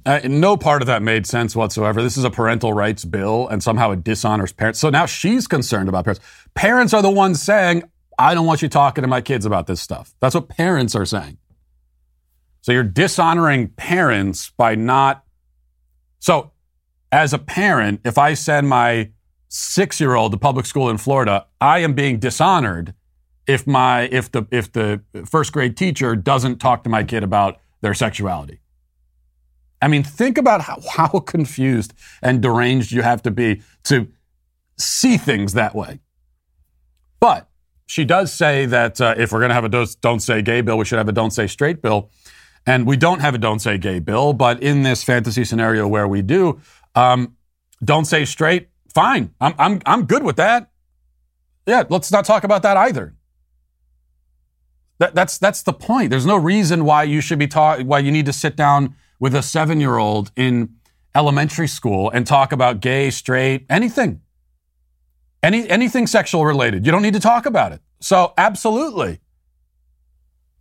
Uh, 0.04 0.20
no 0.24 0.56
part 0.56 0.82
of 0.82 0.86
that 0.86 1.00
made 1.02 1.26
sense 1.26 1.54
whatsoever. 1.54 2.02
This 2.02 2.16
is 2.16 2.24
a 2.24 2.30
parental 2.30 2.72
rights 2.72 3.04
bill, 3.04 3.46
and 3.48 3.62
somehow 3.62 3.92
it 3.92 4.02
dishonors 4.02 4.52
parents. 4.52 4.80
So 4.80 4.90
now 4.90 5.06
she's 5.06 5.46
concerned 5.46 5.88
about 5.88 6.04
parents. 6.04 6.24
Parents 6.54 6.92
are 6.92 7.02
the 7.02 7.10
ones 7.10 7.40
saying, 7.40 7.84
I 8.22 8.34
don't 8.34 8.46
want 8.46 8.62
you 8.62 8.68
talking 8.68 9.02
to 9.02 9.08
my 9.08 9.20
kids 9.20 9.44
about 9.44 9.66
this 9.66 9.80
stuff. 9.80 10.14
That's 10.20 10.36
what 10.36 10.48
parents 10.48 10.94
are 10.94 11.04
saying. 11.04 11.38
So 12.60 12.70
you're 12.70 12.84
dishonoring 12.84 13.70
parents 13.70 14.52
by 14.56 14.76
not. 14.76 15.24
So, 16.20 16.52
as 17.10 17.32
a 17.32 17.38
parent, 17.38 18.00
if 18.04 18.18
I 18.18 18.34
send 18.34 18.68
my 18.68 19.10
six 19.48 20.00
year 20.00 20.14
old 20.14 20.30
to 20.30 20.38
public 20.38 20.66
school 20.66 20.88
in 20.88 20.98
Florida, 20.98 21.46
I 21.60 21.80
am 21.80 21.94
being 21.94 22.20
dishonored 22.20 22.94
if 23.48 23.66
my 23.66 24.02
if 24.02 24.30
the 24.30 24.46
if 24.52 24.70
the 24.70 25.02
first 25.26 25.52
grade 25.52 25.76
teacher 25.76 26.14
doesn't 26.14 26.60
talk 26.60 26.84
to 26.84 26.90
my 26.90 27.02
kid 27.02 27.24
about 27.24 27.58
their 27.80 27.92
sexuality. 27.92 28.60
I 29.82 29.88
mean, 29.88 30.04
think 30.04 30.38
about 30.38 30.60
how, 30.60 30.78
how 30.92 31.18
confused 31.18 31.92
and 32.22 32.40
deranged 32.40 32.92
you 32.92 33.02
have 33.02 33.20
to 33.22 33.32
be 33.32 33.62
to 33.82 34.06
see 34.78 35.16
things 35.16 35.54
that 35.54 35.74
way. 35.74 35.98
But 37.18 37.48
she 37.92 38.06
does 38.06 38.32
say 38.32 38.64
that 38.64 39.02
uh, 39.02 39.14
if 39.18 39.32
we're 39.32 39.40
going 39.40 39.50
to 39.50 39.54
have 39.54 39.66
a 39.66 39.86
don't 40.00 40.20
say 40.20 40.40
gay 40.40 40.62
bill, 40.62 40.78
we 40.78 40.86
should 40.86 40.96
have 40.96 41.10
a 41.10 41.12
don't 41.12 41.30
say 41.30 41.46
straight 41.46 41.82
bill. 41.82 42.08
And 42.64 42.86
we 42.86 42.96
don't 42.96 43.20
have 43.20 43.34
a 43.34 43.38
don't 43.38 43.58
say 43.58 43.76
gay 43.76 43.98
bill, 43.98 44.32
but 44.32 44.62
in 44.62 44.82
this 44.82 45.04
fantasy 45.04 45.44
scenario 45.44 45.86
where 45.86 46.08
we 46.08 46.22
do, 46.22 46.58
um, 46.94 47.36
don't 47.84 48.06
say 48.06 48.24
straight, 48.24 48.70
fine. 48.94 49.34
I'm, 49.42 49.54
I'm, 49.58 49.82
I'm 49.84 50.06
good 50.06 50.22
with 50.22 50.36
that. 50.36 50.70
Yeah, 51.66 51.82
let's 51.90 52.10
not 52.10 52.24
talk 52.24 52.44
about 52.44 52.62
that 52.62 52.78
either. 52.78 53.14
That, 54.96 55.14
that's, 55.14 55.36
that's 55.36 55.62
the 55.62 55.74
point. 55.74 56.08
There's 56.08 56.24
no 56.24 56.36
reason 56.36 56.86
why 56.86 57.02
you 57.02 57.20
should 57.20 57.38
be 57.38 57.46
taught, 57.46 57.82
why 57.82 57.98
you 57.98 58.10
need 58.10 58.24
to 58.24 58.32
sit 58.32 58.56
down 58.56 58.94
with 59.20 59.34
a 59.34 59.42
seven 59.42 59.80
year 59.80 59.98
old 59.98 60.32
in 60.34 60.76
elementary 61.14 61.68
school 61.68 62.08
and 62.08 62.26
talk 62.26 62.52
about 62.52 62.80
gay, 62.80 63.10
straight, 63.10 63.66
anything. 63.68 64.21
Any, 65.42 65.68
anything 65.68 66.06
sexual 66.06 66.44
related. 66.44 66.86
You 66.86 66.92
don't 66.92 67.02
need 67.02 67.14
to 67.14 67.20
talk 67.20 67.46
about 67.46 67.72
it. 67.72 67.80
So, 68.00 68.32
absolutely. 68.38 69.20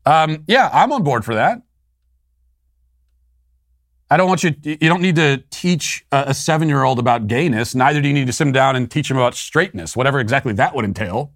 Um, 0.06 0.44
yeah, 0.48 0.70
I'm 0.74 0.92
on 0.92 1.04
board 1.04 1.24
for 1.24 1.36
that. 1.36 1.62
I 4.12 4.18
don't 4.18 4.28
want 4.28 4.44
you, 4.44 4.54
you 4.64 4.90
don't 4.90 5.02
need 5.02 5.16
to 5.16 5.42
teach 5.52 6.06
a, 6.12 6.34
seven 6.34 6.68
year 6.68 6.84
old 6.84 7.00
about 7.00 7.28
gayness. 7.28 7.74
Neither 7.74 8.02
do 8.02 8.10
you 8.10 8.14
need 8.14 8.28
to 8.28 8.34
sit 8.34 8.46
him 8.46 8.52
down 8.52 8.76
and 8.76 8.92
teach 8.92 9.10
him 9.10 9.16
about 9.16 9.36
straightness, 9.36 9.96
whatever 9.96 10.20
exactly 10.20 10.52
that 10.54 10.76
would 10.76 10.84
entail. 10.84 11.32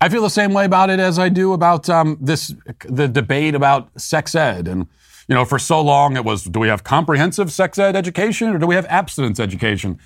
I 0.00 0.08
feel 0.08 0.22
the 0.22 0.30
same 0.30 0.52
way 0.52 0.64
about 0.64 0.88
it 0.88 1.00
as 1.00 1.18
I 1.18 1.28
do 1.28 1.52
about 1.52 1.90
um, 1.90 2.16
this, 2.20 2.54
the 2.88 3.08
debate 3.08 3.56
about 3.56 4.00
sex 4.00 4.36
ed. 4.36 4.68
And, 4.68 4.86
you 5.26 5.34
know, 5.34 5.44
for 5.44 5.58
so 5.58 5.80
long 5.80 6.16
it 6.16 6.24
was 6.24 6.44
do 6.44 6.60
we 6.60 6.68
have 6.68 6.84
comprehensive 6.84 7.50
sex 7.50 7.76
ed 7.76 7.96
education 7.96 8.54
or 8.54 8.58
do 8.58 8.68
we 8.68 8.76
have 8.76 8.86
abstinence 8.86 9.40
education? 9.40 9.98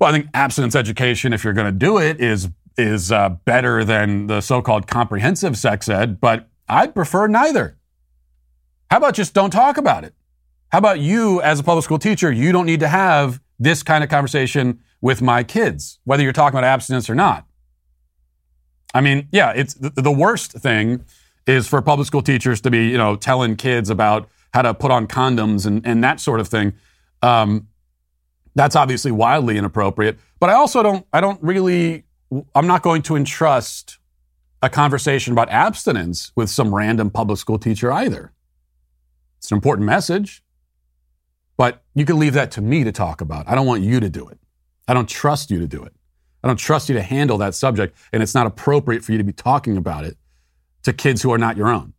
Well, 0.00 0.08
I 0.08 0.12
think 0.12 0.30
abstinence 0.32 0.74
education, 0.74 1.32
if 1.32 1.44
you're 1.44 1.52
going 1.52 1.66
to 1.66 1.78
do 1.78 1.98
it, 1.98 2.20
is 2.20 2.48
is 2.78 3.12
uh, 3.12 3.28
better 3.28 3.84
than 3.84 4.26
the 4.26 4.40
so-called 4.40 4.86
comprehensive 4.86 5.58
sex 5.58 5.88
ed, 5.88 6.20
but 6.20 6.48
I'd 6.68 6.94
prefer 6.94 7.26
neither. 7.26 7.76
How 8.90 8.96
about 8.96 9.14
just 9.14 9.34
don't 9.34 9.50
talk 9.50 9.76
about 9.76 10.04
it? 10.04 10.14
How 10.72 10.78
about 10.78 11.00
you, 11.00 11.42
as 11.42 11.60
a 11.60 11.62
public 11.62 11.84
school 11.84 11.98
teacher, 11.98 12.32
you 12.32 12.52
don't 12.52 12.64
need 12.64 12.80
to 12.80 12.88
have 12.88 13.40
this 13.58 13.82
kind 13.82 14.02
of 14.02 14.08
conversation 14.08 14.80
with 15.02 15.20
my 15.20 15.42
kids, 15.42 15.98
whether 16.04 16.22
you're 16.22 16.32
talking 16.32 16.58
about 16.58 16.66
abstinence 16.66 17.10
or 17.10 17.14
not. 17.14 17.44
I 18.94 19.02
mean, 19.02 19.28
yeah, 19.32 19.50
it's 19.50 19.74
the, 19.74 19.90
the 19.90 20.12
worst 20.12 20.52
thing 20.52 21.04
is 21.46 21.66
for 21.68 21.82
public 21.82 22.06
school 22.06 22.22
teachers 22.22 22.60
to 22.62 22.70
be, 22.70 22.88
you 22.88 22.96
know, 22.96 23.16
telling 23.16 23.56
kids 23.56 23.90
about 23.90 24.28
how 24.54 24.62
to 24.62 24.72
put 24.72 24.90
on 24.90 25.06
condoms 25.06 25.66
and, 25.66 25.86
and 25.86 26.02
that 26.02 26.20
sort 26.20 26.40
of 26.40 26.48
thing. 26.48 26.72
Um, 27.22 27.68
that's 28.54 28.76
obviously 28.76 29.12
wildly 29.12 29.56
inappropriate. 29.56 30.18
But 30.38 30.50
I 30.50 30.54
also 30.54 30.82
don't, 30.82 31.06
I 31.12 31.20
don't 31.20 31.42
really, 31.42 32.04
I'm 32.54 32.66
not 32.66 32.82
going 32.82 33.02
to 33.02 33.16
entrust 33.16 33.98
a 34.62 34.68
conversation 34.68 35.32
about 35.32 35.48
abstinence 35.50 36.32
with 36.36 36.50
some 36.50 36.74
random 36.74 37.10
public 37.10 37.38
school 37.38 37.58
teacher 37.58 37.92
either. 37.92 38.32
It's 39.38 39.50
an 39.50 39.56
important 39.56 39.86
message, 39.86 40.42
but 41.56 41.82
you 41.94 42.04
can 42.04 42.18
leave 42.18 42.34
that 42.34 42.50
to 42.52 42.60
me 42.60 42.84
to 42.84 42.92
talk 42.92 43.20
about. 43.20 43.48
I 43.48 43.54
don't 43.54 43.66
want 43.66 43.82
you 43.82 44.00
to 44.00 44.10
do 44.10 44.28
it. 44.28 44.38
I 44.86 44.94
don't 44.94 45.08
trust 45.08 45.50
you 45.50 45.58
to 45.60 45.66
do 45.66 45.82
it. 45.82 45.94
I 46.42 46.48
don't 46.48 46.58
trust 46.58 46.88
you 46.88 46.94
to 46.94 47.02
handle 47.02 47.38
that 47.38 47.54
subject, 47.54 47.96
and 48.12 48.22
it's 48.22 48.34
not 48.34 48.46
appropriate 48.46 49.04
for 49.04 49.12
you 49.12 49.18
to 49.18 49.24
be 49.24 49.32
talking 49.32 49.76
about 49.76 50.04
it 50.04 50.16
to 50.82 50.92
kids 50.92 51.22
who 51.22 51.32
are 51.32 51.38
not 51.38 51.56
your 51.56 51.68
own. 51.68 51.92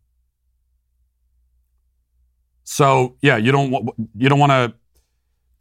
So, 2.64 3.16
yeah, 3.22 3.36
you 3.36 3.52
don't 3.52 3.72
you 4.16 4.28
don't 4.28 4.38
want 4.38 4.50
to 4.50 4.74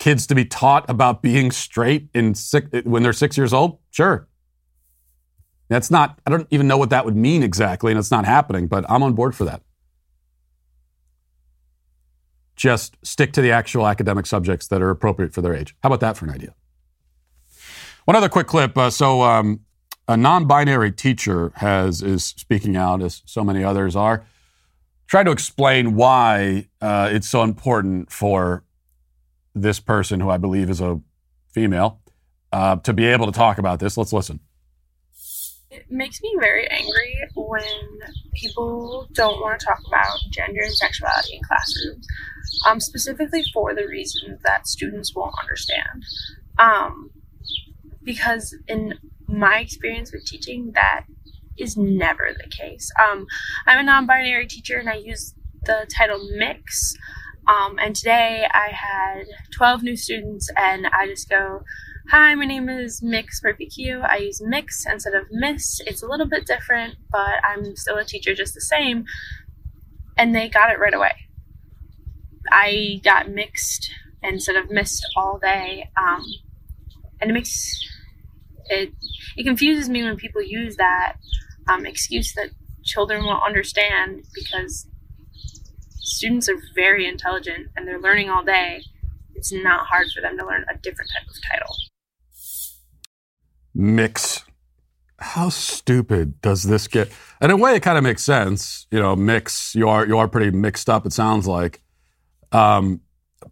kids 0.01 0.25
to 0.25 0.33
be 0.33 0.43
taught 0.43 0.89
about 0.89 1.21
being 1.21 1.51
straight 1.51 2.09
in 2.15 2.33
six, 2.33 2.67
when 2.85 3.03
they're 3.03 3.13
six 3.13 3.37
years 3.37 3.53
old? 3.53 3.77
Sure. 3.91 4.27
That's 5.69 5.91
not, 5.91 6.19
I 6.25 6.31
don't 6.31 6.47
even 6.49 6.67
know 6.67 6.77
what 6.79 6.89
that 6.89 7.05
would 7.05 7.15
mean 7.15 7.43
exactly, 7.43 7.91
and 7.91 7.99
it's 7.99 8.09
not 8.09 8.25
happening, 8.25 8.65
but 8.65 8.83
I'm 8.89 9.03
on 9.03 9.13
board 9.13 9.35
for 9.35 9.45
that. 9.45 9.61
Just 12.55 12.97
stick 13.03 13.31
to 13.33 13.43
the 13.43 13.51
actual 13.51 13.87
academic 13.87 14.25
subjects 14.25 14.67
that 14.69 14.81
are 14.81 14.89
appropriate 14.89 15.35
for 15.35 15.41
their 15.41 15.53
age. 15.53 15.75
How 15.83 15.87
about 15.87 15.99
that 15.99 16.17
for 16.17 16.25
an 16.25 16.31
idea? 16.31 16.55
One 18.05 18.15
other 18.17 18.27
quick 18.27 18.47
clip. 18.47 18.75
Uh, 18.75 18.89
so, 18.89 19.21
um, 19.21 19.59
a 20.07 20.17
non-binary 20.17 20.93
teacher 20.93 21.53
has 21.57 22.01
is 22.01 22.25
speaking 22.25 22.75
out, 22.75 23.03
as 23.03 23.21
so 23.25 23.43
many 23.43 23.63
others 23.63 23.95
are, 23.95 24.25
trying 25.05 25.25
to 25.25 25.31
explain 25.31 25.93
why 25.93 26.67
uh, 26.81 27.09
it's 27.11 27.29
so 27.29 27.43
important 27.43 28.11
for 28.11 28.63
this 29.53 29.79
person, 29.79 30.19
who 30.19 30.29
I 30.29 30.37
believe 30.37 30.69
is 30.69 30.81
a 30.81 30.99
female, 31.53 32.01
uh, 32.51 32.77
to 32.77 32.93
be 32.93 33.05
able 33.05 33.25
to 33.25 33.31
talk 33.31 33.57
about 33.57 33.79
this. 33.79 33.97
Let's 33.97 34.13
listen. 34.13 34.39
It 35.69 35.85
makes 35.89 36.21
me 36.21 36.35
very 36.39 36.67
angry 36.69 37.17
when 37.35 37.63
people 38.33 39.07
don't 39.13 39.39
want 39.39 39.59
to 39.59 39.65
talk 39.65 39.79
about 39.87 40.17
gender 40.29 40.59
and 40.61 40.73
sexuality 40.73 41.35
in 41.35 41.41
classrooms, 41.43 42.05
um, 42.67 42.79
specifically 42.81 43.43
for 43.53 43.73
the 43.73 43.87
reason 43.87 44.37
that 44.43 44.67
students 44.67 45.15
won't 45.15 45.33
understand. 45.41 46.03
Um, 46.59 47.11
because 48.03 48.55
in 48.67 48.95
my 49.27 49.59
experience 49.59 50.11
with 50.11 50.25
teaching, 50.25 50.71
that 50.73 51.05
is 51.57 51.77
never 51.77 52.31
the 52.37 52.49
case. 52.49 52.91
Um, 53.01 53.25
I'm 53.65 53.79
a 53.79 53.83
non 53.83 54.05
binary 54.05 54.47
teacher 54.47 54.77
and 54.77 54.89
I 54.89 54.95
use 54.95 55.33
the 55.63 55.87
title 55.95 56.27
mix 56.35 56.95
um, 57.47 57.77
and 57.79 57.95
today 57.95 58.47
I 58.53 58.69
had 58.71 59.25
12 59.51 59.83
new 59.83 59.95
students, 59.95 60.49
and 60.57 60.87
I 60.87 61.07
just 61.07 61.29
go, 61.29 61.63
Hi, 62.09 62.35
my 62.35 62.45
name 62.45 62.67
is 62.67 63.01
Mix 63.01 63.41
Q. 63.73 64.01
I 64.01 64.17
use 64.17 64.41
Mix 64.43 64.85
instead 64.85 65.13
of 65.13 65.27
Miss. 65.31 65.79
It's 65.85 66.03
a 66.03 66.07
little 66.07 66.27
bit 66.27 66.45
different, 66.45 66.95
but 67.11 67.35
I'm 67.43 67.75
still 67.75 67.97
a 67.97 68.03
teacher 68.03 68.35
just 68.35 68.53
the 68.53 68.61
same. 68.61 69.05
And 70.17 70.35
they 70.35 70.49
got 70.49 70.71
it 70.71 70.79
right 70.79 70.93
away. 70.93 71.13
I 72.51 72.99
got 73.03 73.29
mixed 73.29 73.91
instead 74.23 74.55
of 74.55 74.69
missed 74.69 75.05
all 75.15 75.39
day. 75.41 75.89
Um, 75.95 76.25
and 77.21 77.29
it 77.29 77.33
makes 77.33 77.79
it 78.65 78.91
it 79.37 79.43
confuses 79.43 79.87
me 79.87 80.03
when 80.03 80.17
people 80.17 80.41
use 80.41 80.75
that 80.77 81.15
um, 81.69 81.85
excuse 81.85 82.33
that 82.33 82.49
children 82.83 83.23
won't 83.23 83.43
understand 83.45 84.23
because 84.33 84.87
students 86.01 86.49
are 86.49 86.57
very 86.75 87.07
intelligent 87.07 87.67
and 87.75 87.87
they're 87.87 88.01
learning 88.01 88.29
all 88.29 88.43
day. 88.43 88.83
It's 89.35 89.51
not 89.51 89.87
hard 89.87 90.07
for 90.13 90.21
them 90.21 90.37
to 90.37 90.45
learn 90.45 90.65
a 90.69 90.77
different 90.77 91.09
type 91.17 91.27
of 91.27 91.35
title. 91.49 91.75
Mix. 93.73 94.43
How 95.19 95.49
stupid 95.49 96.41
does 96.41 96.63
this 96.63 96.87
get? 96.87 97.11
In 97.41 97.51
a 97.51 97.57
way, 97.57 97.75
it 97.75 97.81
kind 97.81 97.97
of 97.97 98.03
makes 98.03 98.23
sense. 98.23 98.87
You 98.91 98.99
know, 98.99 99.15
mix. 99.15 99.75
You 99.75 99.87
are 99.87 100.05
you 100.05 100.17
are 100.17 100.27
pretty 100.27 100.51
mixed 100.55 100.89
up. 100.89 101.05
It 101.05 101.13
sounds 101.13 101.47
like, 101.47 101.81
um, 102.51 103.01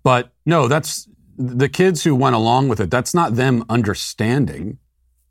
but 0.04 0.34
no, 0.46 0.68
that's 0.68 1.08
the 1.38 1.70
kids 1.70 2.04
who 2.04 2.16
went 2.16 2.36
along 2.36 2.70
with 2.70 2.80
it. 2.80 2.92
That's 2.92 3.14
not 3.14 3.36
them 3.36 3.64
understanding. 3.70 4.80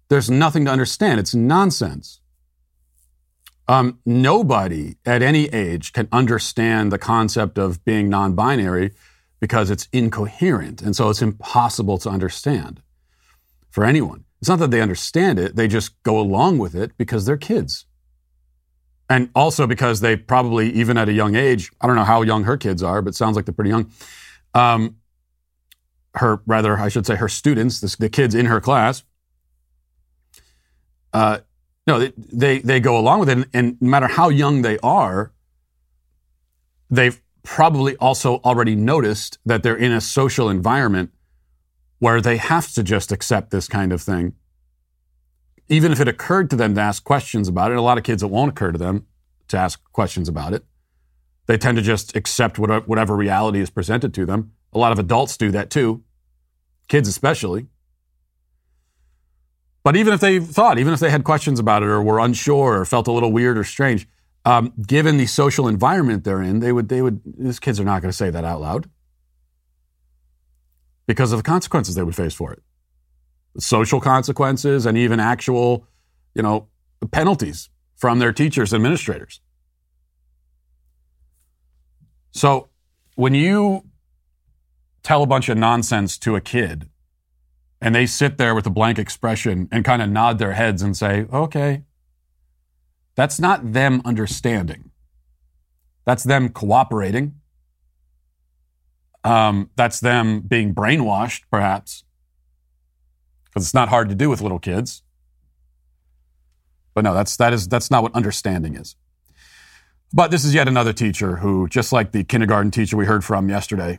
There's 0.09 0.31
nothing 0.31 0.65
to 0.65 0.71
understand. 0.71 1.21
It's 1.21 1.35
nonsense. 1.35 2.21
Um, 3.69 3.99
nobody 4.07 4.97
at 5.05 5.23
any 5.23 5.45
age 5.47 5.93
can 5.93 6.09
understand 6.11 6.91
the 6.91 6.99
concept 6.99 7.59
of 7.59 7.85
being 7.85 8.09
non 8.09 8.35
binary 8.35 8.93
because 9.41 9.71
it's 9.71 9.89
incoherent. 9.93 10.81
And 10.83 10.97
so 10.97 11.11
it's 11.11 11.23
impossible 11.23 11.99
to 11.99 12.09
understand 12.09 12.83
for 13.71 13.85
anyone. 13.85 14.25
It's 14.41 14.49
not 14.49 14.59
that 14.61 14.71
they 14.71 14.81
understand 14.81 15.39
it, 15.39 15.57
they 15.57 15.69
just 15.69 16.03
go 16.03 16.19
along 16.19 16.59
with 16.59 16.75
it 16.75 16.97
because 16.97 17.27
they're 17.27 17.37
kids. 17.37 17.85
And 19.11 19.31
also 19.35 19.67
because 19.67 20.01
they 20.01 20.17
probably, 20.17 20.71
even 20.73 20.97
at 20.99 21.09
a 21.09 21.13
young 21.13 21.35
age, 21.35 21.71
I 21.81 21.87
don't 21.87 21.97
know 21.97 22.05
how 22.05 22.23
young 22.23 22.45
her 22.45 22.57
kids 22.57 22.83
are, 22.83 23.03
but 23.03 23.15
sounds 23.15 23.37
like 23.37 23.47
they're 23.47 23.55
pretty 23.55 23.71
young. 23.71 23.91
Um, 24.55 24.97
her, 26.15 26.43
rather, 26.47 26.79
I 26.79 26.89
should 26.89 27.07
say, 27.07 27.17
her 27.17 27.29
students, 27.29 27.81
the, 27.81 27.95
the 27.99 28.09
kids 28.09 28.35
in 28.35 28.47
her 28.47 28.61
class, 28.61 29.03
uh, 31.13 31.39
no, 31.89 31.99
they, 31.99 32.13
they, 32.17 32.59
they 32.59 32.81
go 32.81 32.99
along 32.99 33.21
with 33.21 33.31
it. 33.31 33.39
And, 33.39 33.47
and 33.55 33.77
no 33.81 33.89
matter 33.89 34.09
how 34.09 34.29
young 34.29 34.61
they 34.61 34.79
are, 34.81 35.33
they've 36.91 37.21
probably 37.43 37.97
also 37.97 38.37
already 38.45 38.77
noticed 38.77 39.39
that 39.47 39.63
they're 39.63 39.75
in 39.75 39.91
a 39.91 40.01
social 40.01 40.51
environment 40.51 41.11
where 41.99 42.21
they 42.21 42.37
have 42.37 42.71
to 42.73 42.83
just 42.83 43.11
accept 43.11 43.51
this 43.51 43.67
kind 43.69 43.91
of 43.91 44.03
thing. 44.03 44.35
Even 45.71 45.91
if 45.91 45.99
it 45.99 46.09
occurred 46.09 46.51
to 46.51 46.57
them 46.57 46.75
to 46.75 46.81
ask 46.81 47.03
questions 47.05 47.49
about 47.49 47.73
it, 47.73 47.79
a 47.79 47.83
lot 47.83 47.97
of 47.97 48.05
kids 48.05 48.23
it 48.23 48.31
won't 48.31 48.51
occur 48.51 48.71
to 48.71 48.79
them 48.79 49.07
to 49.49 49.57
ask 49.57 49.81
questions 49.93 50.29
about 50.29 50.53
it. 50.53 50.65
They 51.47 51.57
tend 51.57 51.79
to 51.79 51.83
just 51.83 52.15
accept 52.15 52.59
whatever 52.59 53.17
reality 53.17 53.61
is 53.61 53.71
presented 53.71 54.13
to 54.13 54.27
them. 54.27 54.53
A 54.75 54.79
lot 54.79 54.93
of 54.93 54.99
adults 54.99 55.39
do 55.39 55.51
that 55.53 55.71
too, 55.71 56.03
kids 56.87 57.09
especially. 57.09 57.69
But 59.85 59.97
even 59.97 60.13
if 60.13 60.21
they 60.21 60.41
thought, 60.41 60.79
even 60.79 60.93
if 60.93 61.01
they 61.01 61.11
had 61.11 61.25
questions 61.25 61.59
about 61.59 61.83
it 61.83 61.89
or 61.89 62.03
were 62.03 62.19
unsure 62.19 62.81
or 62.81 62.85
felt 62.85 63.07
a 63.07 63.13
little 63.13 63.33
weird 63.33 63.57
or 63.57 63.65
strange, 63.65 64.07
um, 64.45 64.73
given 64.87 65.17
the 65.17 65.27
social 65.27 65.69
environment 65.69 66.25
they're 66.25 66.43
in, 66.43 66.61
they 66.61 66.73
would, 66.73 66.89
they 66.89 67.03
would, 67.03 67.21
these 67.25 67.61
kids 67.61 67.79
are 67.81 67.85
not 67.85 68.03
going 68.03 68.11
to 68.11 68.17
say 68.17 68.31
that 68.31 68.45
out 68.45 68.61
loud 68.61 68.89
because 71.07 71.33
of 71.33 71.39
the 71.39 71.43
consequences 71.43 71.95
they 71.95 72.03
would 72.03 72.17
face 72.17 72.35
for 72.35 72.53
it. 72.53 72.63
Social 73.59 74.01
consequences 74.01 74.85
and 74.87 74.97
even 74.99 75.21
actual, 75.21 75.87
you 76.35 76.43
know, 76.43 76.69
penalties 77.11 77.71
from 77.97 78.21
their 78.21 78.33
teachers, 78.33 78.73
and 78.73 78.81
administrators. 78.81 79.41
So 82.31 82.69
when 83.17 83.35
you 83.35 83.85
tell 85.03 85.23
a 85.23 85.27
bunch 85.27 85.49
of 85.49 85.59
nonsense 85.59 86.17
to 86.19 86.37
a 86.37 86.41
kid 86.41 86.89
and 87.81 87.95
they 87.95 88.07
sit 88.07 88.39
there 88.39 88.55
with 88.55 88.67
a 88.67 88.71
blank 88.71 88.99
expression 88.99 89.69
and 89.71 89.85
kind 89.85 90.03
of 90.03 90.11
nod 90.11 90.39
their 90.39 90.53
heads 90.53 90.83
and 90.83 90.97
say, 90.97 91.27
okay, 91.33 91.83
that's 93.15 93.39
not 93.39 93.73
them 93.73 94.03
understanding. 94.05 94.91
That's 96.05 96.25
them 96.25 96.49
cooperating. 96.49 97.35
Um, 99.25 99.71
that's 99.77 100.01
them 100.01 100.41
being 100.41 100.75
brainwashed, 100.75 101.43
perhaps, 101.51 102.05
because 103.45 103.65
it's 103.65 103.75
not 103.75 103.89
hard 103.89 104.09
to 104.09 104.15
do 104.15 104.31
with 104.31 104.41
little 104.41 104.59
kids. 104.59 105.03
But 106.95 107.05
no, 107.05 107.15
that's 107.15 107.37
that 107.37 107.53
is 107.53 107.69
that's 107.69 107.91
not 107.91 108.03
what 108.03 108.15
understanding 108.15 108.75
is. 108.75 108.97
But 110.13 110.31
this 110.31 110.45
is 110.45 110.55
yet 110.55 110.69
another 110.69 110.93
teacher 110.93 111.37
who, 111.37 111.69
just 111.69 111.93
like 111.93 112.13
the 112.13 112.25
kindergarten 112.25 112.71
teacher 112.71 112.97
we 112.97 113.05
heard 113.05 113.25
from 113.25 113.49
yesterday, 113.49 113.99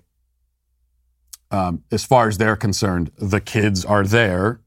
um, 1.51 1.83
as 1.91 2.05
far 2.05 2.27
as 2.27 2.37
they're 2.37 2.55
concerned, 2.55 3.11
the 3.17 3.41
kids 3.41 3.83
are 3.85 4.03
there 4.03 4.61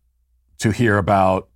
to 0.59 0.71
hear 0.71 0.99
about 0.99 1.49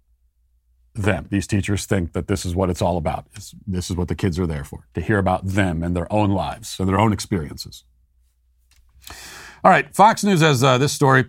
them. 0.94 1.26
These 1.30 1.46
teachers 1.46 1.86
think 1.86 2.12
that 2.12 2.28
this 2.28 2.46
is 2.46 2.54
what 2.54 2.70
it's 2.70 2.82
all 2.82 2.96
about. 2.96 3.26
It's, 3.34 3.54
this 3.66 3.90
is 3.90 3.96
what 3.96 4.08
the 4.08 4.14
kids 4.14 4.38
are 4.38 4.46
there 4.46 4.64
for, 4.64 4.86
to 4.94 5.00
hear 5.00 5.18
about 5.18 5.46
them 5.46 5.82
and 5.82 5.94
their 5.94 6.10
own 6.12 6.30
lives 6.30 6.76
and 6.78 6.88
their 6.88 6.98
own 6.98 7.12
experiences. 7.12 7.84
All 9.64 9.70
right, 9.70 9.94
Fox 9.94 10.24
News 10.24 10.40
has 10.40 10.62
uh, 10.62 10.78
this 10.78 10.92
story. 10.92 11.24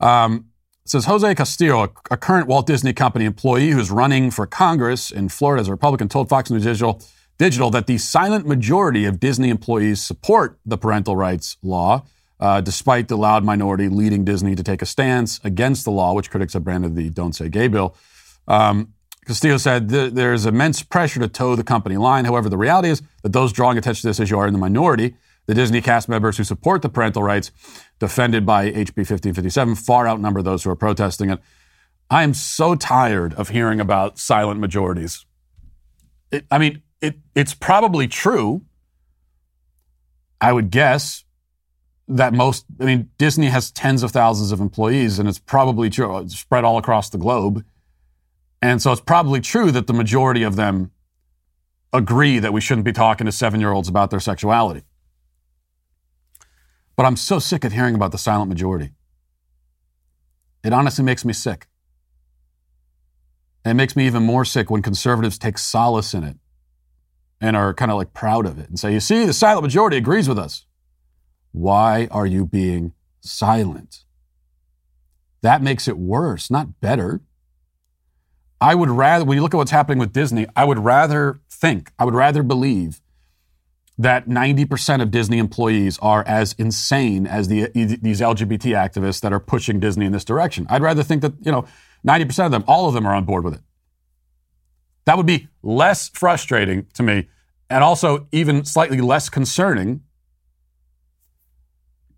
Um, 0.00 0.46
says 0.86 1.06
Jose 1.06 1.34
Castillo, 1.34 1.84
a, 1.84 1.90
a, 2.10 2.16
current 2.16 2.46
Walt 2.46 2.66
Disney 2.66 2.92
Company 2.92 3.24
employee 3.24 3.70
who's 3.70 3.90
running 3.90 4.30
for 4.30 4.46
Congress 4.46 5.10
in 5.10 5.28
Florida 5.28 5.62
as 5.62 5.68
a 5.68 5.70
Republican, 5.70 6.08
told 6.08 6.28
Fox 6.28 6.50
News 6.50 6.64
Digital 6.64 7.00
Digital 7.36 7.68
that 7.70 7.88
the 7.88 7.98
silent 7.98 8.46
majority 8.46 9.06
of 9.06 9.18
Disney 9.18 9.50
employees 9.50 10.04
support 10.04 10.60
the 10.64 10.78
parental 10.78 11.16
rights 11.16 11.56
law, 11.62 12.04
uh, 12.40 12.60
despite 12.60 13.08
the 13.08 13.16
loud 13.16 13.44
minority 13.44 13.88
leading 13.88 14.24
Disney 14.24 14.54
to 14.54 14.62
take 14.62 14.82
a 14.82 14.86
stance 14.86 15.40
against 15.44 15.84
the 15.84 15.90
law, 15.90 16.14
which 16.14 16.30
critics 16.30 16.52
have 16.54 16.64
branded 16.64 16.94
the 16.94 17.10
Don't 17.10 17.34
Say 17.34 17.48
Gay 17.48 17.68
bill. 17.68 17.96
Um, 18.48 18.94
Castillo 19.26 19.56
said 19.56 19.88
there's 19.88 20.44
immense 20.44 20.82
pressure 20.82 21.20
to 21.20 21.28
toe 21.28 21.56
the 21.56 21.64
company 21.64 21.96
line. 21.96 22.26
However, 22.26 22.48
the 22.48 22.58
reality 22.58 22.90
is 22.90 23.02
that 23.22 23.32
those 23.32 23.52
drawing 23.52 23.78
attention 23.78 24.02
to 24.02 24.08
this 24.08 24.20
issue 24.20 24.36
are 24.36 24.46
in 24.46 24.52
the 24.52 24.58
minority. 24.58 25.16
The 25.46 25.54
Disney 25.54 25.80
cast 25.80 26.08
members 26.08 26.36
who 26.36 26.44
support 26.44 26.82
the 26.82 26.88
parental 26.88 27.22
rights 27.22 27.50
defended 27.98 28.44
by 28.44 28.70
HB 28.70 28.96
1557 28.96 29.74
far 29.76 30.06
outnumber 30.06 30.42
those 30.42 30.64
who 30.64 30.70
are 30.70 30.76
protesting 30.76 31.30
it. 31.30 31.40
I 32.10 32.22
am 32.22 32.34
so 32.34 32.74
tired 32.74 33.34
of 33.34 33.48
hearing 33.50 33.80
about 33.80 34.18
silent 34.18 34.60
majorities. 34.60 35.24
It, 36.30 36.46
I 36.50 36.58
mean, 36.58 36.82
it, 37.00 37.18
it's 37.34 37.54
probably 37.54 38.08
true. 38.08 38.62
I 40.40 40.52
would 40.52 40.70
guess 40.70 41.23
that 42.08 42.34
most, 42.34 42.66
I 42.80 42.84
mean, 42.84 43.10
Disney 43.18 43.46
has 43.46 43.70
tens 43.70 44.02
of 44.02 44.10
thousands 44.10 44.52
of 44.52 44.60
employees, 44.60 45.18
and 45.18 45.28
it's 45.28 45.38
probably 45.38 45.88
true, 45.90 46.18
it's 46.18 46.38
spread 46.38 46.64
all 46.64 46.78
across 46.78 47.08
the 47.10 47.18
globe. 47.18 47.64
And 48.60 48.80
so 48.80 48.92
it's 48.92 49.00
probably 49.00 49.40
true 49.40 49.70
that 49.70 49.86
the 49.86 49.92
majority 49.92 50.42
of 50.42 50.56
them 50.56 50.90
agree 51.92 52.38
that 52.38 52.52
we 52.52 52.60
shouldn't 52.60 52.84
be 52.84 52.92
talking 52.92 53.24
to 53.26 53.32
seven 53.32 53.60
year 53.60 53.72
olds 53.72 53.88
about 53.88 54.10
their 54.10 54.20
sexuality. 54.20 54.82
But 56.96 57.06
I'm 57.06 57.16
so 57.16 57.38
sick 57.38 57.64
of 57.64 57.72
hearing 57.72 57.94
about 57.94 58.12
the 58.12 58.18
silent 58.18 58.48
majority. 58.48 58.90
It 60.62 60.72
honestly 60.72 61.04
makes 61.04 61.24
me 61.24 61.32
sick. 61.32 61.66
And 63.64 63.72
it 63.72 63.74
makes 63.74 63.96
me 63.96 64.06
even 64.06 64.22
more 64.22 64.44
sick 64.44 64.70
when 64.70 64.82
conservatives 64.82 65.38
take 65.38 65.58
solace 65.58 66.14
in 66.14 66.24
it 66.24 66.36
and 67.40 67.56
are 67.56 67.74
kind 67.74 67.90
of 67.90 67.96
like 67.96 68.12
proud 68.12 68.46
of 68.46 68.58
it 68.58 68.68
and 68.68 68.78
say, 68.78 68.92
you 68.92 69.00
see, 69.00 69.24
the 69.26 69.32
silent 69.32 69.62
majority 69.62 69.96
agrees 69.96 70.28
with 70.28 70.38
us. 70.38 70.66
Why 71.54 72.08
are 72.10 72.26
you 72.26 72.46
being 72.46 72.94
silent? 73.20 74.02
That 75.40 75.62
makes 75.62 75.86
it 75.86 75.96
worse, 75.96 76.50
not 76.50 76.80
better. 76.80 77.20
I 78.60 78.74
would 78.74 78.90
rather, 78.90 79.24
when 79.24 79.36
you 79.36 79.42
look 79.42 79.54
at 79.54 79.58
what's 79.58 79.70
happening 79.70 80.00
with 80.00 80.12
Disney, 80.12 80.48
I 80.56 80.64
would 80.64 80.80
rather 80.80 81.40
think, 81.48 81.92
I 81.96 82.04
would 82.04 82.14
rather 82.14 82.42
believe 82.42 83.00
that 83.96 84.28
90% 84.28 85.00
of 85.00 85.12
Disney 85.12 85.38
employees 85.38 85.96
are 86.02 86.24
as 86.26 86.54
insane 86.54 87.24
as 87.24 87.46
the, 87.46 87.70
these 87.72 88.20
LGBT 88.20 88.74
activists 88.74 89.20
that 89.20 89.32
are 89.32 89.38
pushing 89.38 89.78
Disney 89.78 90.06
in 90.06 90.10
this 90.12 90.24
direction. 90.24 90.66
I'd 90.68 90.82
rather 90.82 91.04
think 91.04 91.22
that, 91.22 91.34
you 91.40 91.52
know, 91.52 91.66
90% 92.04 92.46
of 92.46 92.50
them, 92.50 92.64
all 92.66 92.88
of 92.88 92.94
them 92.94 93.06
are 93.06 93.14
on 93.14 93.26
board 93.26 93.44
with 93.44 93.54
it. 93.54 93.60
That 95.04 95.16
would 95.16 95.26
be 95.26 95.46
less 95.62 96.08
frustrating 96.08 96.88
to 96.94 97.04
me 97.04 97.28
and 97.70 97.84
also 97.84 98.26
even 98.32 98.64
slightly 98.64 99.00
less 99.00 99.28
concerning 99.28 100.00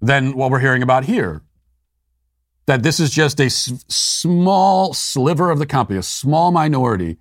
than 0.00 0.36
what 0.36 0.50
we're 0.50 0.60
hearing 0.60 0.82
about 0.82 1.04
here. 1.04 1.42
That 2.66 2.82
this 2.82 2.98
is 3.00 3.10
just 3.10 3.40
a 3.40 3.44
s- 3.44 3.84
small 3.88 4.92
sliver 4.92 5.50
of 5.50 5.58
the 5.58 5.66
company, 5.66 5.98
a 5.98 6.02
small 6.02 6.50
minority. 6.50 7.18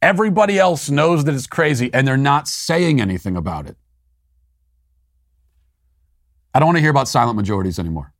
Everybody 0.00 0.58
else 0.58 0.88
knows 0.88 1.24
that 1.24 1.34
it's 1.34 1.46
crazy 1.48 1.90
and 1.92 2.06
they're 2.06 2.16
not 2.16 2.46
saying 2.48 3.00
anything 3.00 3.36
about 3.36 3.66
it. 3.66 3.76
I 6.54 6.60
don't 6.60 6.66
want 6.66 6.76
to 6.76 6.82
hear 6.82 6.90
about 6.90 7.08
silent 7.08 7.36
majorities 7.36 7.78
anymore. 7.78 8.12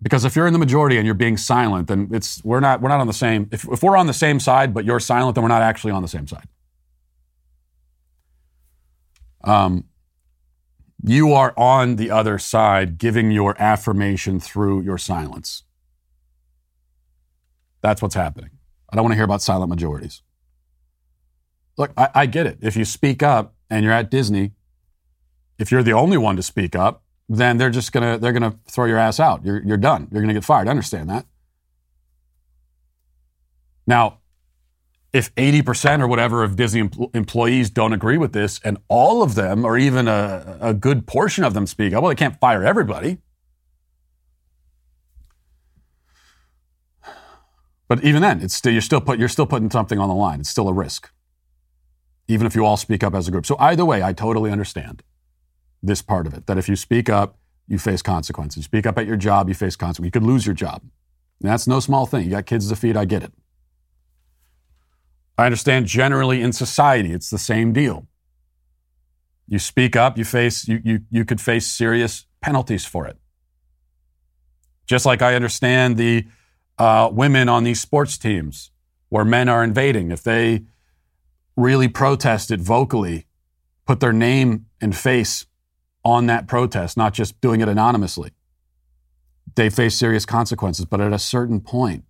Because 0.00 0.24
if 0.24 0.36
you're 0.36 0.46
in 0.46 0.52
the 0.52 0.58
majority 0.58 0.96
and 0.96 1.06
you're 1.06 1.14
being 1.14 1.36
silent, 1.36 1.88
then 1.88 2.08
it's 2.12 2.42
we're 2.44 2.60
not 2.60 2.80
we're 2.80 2.88
not 2.88 3.00
on 3.00 3.06
the 3.08 3.12
same. 3.12 3.48
If, 3.50 3.66
if 3.68 3.82
we're 3.82 3.96
on 3.96 4.06
the 4.06 4.12
same 4.12 4.38
side 4.38 4.72
but 4.72 4.84
you're 4.84 5.00
silent, 5.00 5.34
then 5.34 5.42
we're 5.42 5.48
not 5.48 5.62
actually 5.62 5.92
on 5.92 6.02
the 6.02 6.08
same 6.08 6.26
side. 6.26 6.46
Um, 9.44 9.84
you 11.02 11.32
are 11.32 11.54
on 11.56 11.96
the 11.96 12.10
other 12.10 12.38
side, 12.38 12.98
giving 12.98 13.30
your 13.30 13.54
affirmation 13.60 14.40
through 14.40 14.82
your 14.82 14.98
silence. 14.98 15.62
That's 17.80 18.02
what's 18.02 18.14
happening. 18.14 18.50
I 18.90 18.96
don't 18.96 19.04
want 19.04 19.12
to 19.12 19.16
hear 19.16 19.24
about 19.24 19.42
silent 19.42 19.70
majorities. 19.70 20.22
Look, 21.76 21.92
I, 21.96 22.08
I 22.14 22.26
get 22.26 22.46
it. 22.46 22.58
If 22.60 22.76
you 22.76 22.84
speak 22.84 23.22
up 23.22 23.54
and 23.70 23.84
you're 23.84 23.92
at 23.92 24.10
Disney, 24.10 24.52
if 25.58 25.70
you're 25.70 25.82
the 25.82 25.92
only 25.92 26.16
one 26.16 26.36
to 26.36 26.42
speak 26.42 26.74
up, 26.74 27.04
then 27.28 27.58
they're 27.58 27.70
just 27.70 27.92
gonna 27.92 28.16
they're 28.18 28.32
gonna 28.32 28.58
throw 28.66 28.86
your 28.86 28.98
ass 28.98 29.20
out. 29.20 29.44
You're 29.44 29.62
you're 29.62 29.76
done. 29.76 30.08
You're 30.10 30.22
gonna 30.22 30.34
get 30.34 30.44
fired. 30.44 30.66
I 30.66 30.70
understand 30.70 31.10
that. 31.10 31.26
Now, 33.86 34.18
if 35.18 35.34
80% 35.34 36.00
or 36.00 36.08
whatever 36.08 36.44
of 36.44 36.56
Disney 36.56 36.80
em- 36.82 36.90
employees 37.12 37.70
don't 37.70 37.92
agree 37.92 38.18
with 38.18 38.32
this, 38.32 38.60
and 38.64 38.78
all 38.88 39.22
of 39.22 39.34
them, 39.34 39.64
or 39.64 39.76
even 39.76 40.08
a, 40.08 40.58
a 40.60 40.74
good 40.74 41.06
portion 41.06 41.44
of 41.44 41.54
them, 41.54 41.66
speak 41.66 41.92
up, 41.92 42.02
well, 42.02 42.10
they 42.10 42.16
can't 42.16 42.38
fire 42.40 42.64
everybody. 42.64 43.18
But 47.88 48.04
even 48.04 48.22
then, 48.22 48.40
it's 48.42 48.54
still, 48.54 48.72
you're 48.72 48.82
still 48.82 49.00
put, 49.00 49.18
you're 49.18 49.28
still 49.28 49.46
putting 49.46 49.70
something 49.70 49.98
on 49.98 50.08
the 50.08 50.14
line. 50.14 50.40
It's 50.40 50.50
still 50.50 50.68
a 50.68 50.72
risk, 50.72 51.10
even 52.28 52.46
if 52.46 52.54
you 52.54 52.64
all 52.64 52.76
speak 52.76 53.02
up 53.02 53.14
as 53.14 53.28
a 53.28 53.30
group. 53.30 53.46
So 53.46 53.56
either 53.58 53.84
way, 53.84 54.02
I 54.02 54.12
totally 54.12 54.52
understand 54.52 55.02
this 55.82 56.02
part 56.02 56.26
of 56.26 56.34
it. 56.34 56.46
That 56.46 56.58
if 56.58 56.68
you 56.68 56.76
speak 56.76 57.10
up, 57.10 57.38
you 57.66 57.78
face 57.78 58.02
consequences. 58.02 58.58
You 58.58 58.62
speak 58.64 58.86
up 58.86 58.98
at 58.98 59.06
your 59.06 59.16
job, 59.16 59.48
you 59.48 59.54
face 59.54 59.76
consequences. 59.76 60.06
You 60.06 60.12
could 60.12 60.22
lose 60.28 60.46
your 60.46 60.54
job. 60.54 60.82
And 61.40 61.50
that's 61.50 61.66
no 61.66 61.80
small 61.80 62.06
thing. 62.06 62.24
You 62.24 62.30
got 62.30 62.46
kids 62.46 62.68
to 62.68 62.76
feed. 62.76 62.96
I 62.96 63.04
get 63.04 63.22
it. 63.22 63.32
I 65.38 65.44
understand 65.46 65.86
generally 65.86 66.42
in 66.42 66.52
society, 66.52 67.12
it's 67.12 67.30
the 67.30 67.38
same 67.38 67.72
deal. 67.72 68.08
You 69.46 69.60
speak 69.60 69.94
up, 69.94 70.18
you 70.18 70.24
face 70.24 70.66
you, 70.66 70.80
you, 70.84 71.00
you 71.10 71.24
could 71.24 71.40
face 71.40 71.66
serious 71.66 72.26
penalties 72.42 72.84
for 72.84 73.06
it. 73.06 73.16
Just 74.86 75.06
like 75.06 75.22
I 75.22 75.36
understand 75.36 75.96
the 75.96 76.26
uh, 76.76 77.08
women 77.12 77.48
on 77.48 77.62
these 77.62 77.80
sports 77.80 78.18
teams 78.18 78.72
where 79.10 79.24
men 79.24 79.48
are 79.48 79.62
invading. 79.62 80.10
If 80.10 80.22
they 80.22 80.64
really 81.56 81.88
protest 81.88 82.50
it 82.50 82.60
vocally, 82.60 83.26
put 83.86 84.00
their 84.00 84.12
name 84.12 84.66
and 84.80 84.94
face 84.94 85.46
on 86.04 86.26
that 86.26 86.46
protest, 86.48 86.96
not 86.96 87.14
just 87.14 87.40
doing 87.40 87.60
it 87.60 87.68
anonymously, 87.68 88.32
they 89.54 89.70
face 89.70 89.94
serious 89.94 90.26
consequences. 90.26 90.84
But 90.84 91.00
at 91.00 91.12
a 91.12 91.18
certain 91.18 91.60
point, 91.60 92.04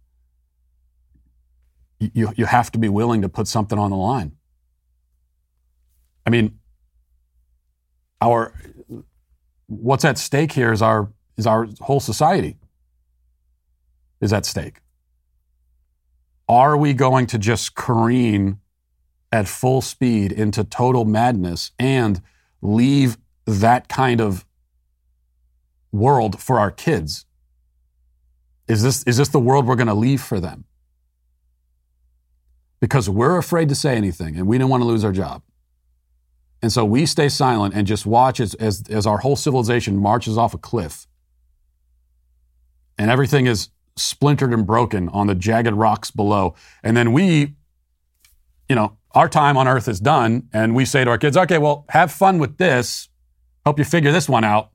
you, 1.98 2.32
you 2.36 2.46
have 2.46 2.70
to 2.72 2.78
be 2.78 2.88
willing 2.88 3.22
to 3.22 3.28
put 3.28 3.48
something 3.48 3.78
on 3.78 3.90
the 3.90 3.96
line. 3.96 4.32
I 6.26 6.30
mean, 6.30 6.58
our 8.20 8.52
what's 9.66 10.04
at 10.04 10.18
stake 10.18 10.52
here 10.52 10.72
is 10.72 10.82
our 10.82 11.12
is 11.36 11.46
our 11.46 11.68
whole 11.80 12.00
society 12.00 12.56
is 14.20 14.32
at 14.32 14.44
stake. 14.44 14.80
Are 16.48 16.76
we 16.76 16.94
going 16.94 17.26
to 17.26 17.38
just 17.38 17.74
careen 17.74 18.58
at 19.30 19.46
full 19.46 19.80
speed 19.82 20.32
into 20.32 20.64
total 20.64 21.04
madness 21.04 21.72
and 21.78 22.22
leave 22.62 23.18
that 23.46 23.88
kind 23.88 24.20
of 24.20 24.46
world 25.92 26.40
for 26.40 26.58
our 26.58 26.70
kids? 26.70 27.26
Is 28.66 28.82
this, 28.82 29.02
is 29.04 29.16
this 29.16 29.28
the 29.28 29.38
world 29.38 29.66
we're 29.66 29.76
going 29.76 29.88
to 29.88 29.94
leave 29.94 30.22
for 30.22 30.40
them? 30.40 30.64
Because 32.80 33.10
we're 33.10 33.36
afraid 33.38 33.68
to 33.70 33.74
say 33.74 33.96
anything 33.96 34.36
and 34.36 34.46
we 34.46 34.58
don't 34.58 34.70
want 34.70 34.82
to 34.82 34.86
lose 34.86 35.04
our 35.04 35.12
job. 35.12 35.42
And 36.62 36.72
so 36.72 36.84
we 36.84 37.06
stay 37.06 37.28
silent 37.28 37.74
and 37.74 37.86
just 37.86 38.06
watch 38.06 38.40
as, 38.40 38.54
as, 38.54 38.82
as 38.88 39.06
our 39.06 39.18
whole 39.18 39.36
civilization 39.36 39.96
marches 39.96 40.36
off 40.36 40.54
a 40.54 40.58
cliff. 40.58 41.06
And 42.96 43.10
everything 43.10 43.46
is 43.46 43.68
splintered 43.96 44.52
and 44.52 44.66
broken 44.66 45.08
on 45.10 45.28
the 45.28 45.34
jagged 45.34 45.74
rocks 45.74 46.10
below. 46.10 46.54
And 46.82 46.96
then 46.96 47.12
we, 47.12 47.54
you 48.68 48.74
know, 48.74 48.96
our 49.12 49.28
time 49.28 49.56
on 49.56 49.68
earth 49.68 49.88
is 49.88 50.00
done. 50.00 50.48
And 50.52 50.74
we 50.74 50.84
say 50.84 51.04
to 51.04 51.10
our 51.10 51.18
kids, 51.18 51.36
okay, 51.36 51.58
well, 51.58 51.84
have 51.90 52.10
fun 52.12 52.38
with 52.38 52.58
this. 52.58 53.08
Help 53.64 53.78
you 53.78 53.84
figure 53.84 54.12
this 54.12 54.28
one 54.28 54.44
out. 54.44 54.70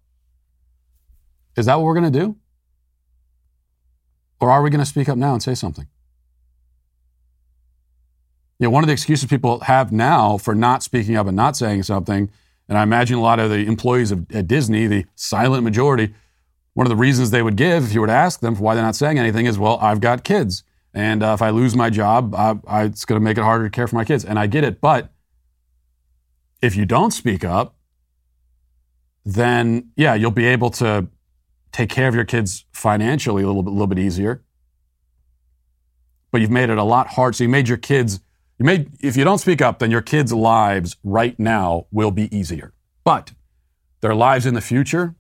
Is 1.57 1.65
that 1.65 1.75
what 1.75 1.85
we're 1.85 1.99
going 1.99 2.11
to 2.11 2.19
do? 2.19 2.37
Or 4.39 4.49
are 4.49 4.61
we 4.61 4.69
going 4.69 4.79
to 4.79 4.85
speak 4.85 5.07
up 5.07 5.17
now 5.17 5.33
and 5.33 5.43
say 5.43 5.55
something? 5.55 5.87
You 8.59 8.65
know, 8.65 8.69
one 8.69 8.83
of 8.83 8.87
the 8.87 8.93
excuses 8.93 9.29
people 9.29 9.59
have 9.61 9.91
now 9.91 10.37
for 10.37 10.55
not 10.55 10.83
speaking 10.83 11.15
up 11.15 11.27
and 11.27 11.35
not 11.35 11.57
saying 11.57 11.83
something, 11.83 12.29
and 12.69 12.77
I 12.77 12.83
imagine 12.83 13.17
a 13.17 13.21
lot 13.21 13.39
of 13.39 13.49
the 13.49 13.65
employees 13.65 14.11
of, 14.11 14.29
at 14.31 14.47
Disney, 14.47 14.87
the 14.87 15.05
silent 15.15 15.63
majority, 15.63 16.13
one 16.73 16.87
of 16.87 16.89
the 16.89 16.95
reasons 16.95 17.31
they 17.31 17.43
would 17.43 17.55
give 17.55 17.85
if 17.85 17.93
you 17.93 18.01
were 18.01 18.07
to 18.07 18.13
ask 18.13 18.39
them 18.39 18.55
for 18.55 18.63
why 18.63 18.75
they're 18.75 18.83
not 18.83 18.95
saying 18.95 19.19
anything 19.19 19.45
is, 19.45 19.59
well, 19.59 19.77
I've 19.81 20.01
got 20.01 20.23
kids. 20.23 20.63
And 20.93 21.23
uh, 21.23 21.33
if 21.33 21.41
I 21.41 21.49
lose 21.49 21.75
my 21.75 21.89
job, 21.89 22.35
I, 22.35 22.55
I, 22.67 22.83
it's 22.83 23.05
going 23.05 23.19
to 23.19 23.23
make 23.23 23.37
it 23.37 23.43
harder 23.43 23.65
to 23.65 23.69
care 23.69 23.87
for 23.87 23.95
my 23.95 24.05
kids. 24.05 24.23
And 24.23 24.37
I 24.37 24.47
get 24.47 24.63
it. 24.63 24.79
But 24.79 25.11
if 26.61 26.75
you 26.75 26.85
don't 26.85 27.11
speak 27.11 27.43
up, 27.43 27.75
then 29.25 29.91
yeah, 29.95 30.13
you'll 30.13 30.31
be 30.31 30.45
able 30.45 30.69
to 30.71 31.07
take 31.71 31.89
care 31.89 32.07
of 32.07 32.15
your 32.15 32.25
kids 32.25 32.65
financially 32.71 33.43
a 33.43 33.47
little 33.47 33.63
bit, 33.63 33.71
little 33.71 33.87
bit 33.87 33.99
easier. 33.99 34.43
But 36.31 36.41
you've 36.41 36.51
made 36.51 36.69
it 36.69 36.77
a 36.77 36.83
lot 36.83 37.07
hard. 37.07 37.35
So 37.35 37.43
you 37.43 37.49
made 37.49 37.67
your 37.67 37.77
kids, 37.77 38.19
you 38.63 38.67
made, 38.67 38.91
if 39.01 39.17
you 39.17 39.25
don't 39.25 39.39
speak 39.39 39.61
up, 39.61 39.79
then 39.79 39.91
your 39.91 40.01
kids' 40.01 40.31
lives 40.31 40.95
right 41.03 41.37
now 41.37 41.85
will 41.91 42.11
be 42.11 42.33
easier. 42.33 42.71
But 43.03 43.33
their 43.99 44.15
lives 44.15 44.45
in 44.45 44.53
the 44.53 44.61
future, 44.61 45.15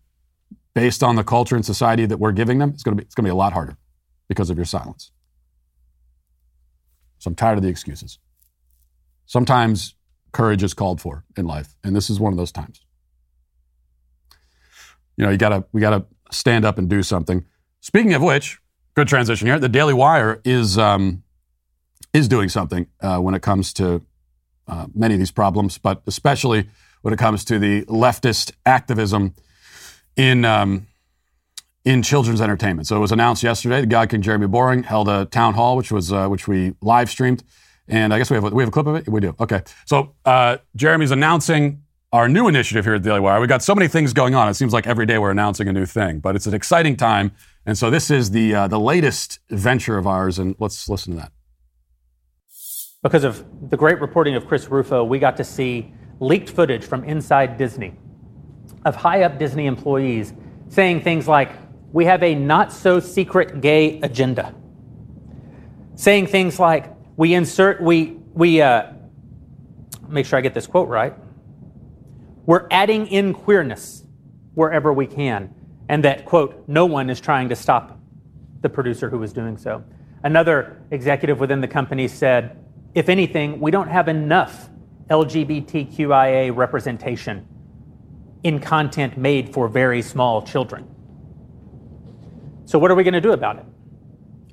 based 0.73 1.03
on 1.03 1.17
the 1.17 1.25
culture 1.25 1.53
and 1.53 1.65
society 1.65 2.05
that 2.05 2.19
we're 2.19 2.31
giving 2.31 2.59
them, 2.59 2.69
it's 2.69 2.83
going 2.83 2.95
to 2.95 3.01
be, 3.01 3.05
it's 3.05 3.13
going 3.13 3.25
to 3.25 3.27
be 3.27 3.33
a 3.33 3.35
lot 3.35 3.51
harder 3.51 3.75
because 4.29 4.49
of 4.49 4.55
your 4.55 4.65
silence. 4.65 5.11
So 7.19 7.27
I'm 7.27 7.35
tired 7.35 7.57
of 7.57 7.63
the 7.63 7.69
excuses. 7.69 8.17
Sometimes 9.25 9.95
courage 10.31 10.63
is 10.63 10.73
called 10.73 11.01
for 11.01 11.25
in 11.35 11.45
life, 11.45 11.75
and 11.83 11.93
this 11.93 12.09
is 12.09 12.21
one 12.21 12.31
of 12.31 12.37
those 12.37 12.53
times. 12.53 12.79
You 15.17 15.25
know, 15.25 15.31
you 15.31 15.37
gotta, 15.37 15.65
we 15.73 15.81
gotta 15.81 16.05
stand 16.31 16.63
up 16.63 16.77
and 16.77 16.89
do 16.89 17.03
something. 17.03 17.43
Speaking 17.81 18.13
of 18.13 18.21
which, 18.21 18.59
good 18.93 19.09
transition 19.09 19.47
here. 19.47 19.59
The 19.59 19.67
Daily 19.67 19.93
Wire 19.93 20.39
is 20.45 20.77
um, 20.77 21.23
is 22.13 22.27
doing 22.27 22.49
something 22.49 22.87
uh, 23.01 23.17
when 23.17 23.33
it 23.33 23.41
comes 23.41 23.73
to 23.73 24.01
uh, 24.67 24.87
many 24.93 25.15
of 25.15 25.19
these 25.19 25.31
problems, 25.31 25.77
but 25.77 26.01
especially 26.07 26.69
when 27.01 27.13
it 27.13 27.17
comes 27.17 27.43
to 27.45 27.59
the 27.59 27.83
leftist 27.85 28.51
activism 28.65 29.33
in 30.15 30.45
um, 30.45 30.87
in 31.83 32.01
children's 32.01 32.39
entertainment. 32.39 32.87
So 32.87 32.95
it 32.95 32.99
was 32.99 33.11
announced 33.11 33.43
yesterday. 33.43 33.81
The 33.81 33.87
God 33.87 34.09
King 34.09 34.21
Jeremy 34.21 34.47
Boring 34.47 34.83
held 34.83 35.09
a 35.09 35.25
town 35.25 35.53
hall, 35.55 35.75
which 35.75 35.91
was 35.91 36.13
uh, 36.13 36.27
which 36.27 36.47
we 36.47 36.75
live 36.81 37.09
streamed, 37.09 37.43
and 37.87 38.13
I 38.13 38.17
guess 38.17 38.29
we 38.29 38.35
have 38.35 38.45
a, 38.45 38.49
we 38.49 38.63
have 38.63 38.69
a 38.69 38.71
clip 38.71 38.87
of 38.87 38.95
it. 38.95 39.09
We 39.09 39.19
do. 39.19 39.35
Okay. 39.39 39.61
So 39.85 40.15
uh, 40.23 40.57
Jeremy's 40.75 41.11
announcing 41.11 41.83
our 42.13 42.29
new 42.29 42.47
initiative 42.47 42.85
here 42.85 42.93
at 42.93 43.01
Daily 43.01 43.19
Wire. 43.19 43.39
We've 43.39 43.49
got 43.49 43.63
so 43.63 43.73
many 43.73 43.87
things 43.87 44.13
going 44.13 44.35
on. 44.35 44.47
It 44.47 44.53
seems 44.53 44.71
like 44.71 44.85
every 44.85 45.07
day 45.07 45.17
we're 45.17 45.31
announcing 45.31 45.67
a 45.67 45.73
new 45.73 45.87
thing, 45.87 46.19
but 46.19 46.35
it's 46.35 46.45
an 46.45 46.53
exciting 46.53 46.95
time. 46.95 47.31
And 47.65 47.75
so 47.77 47.89
this 47.89 48.11
is 48.11 48.31
the 48.31 48.55
uh, 48.55 48.67
the 48.67 48.79
latest 48.79 49.39
venture 49.49 49.97
of 49.97 50.07
ours, 50.07 50.39
and 50.39 50.55
let's 50.59 50.87
listen 50.87 51.13
to 51.15 51.19
that. 51.19 51.31
Because 53.03 53.25
of 53.25 53.45
the 53.69 53.75
great 53.75 53.99
reporting 53.99 54.35
of 54.35 54.47
Chris 54.47 54.69
Rufo, 54.69 55.03
we 55.03 55.19
got 55.19 55.35
to 55.37 55.43
see 55.43 55.93
leaked 56.21 56.49
footage 56.49 56.85
from 56.85 57.03
inside 57.03 57.57
Disney 57.57 57.93
of 58.85 58.95
high 58.95 59.23
up 59.23 59.37
Disney 59.37 59.65
employees 59.65 60.33
saying 60.69 61.01
things 61.01 61.27
like, 61.27 61.51
We 61.91 62.05
have 62.05 62.23
a 62.23 62.33
not 62.33 62.71
so 62.71 62.99
secret 62.99 63.61
gay 63.61 63.99
agenda. 64.01 64.55
Saying 65.95 66.27
things 66.27 66.59
like, 66.59 66.93
We 67.17 67.33
insert, 67.33 67.81
we, 67.81 68.17
we, 68.33 68.61
uh, 68.61 68.93
make 70.07 70.25
sure 70.25 70.39
I 70.39 70.41
get 70.41 70.53
this 70.53 70.67
quote 70.67 70.87
right. 70.87 71.13
We're 72.45 72.67
adding 72.71 73.07
in 73.07 73.33
queerness 73.33 74.05
wherever 74.53 74.93
we 74.93 75.07
can. 75.07 75.53
And 75.89 76.03
that, 76.05 76.23
quote, 76.25 76.63
no 76.67 76.85
one 76.85 77.09
is 77.09 77.19
trying 77.19 77.49
to 77.49 77.55
stop 77.55 77.99
the 78.61 78.69
producer 78.69 79.09
who 79.09 79.19
was 79.19 79.33
doing 79.33 79.57
so. 79.57 79.83
Another 80.23 80.81
executive 80.91 81.39
within 81.39 81.59
the 81.59 81.67
company 81.67 82.07
said, 82.07 82.62
if 82.95 83.09
anything, 83.09 83.59
we 83.59 83.71
don't 83.71 83.87
have 83.87 84.07
enough 84.07 84.69
LGBTQIA 85.09 86.55
representation 86.55 87.47
in 88.43 88.59
content 88.59 89.17
made 89.17 89.53
for 89.53 89.67
very 89.67 90.01
small 90.01 90.41
children. 90.41 90.87
So, 92.65 92.77
what 92.79 92.91
are 92.91 92.95
we 92.95 93.03
going 93.03 93.13
to 93.13 93.21
do 93.21 93.31
about 93.31 93.57
it? 93.57 93.65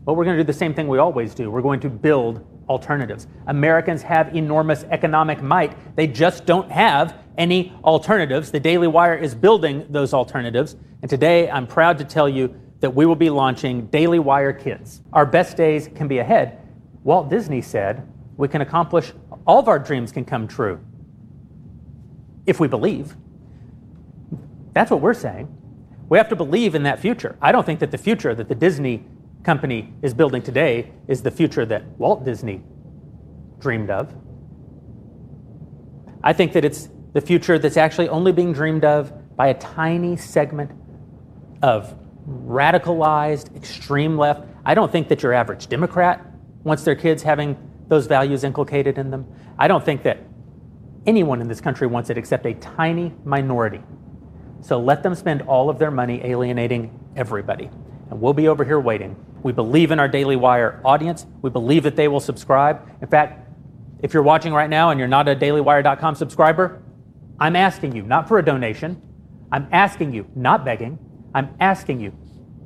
Well, 0.05 0.17
we're 0.17 0.25
going 0.25 0.37
to 0.37 0.43
do 0.43 0.47
the 0.47 0.59
same 0.59 0.75
thing 0.75 0.89
we 0.89 0.99
always 0.99 1.35
do. 1.35 1.51
We're 1.51 1.63
going 1.63 1.81
to 1.81 1.91
build 1.91 2.47
alternatives. 2.69 3.27
Americans 3.47 4.03
have 4.03 4.35
enormous 4.35 4.85
economic 4.85 5.43
might, 5.43 5.97
they 5.97 6.07
just 6.07 6.47
don't 6.47 6.71
have 6.71 7.17
any 7.37 7.73
alternatives. 7.85 8.51
The 8.51 8.61
Daily 8.61 8.87
Wire 8.87 9.17
is 9.17 9.35
building 9.35 9.87
those 9.91 10.13
alternatives. 10.15 10.77
And 11.03 11.09
today, 11.09 11.51
I'm 11.51 11.67
proud 11.67 11.99
to 11.99 12.05
tell 12.05 12.29
you 12.29 12.55
that 12.81 12.95
we 12.95 13.07
will 13.07 13.17
be 13.17 13.31
launching 13.31 13.87
Daily 13.87 14.19
Wire 14.19 14.53
Kids. 14.53 15.03
Our 15.13 15.27
best 15.27 15.57
days 15.57 15.89
can 15.95 16.09
be 16.09 16.19
ahead. 16.19 16.59
Walt 17.03 17.31
Disney 17.31 17.63
said 17.63 18.07
we 18.41 18.49
can 18.49 18.63
accomplish 18.63 19.13
all 19.47 19.59
of 19.59 19.69
our 19.69 19.79
dreams 19.79 20.11
can 20.11 20.25
come 20.25 20.49
true 20.49 20.81
if 22.47 22.59
we 22.59 22.67
believe. 22.67 23.15
That's 24.73 24.91
what 24.91 25.03
we're 25.03 25.13
saying. 25.13 25.55
We 26.09 26.17
have 26.17 26.31
to 26.31 26.37
believe 26.37 26.75
in 26.75 26.85
that 26.85 26.99
future. 26.99 27.37
I 27.43 27.53
don't 27.53 27.67
think 27.67 27.81
that 27.81 27.91
the 27.91 27.99
future 27.99 28.35
that 28.35 28.49
the 28.49 28.55
Disney 28.55 29.05
company 29.43 29.93
is 30.01 30.15
building 30.15 30.41
today 30.41 30.91
is 31.07 31.23
the 31.23 31.31
future 31.31 31.67
that 31.67 31.85
Walt 31.99 32.25
Disney 32.25 32.63
dreamed 33.59 33.91
of. 33.91 34.15
I 36.25 36.33
think 36.33 36.55
that 36.55 36.65
it's 36.65 36.89
the 37.13 37.21
future 37.21 37.59
that's 37.59 37.77
actually 37.77 38.09
only 38.09 38.33
being 38.33 38.55
dreamed 38.55 38.87
of 38.87 39.37
by 39.37 39.49
a 39.49 39.55
tiny 39.55 40.17
segment 40.17 40.71
of 41.63 41.95
radicalized 42.27 43.55
extreme 43.55 44.17
left. 44.17 44.49
I 44.65 44.73
don't 44.73 44.91
think 44.91 45.09
that 45.09 45.23
your 45.23 45.35
average 45.35 45.67
Democrat 45.67 46.25
wants 46.65 46.85
their 46.85 46.97
kids 46.97 47.23
having 47.23 47.70
those 47.91 48.07
values 48.07 48.45
inculcated 48.45 48.97
in 48.97 49.11
them. 49.11 49.27
I 49.59 49.69
don't 49.69 49.85
think 49.85 50.05
that 50.05 50.19
anyone 51.07 51.41
in 51.41 51.49
this 51.49 51.61
country 51.61 51.89
wants 51.89 52.09
it 52.09 52.17
except 52.17 52.47
a 52.47 52.55
tiny 52.55 53.13
minority. 53.25 53.83
So 54.63 54.79
let 54.79 55.03
them 55.03 55.15
spend 55.15 55.43
all 55.43 55.69
of 55.69 55.79
their 55.79 55.91
money 55.91 56.25
alienating 56.25 56.99
everybody. 57.17 57.69
And 58.11 58.21
we'll 58.21 58.33
be 58.33 58.47
over 58.47 58.65
here 58.65 58.79
waiting. 58.79 59.17
We 59.43 59.53
believe 59.53 59.91
in 59.91 59.99
our 59.99 60.07
Daily 60.07 60.37
Wire 60.37 60.81
audience. 60.85 61.27
We 61.43 61.51
believe 61.51 61.83
that 61.83 61.97
they 61.97 62.07
will 62.07 62.21
subscribe. 62.21 62.89
In 63.03 63.09
fact, 63.09 63.49
if 64.03 64.15
you're 64.15 64.23
watching 64.23 64.53
right 64.53 64.71
now 64.71 64.91
and 64.91 64.99
you're 64.99 65.09
not 65.09 65.29
a 65.29 65.35
dailywire.com 65.35 66.15
subscriber, 66.15 66.83
I'm 67.41 67.57
asking 67.57 67.97
you, 67.97 68.03
not 68.03 68.29
for 68.29 68.39
a 68.39 68.45
donation, 68.45 69.03
I'm 69.51 69.67
asking 69.73 70.15
you, 70.15 70.27
not 70.37 70.65
begging, 70.65 70.99
I'm 71.35 71.57
asking 71.59 72.01
you, 72.01 72.13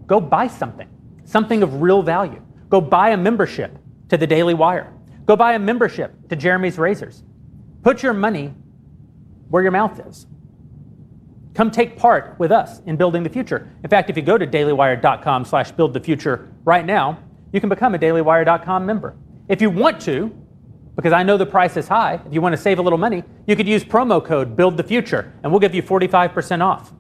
go 0.06 0.20
buy 0.20 0.48
something, 0.48 0.88
something 1.24 1.62
of 1.62 1.80
real 1.80 2.02
value. 2.02 2.42
Go 2.68 2.80
buy 2.80 3.10
a 3.10 3.16
membership 3.16 3.78
to 4.10 4.18
the 4.18 4.26
Daily 4.26 4.52
Wire. 4.52 4.93
Go 5.26 5.37
buy 5.37 5.54
a 5.54 5.58
membership 5.58 6.28
to 6.28 6.37
Jeremy's 6.37 6.78
Razors. 6.78 7.22
Put 7.82 8.02
your 8.02 8.12
money 8.12 8.54
where 9.48 9.62
your 9.62 9.72
mouth 9.72 10.00
is. 10.06 10.26
Come 11.54 11.70
take 11.70 11.96
part 11.96 12.38
with 12.38 12.50
us 12.50 12.80
in 12.87 12.96
building 12.96 13.22
the 13.22 13.30
future. 13.30 13.70
In 13.82 13.88
fact, 13.88 14.10
if 14.10 14.16
you 14.16 14.22
go 14.22 14.37
to 14.37 14.46
dailywire.com 14.46 15.44
slash 15.44 15.70
build 15.70 15.94
the 15.94 16.00
future 16.00 16.52
right 16.64 16.84
now, 16.84 17.18
you 17.52 17.60
can 17.60 17.68
become 17.68 17.94
a 17.94 17.98
dailywire.com 17.98 18.84
member. 18.84 19.14
If 19.48 19.62
you 19.62 19.70
want 19.70 20.00
to, 20.02 20.37
because 20.96 21.12
I 21.12 21.22
know 21.22 21.37
the 21.37 21.46
price 21.46 21.76
is 21.76 21.87
high, 21.87 22.20
if 22.26 22.32
you 22.32 22.40
want 22.40 22.54
to 22.54 22.60
save 22.60 22.78
a 22.78 22.82
little 22.82 22.98
money, 22.98 23.22
you 23.46 23.54
could 23.54 23.68
use 23.68 23.84
promo 23.84 24.24
code 24.24 24.56
build 24.56 24.76
the 24.76 24.82
future 24.82 25.32
and 25.42 25.52
we'll 25.52 25.60
give 25.60 25.74
you 25.74 25.82
45% 25.82 26.60
off. 26.60 26.92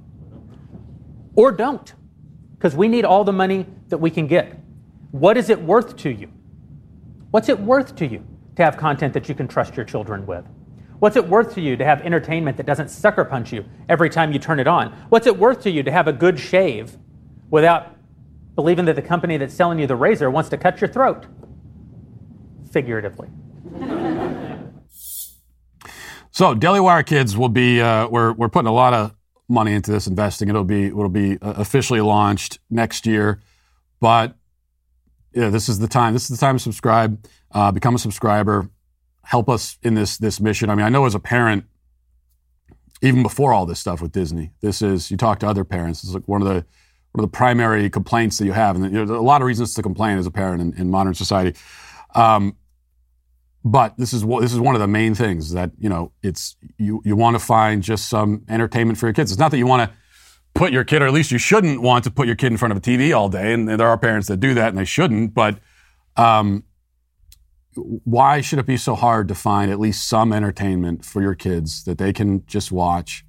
Or 1.34 1.50
don't, 1.50 1.92
because 2.56 2.76
we 2.76 2.86
need 2.86 3.04
all 3.04 3.24
the 3.24 3.32
money 3.32 3.66
that 3.88 3.98
we 3.98 4.10
can 4.10 4.28
get. 4.28 4.56
What 5.10 5.36
is 5.36 5.50
it 5.50 5.60
worth 5.60 5.96
to 5.98 6.10
you? 6.10 6.30
What's 7.34 7.48
it 7.48 7.58
worth 7.58 7.96
to 7.96 8.06
you 8.06 8.24
to 8.54 8.62
have 8.62 8.76
content 8.76 9.12
that 9.14 9.28
you 9.28 9.34
can 9.34 9.48
trust 9.48 9.74
your 9.74 9.84
children 9.84 10.24
with? 10.24 10.44
What's 11.00 11.16
it 11.16 11.28
worth 11.28 11.52
to 11.54 11.60
you 11.60 11.76
to 11.76 11.84
have 11.84 12.00
entertainment 12.02 12.56
that 12.58 12.64
doesn't 12.64 12.90
sucker 12.90 13.24
punch 13.24 13.52
you 13.52 13.64
every 13.88 14.08
time 14.08 14.32
you 14.32 14.38
turn 14.38 14.60
it 14.60 14.68
on? 14.68 14.92
What's 15.08 15.26
it 15.26 15.36
worth 15.36 15.60
to 15.62 15.70
you 15.72 15.82
to 15.82 15.90
have 15.90 16.06
a 16.06 16.12
good 16.12 16.38
shave 16.38 16.96
without 17.50 17.96
believing 18.54 18.84
that 18.84 18.94
the 18.94 19.02
company 19.02 19.36
that's 19.36 19.52
selling 19.52 19.80
you 19.80 19.88
the 19.88 19.96
razor 19.96 20.30
wants 20.30 20.48
to 20.50 20.56
cut 20.56 20.80
your 20.80 20.86
throat? 20.86 21.26
Figuratively. 22.70 23.28
So, 26.30 26.52
Daily 26.52 26.80
Wire 26.80 27.04
kids 27.04 27.36
will 27.36 27.48
be, 27.48 27.80
uh, 27.80 28.08
we're, 28.08 28.32
we're 28.32 28.48
putting 28.48 28.66
a 28.66 28.72
lot 28.72 28.92
of 28.92 29.14
money 29.48 29.72
into 29.72 29.92
this 29.92 30.08
investing. 30.08 30.48
It'll 30.48 30.64
be, 30.64 30.86
it'll 30.86 31.08
be 31.08 31.38
uh, 31.38 31.52
officially 31.58 32.00
launched 32.00 32.58
next 32.70 33.06
year. 33.06 33.40
But 34.00 34.36
yeah, 35.34 35.48
this 35.48 35.68
is 35.68 35.78
the 35.78 35.88
time. 35.88 36.12
This 36.12 36.30
is 36.30 36.38
the 36.38 36.44
time 36.44 36.56
to 36.56 36.62
subscribe, 36.62 37.26
uh, 37.52 37.72
become 37.72 37.94
a 37.94 37.98
subscriber, 37.98 38.70
help 39.22 39.48
us 39.48 39.78
in 39.82 39.94
this, 39.94 40.18
this 40.18 40.40
mission. 40.40 40.70
I 40.70 40.74
mean, 40.74 40.86
I 40.86 40.88
know 40.88 41.06
as 41.06 41.14
a 41.14 41.20
parent, 41.20 41.64
even 43.02 43.22
before 43.22 43.52
all 43.52 43.66
this 43.66 43.80
stuff 43.80 44.00
with 44.00 44.12
Disney, 44.12 44.52
this 44.60 44.80
is, 44.80 45.10
you 45.10 45.16
talk 45.16 45.40
to 45.40 45.48
other 45.48 45.64
parents, 45.64 46.04
it's 46.04 46.14
like 46.14 46.28
one 46.28 46.40
of 46.40 46.48
the, 46.48 46.64
one 47.12 47.24
of 47.24 47.30
the 47.30 47.36
primary 47.36 47.90
complaints 47.90 48.38
that 48.38 48.44
you 48.44 48.52
have. 48.52 48.76
And 48.76 48.94
there's 48.94 49.10
a 49.10 49.18
lot 49.18 49.40
of 49.40 49.46
reasons 49.46 49.74
to 49.74 49.82
complain 49.82 50.18
as 50.18 50.26
a 50.26 50.30
parent 50.30 50.60
in, 50.60 50.80
in 50.80 50.90
modern 50.90 51.14
society. 51.14 51.58
Um, 52.14 52.56
but 53.64 53.96
this 53.96 54.12
is 54.12 54.22
this 54.22 54.52
is 54.52 54.60
one 54.60 54.74
of 54.74 54.80
the 54.82 54.86
main 54.86 55.14
things 55.14 55.52
that 55.52 55.70
you 55.78 55.88
know 55.88 56.12
it's 56.22 56.54
you 56.76 57.00
you 57.02 57.16
want 57.16 57.34
to 57.34 57.38
find 57.38 57.82
just 57.82 58.08
some 58.08 58.44
entertainment 58.48 58.98
for 58.98 59.06
your 59.06 59.14
kids. 59.14 59.32
It's 59.32 59.38
not 59.38 59.50
that 59.52 59.58
you 59.58 59.66
want 59.66 59.90
to 59.90 59.96
put 60.54 60.72
your 60.72 60.84
kid, 60.84 61.02
or 61.02 61.06
at 61.06 61.12
least 61.12 61.30
you 61.30 61.38
shouldn't 61.38 61.82
want 61.82 62.04
to 62.04 62.10
put 62.10 62.26
your 62.26 62.36
kid 62.36 62.52
in 62.52 62.56
front 62.56 62.72
of 62.72 62.78
a 62.78 62.80
TV 62.80 63.16
all 63.16 63.28
day. 63.28 63.52
And 63.52 63.68
there 63.68 63.88
are 63.88 63.98
parents 63.98 64.28
that 64.28 64.38
do 64.38 64.54
that, 64.54 64.68
and 64.68 64.78
they 64.78 64.84
shouldn't. 64.84 65.34
But 65.34 65.58
um, 66.16 66.64
why 67.74 68.40
should 68.40 68.58
it 68.58 68.66
be 68.66 68.76
so 68.76 68.94
hard 68.94 69.28
to 69.28 69.34
find 69.34 69.70
at 69.70 69.80
least 69.80 70.08
some 70.08 70.32
entertainment 70.32 71.04
for 71.04 71.20
your 71.20 71.34
kids 71.34 71.84
that 71.84 71.98
they 71.98 72.12
can 72.12 72.46
just 72.46 72.70
watch, 72.70 73.24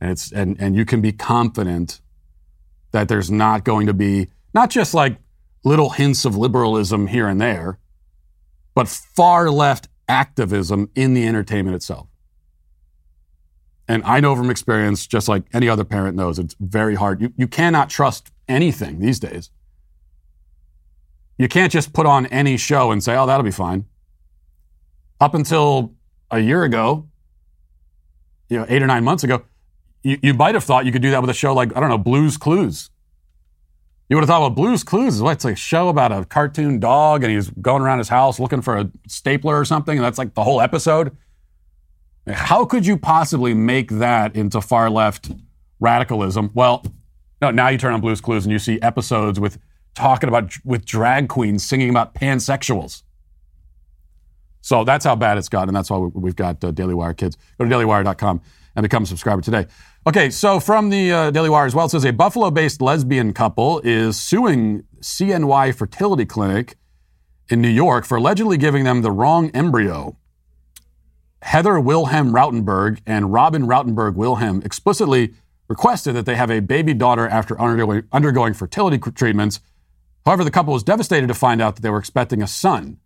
and 0.00 0.10
it's 0.10 0.32
and 0.32 0.56
and 0.60 0.76
you 0.76 0.84
can 0.84 1.00
be 1.00 1.12
confident 1.12 2.00
that 2.92 3.08
there's 3.08 3.30
not 3.30 3.64
going 3.64 3.86
to 3.86 3.94
be 3.94 4.28
not 4.54 4.70
just 4.70 4.94
like 4.94 5.18
little 5.64 5.90
hints 5.90 6.24
of 6.24 6.36
liberalism 6.36 7.08
here 7.08 7.28
and 7.28 7.40
there 7.40 7.78
but 8.74 8.88
far 8.88 9.50
left 9.50 9.88
activism 10.08 10.90
in 10.94 11.14
the 11.14 11.26
entertainment 11.26 11.74
itself. 11.74 12.08
And 13.90 14.04
I 14.04 14.20
know 14.20 14.36
from 14.36 14.50
experience, 14.50 15.04
just 15.04 15.26
like 15.26 15.42
any 15.52 15.68
other 15.68 15.82
parent 15.82 16.16
knows, 16.16 16.38
it's 16.38 16.54
very 16.60 16.94
hard. 16.94 17.20
You, 17.20 17.32
you 17.36 17.48
cannot 17.48 17.90
trust 17.90 18.30
anything 18.46 19.00
these 19.00 19.18
days. 19.18 19.50
You 21.38 21.48
can't 21.48 21.72
just 21.72 21.92
put 21.92 22.06
on 22.06 22.26
any 22.26 22.56
show 22.56 22.92
and 22.92 23.02
say, 23.02 23.16
oh, 23.16 23.26
that'll 23.26 23.42
be 23.42 23.50
fine. 23.50 23.86
Up 25.20 25.34
until 25.34 25.92
a 26.30 26.38
year 26.38 26.62
ago, 26.62 27.08
you 28.48 28.58
know, 28.58 28.66
eight 28.68 28.80
or 28.80 28.86
nine 28.86 29.02
months 29.02 29.24
ago, 29.24 29.42
you, 30.04 30.18
you 30.22 30.34
might 30.34 30.54
have 30.54 30.62
thought 30.62 30.86
you 30.86 30.92
could 30.92 31.02
do 31.02 31.10
that 31.10 31.20
with 31.20 31.30
a 31.30 31.34
show 31.34 31.52
like, 31.52 31.76
I 31.76 31.80
don't 31.80 31.88
know, 31.88 31.98
Blues 31.98 32.36
Clues. 32.36 32.90
You 34.08 34.14
would 34.14 34.20
have 34.20 34.28
thought, 34.28 34.40
well, 34.40 34.50
Blues 34.50 34.84
Clues 34.84 35.16
is 35.16 35.22
what? 35.22 35.32
It's 35.32 35.44
a 35.44 35.56
show 35.56 35.88
about 35.88 36.12
a 36.12 36.24
cartoon 36.24 36.78
dog 36.78 37.24
and 37.24 37.32
he's 37.32 37.50
going 37.50 37.82
around 37.82 37.98
his 37.98 38.08
house 38.08 38.38
looking 38.38 38.62
for 38.62 38.76
a 38.78 38.88
stapler 39.08 39.58
or 39.58 39.64
something, 39.64 39.98
and 39.98 40.04
that's 40.04 40.16
like 40.16 40.34
the 40.34 40.44
whole 40.44 40.60
episode. 40.60 41.16
How 42.32 42.64
could 42.64 42.86
you 42.86 42.96
possibly 42.96 43.54
make 43.54 43.90
that 43.90 44.36
into 44.36 44.60
far 44.60 44.90
left 44.90 45.30
radicalism? 45.78 46.50
Well, 46.54 46.84
no, 47.40 47.50
now 47.50 47.68
you 47.68 47.78
turn 47.78 47.94
on 47.94 48.00
Blues 48.00 48.20
Clues 48.20 48.44
and 48.44 48.52
you 48.52 48.58
see 48.58 48.80
episodes 48.82 49.40
with 49.40 49.58
talking 49.94 50.28
about 50.28 50.52
with 50.64 50.84
drag 50.84 51.28
queens 51.28 51.64
singing 51.64 51.90
about 51.90 52.14
pansexuals. 52.14 53.02
So 54.60 54.84
that's 54.84 55.04
how 55.04 55.16
bad 55.16 55.38
it's 55.38 55.48
gotten. 55.48 55.70
And 55.70 55.76
that's 55.76 55.90
why 55.90 55.98
we've 55.98 56.36
got 56.36 56.62
uh, 56.62 56.70
Daily 56.70 56.94
Wire 56.94 57.14
kids. 57.14 57.36
Go 57.58 57.64
to 57.64 57.70
dailywire.com 57.74 58.42
and 58.76 58.82
become 58.82 59.04
a 59.04 59.06
subscriber 59.06 59.42
today. 59.42 59.66
Okay, 60.06 60.30
so 60.30 60.60
from 60.60 60.90
the 60.90 61.12
uh, 61.12 61.30
Daily 61.30 61.50
Wire 61.50 61.66
as 61.66 61.74
well, 61.74 61.86
it 61.86 61.90
says 61.90 62.04
a 62.04 62.12
Buffalo 62.12 62.50
based 62.50 62.80
lesbian 62.80 63.32
couple 63.32 63.80
is 63.80 64.18
suing 64.18 64.84
CNY 65.00 65.74
Fertility 65.74 66.26
Clinic 66.26 66.76
in 67.48 67.60
New 67.60 67.68
York 67.68 68.04
for 68.04 68.16
allegedly 68.16 68.56
giving 68.56 68.84
them 68.84 69.02
the 69.02 69.10
wrong 69.10 69.50
embryo. 69.50 70.16
Heather 71.42 71.80
Wilhelm 71.80 72.32
Routenberg 72.32 73.00
and 73.06 73.32
Robin 73.32 73.66
Routenberg 73.66 74.14
Wilhelm 74.14 74.62
explicitly 74.64 75.34
requested 75.68 76.14
that 76.14 76.26
they 76.26 76.36
have 76.36 76.50
a 76.50 76.60
baby 76.60 76.94
daughter 76.94 77.26
after 77.28 77.60
undergoing, 77.60 78.02
undergoing 78.12 78.54
fertility 78.54 78.98
treatments. 78.98 79.60
However, 80.26 80.44
the 80.44 80.50
couple 80.50 80.72
was 80.72 80.82
devastated 80.82 81.28
to 81.28 81.34
find 81.34 81.62
out 81.62 81.76
that 81.76 81.82
they 81.82 81.90
were 81.90 81.98
expecting 81.98 82.42
a 82.42 82.46
son. 82.46 82.98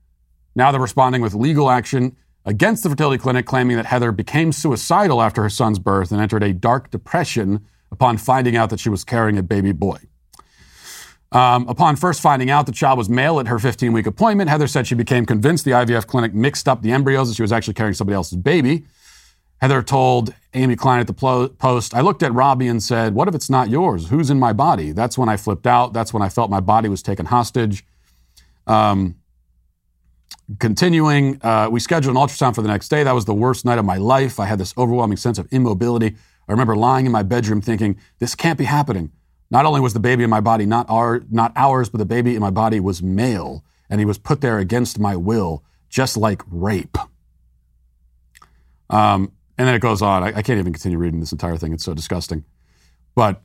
Now 0.57 0.73
they're 0.73 0.81
responding 0.81 1.23
with 1.23 1.35
legal 1.35 1.71
action 1.71 2.17
against 2.45 2.83
the 2.83 2.91
fertility 2.91 3.21
clinic, 3.21 3.47
claiming 3.47 3.77
that 3.77 3.87
Heather 3.87 4.13
became 4.13 4.53
suicidal 4.53 5.23
after 5.23 5.43
her 5.43 5.51
son's 5.51 5.79
birth 5.79 6.11
and 6.11 6.21
entered 6.21 6.43
a 6.43 6.53
dark 6.53 6.91
depression 6.91 7.65
upon 7.91 8.19
finding 8.19 8.57
out 8.57 8.71
that 8.71 8.81
she 8.81 8.89
was 8.89 9.05
carrying 9.05 9.39
a 9.39 9.43
baby 9.43 9.73
boy. 9.73 9.99
Um, 11.35 11.69
upon 11.69 11.97
first 11.97 12.23
finding 12.23 12.49
out 12.49 12.65
the 12.67 12.73
child 12.73 12.97
was 12.97 13.09
male 13.09 13.41
at 13.41 13.49
her 13.49 13.59
15 13.59 13.93
week 13.93 14.07
appointment, 14.07 14.49
Heather 14.49 14.69
said 14.69 14.87
she 14.87 14.95
became 14.95 15.27
convinced 15.27 15.65
the 15.65 15.73
IVF 15.73 16.07
clinic 16.07 16.33
mixed 16.33 16.69
up 16.69 16.81
the 16.81 16.93
embryos 16.93 17.29
and 17.29 17.37
she 17.37 17.43
was 17.43 17.51
actually 17.51 17.75
carrying 17.75 17.95
somebody 17.95 18.15
else's 18.15 18.39
baby. 18.39 18.85
Heather 19.61 19.83
told 19.83 20.33
Amy 20.55 20.77
Klein 20.77 21.01
at 21.01 21.09
the 21.09 21.13
Post, 21.59 21.95
I 21.95 22.03
looked 22.03 22.23
at 22.23 22.33
Robbie 22.33 22.69
and 22.69 22.83
said, 22.83 23.15
What 23.15 23.27
if 23.29 23.35
it's 23.35 23.51
not 23.51 23.69
yours? 23.69 24.09
Who's 24.09 24.31
in 24.31 24.39
my 24.39 24.53
body? 24.53 24.93
That's 24.93 25.19
when 25.19 25.29
I 25.29 25.37
flipped 25.37 25.67
out. 25.67 25.93
That's 25.93 26.13
when 26.13 26.23
I 26.23 26.29
felt 26.29 26.51
my 26.51 26.61
body 26.61 26.89
was 26.89 27.03
taken 27.03 27.27
hostage. 27.27 27.85
Um, 28.67 29.17
Continuing, 30.59 31.41
uh, 31.43 31.69
we 31.71 31.81
scheduled 31.81 32.15
an 32.15 32.23
ultrasound 32.23 32.55
for 32.55 32.61
the 32.61 32.69
next 32.69 32.91
day. 32.91 33.03
That 33.03 33.15
was 33.15 33.25
the 33.25 33.35
worst 33.35 33.65
night 33.65 33.79
of 33.79 33.87
my 33.87 33.97
life. 33.97 34.39
I 34.39 34.45
had 34.45 34.59
this 34.59 34.75
overwhelming 34.77 35.17
sense 35.17 35.39
of 35.39 35.49
immobility. 35.51 36.17
I 36.47 36.53
remember 36.53 36.77
lying 36.77 37.07
in 37.07 37.13
my 37.13 37.23
bedroom 37.23 37.63
thinking, 37.63 37.99
this 38.19 38.35
can't 38.35 38.59
be 38.59 38.65
happening. 38.65 39.11
Not 39.51 39.67
only 39.67 39.81
was 39.81 39.93
the 39.93 40.01
baby 40.01 40.25
in 40.25 40.31
my 40.31 40.41
body 40.41 40.67
not, 40.67 40.87
our, 40.89 41.23
not 41.31 41.53
ours, 41.57 41.89
but 41.89 41.99
the 41.99 42.05
baby 42.05 42.35
in 42.35 42.41
my 42.41 42.51
body 42.51 42.81
was 42.81 43.03
male, 43.03 43.65
and 43.89 44.01
he 44.01 44.05
was 44.05 44.19
put 44.19 44.41
there 44.41 44.59
against 44.59 44.99
my 44.99 45.17
will, 45.17 45.63
just 45.89 46.17
like 46.17 46.43
rape. 46.51 46.97
Um, 48.91 49.33
and 49.57 49.69
then 49.69 49.75
it 49.75 49.81
goes 49.81 50.03
on. 50.03 50.23
I, 50.23 50.29
I 50.29 50.43
can't 50.43 50.59
even 50.59 50.73
continue 50.73 50.99
reading 50.99 51.21
this 51.21 51.33
entire 51.33 51.57
thing. 51.57 51.73
It's 51.73 51.85
so 51.85 51.95
disgusting. 51.95 52.45
But 53.15 53.43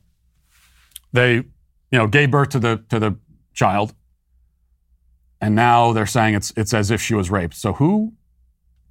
they, 1.12 1.34
you 1.34 1.44
know, 1.92 2.06
gave 2.06 2.30
birth 2.30 2.50
to 2.50 2.58
the 2.58 2.84
to 2.88 2.98
the 2.98 3.16
child 3.52 3.94
and 5.40 5.54
now 5.54 5.92
they're 5.92 6.06
saying 6.06 6.34
it's, 6.34 6.52
it's 6.56 6.74
as 6.74 6.90
if 6.90 7.00
she 7.00 7.14
was 7.14 7.30
raped. 7.30 7.54
So 7.54 7.74
who 7.74 8.12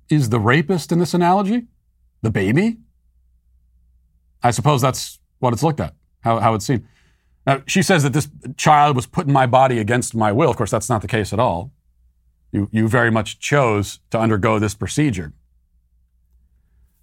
is 0.09 0.29
the 0.29 0.39
rapist 0.39 0.91
in 0.91 0.99
this 0.99 1.13
analogy? 1.13 1.67
The 2.21 2.31
baby? 2.31 2.77
I 4.41 4.51
suppose 4.51 4.81
that's 4.81 5.19
what 5.39 5.53
it's 5.53 5.63
looked 5.63 5.79
at, 5.79 5.93
how, 6.21 6.39
how 6.39 6.55
it's 6.55 6.65
seen. 6.65 6.87
Now, 7.45 7.63
she 7.65 7.81
says 7.81 8.03
that 8.03 8.13
this 8.13 8.29
child 8.57 8.95
was 8.95 9.05
put 9.05 9.27
in 9.27 9.33
my 9.33 9.45
body 9.45 9.79
against 9.79 10.13
my 10.13 10.31
will. 10.31 10.49
Of 10.49 10.57
course, 10.57 10.71
that's 10.71 10.89
not 10.89 11.01
the 11.01 11.07
case 11.07 11.33
at 11.33 11.39
all. 11.39 11.71
You, 12.51 12.69
you 12.71 12.87
very 12.87 13.11
much 13.11 13.39
chose 13.39 13.99
to 14.11 14.19
undergo 14.19 14.59
this 14.59 14.73
procedure. 14.73 15.33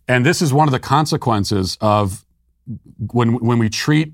And 0.09 0.25
this 0.25 0.41
is 0.41 0.53
one 0.53 0.69
of 0.69 0.73
the 0.73 0.79
consequences 0.79 1.77
of 1.81 2.25
when, 3.13 3.35
when 3.35 3.59
we 3.59 3.69
treat 3.69 4.13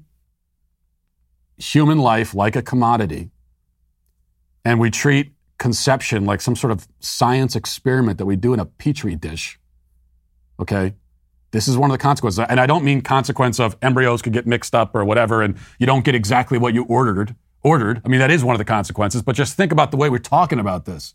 human 1.59 1.99
life 1.99 2.35
like 2.35 2.57
a 2.57 2.63
commodity 2.63 3.31
and 4.65 4.81
we 4.81 4.91
treat 4.91 5.33
conception 5.59 6.25
like 6.25 6.41
some 6.41 6.57
sort 6.57 6.73
of 6.73 6.89
science 7.01 7.55
experiment 7.55 8.19
that 8.19 8.27
we 8.27 8.37
do 8.37 8.53
in 8.53 8.61
a 8.61 8.67
petri 8.67 9.15
dish. 9.15 9.59
Okay? 10.59 10.95
This 11.53 11.69
is 11.69 11.77
one 11.77 11.91
of 11.91 11.95
the 11.95 12.03
consequences. 12.03 12.45
And 12.49 12.59
I 12.59 12.67
don't 12.67 12.83
mean 12.83 13.03
consequence 13.03 13.61
of 13.61 13.77
embryos 13.83 14.23
could 14.23 14.33
get 14.33 14.47
mixed 14.47 14.75
up 14.75 14.95
or 14.95 15.05
whatever 15.05 15.43
and 15.43 15.57
you 15.79 15.87
don't 15.87 16.05
get 16.05 16.15
exactly 16.15 16.59
what 16.59 16.75
you 16.75 16.85
ordered. 16.85 17.37
Ordered. 17.62 18.03
I 18.05 18.09
mean, 18.09 18.19
that 18.21 18.31
is 18.31 18.43
one 18.43 18.55
of 18.55 18.59
the 18.59 18.65
consequences, 18.65 19.23
but 19.23 19.37
just 19.37 19.57
think 19.57 19.71
about 19.71 19.93
the 19.93 19.97
way 19.97 20.11
we're 20.11 20.19
talking 20.19 20.59
about 20.59 20.85
this. 20.85 21.15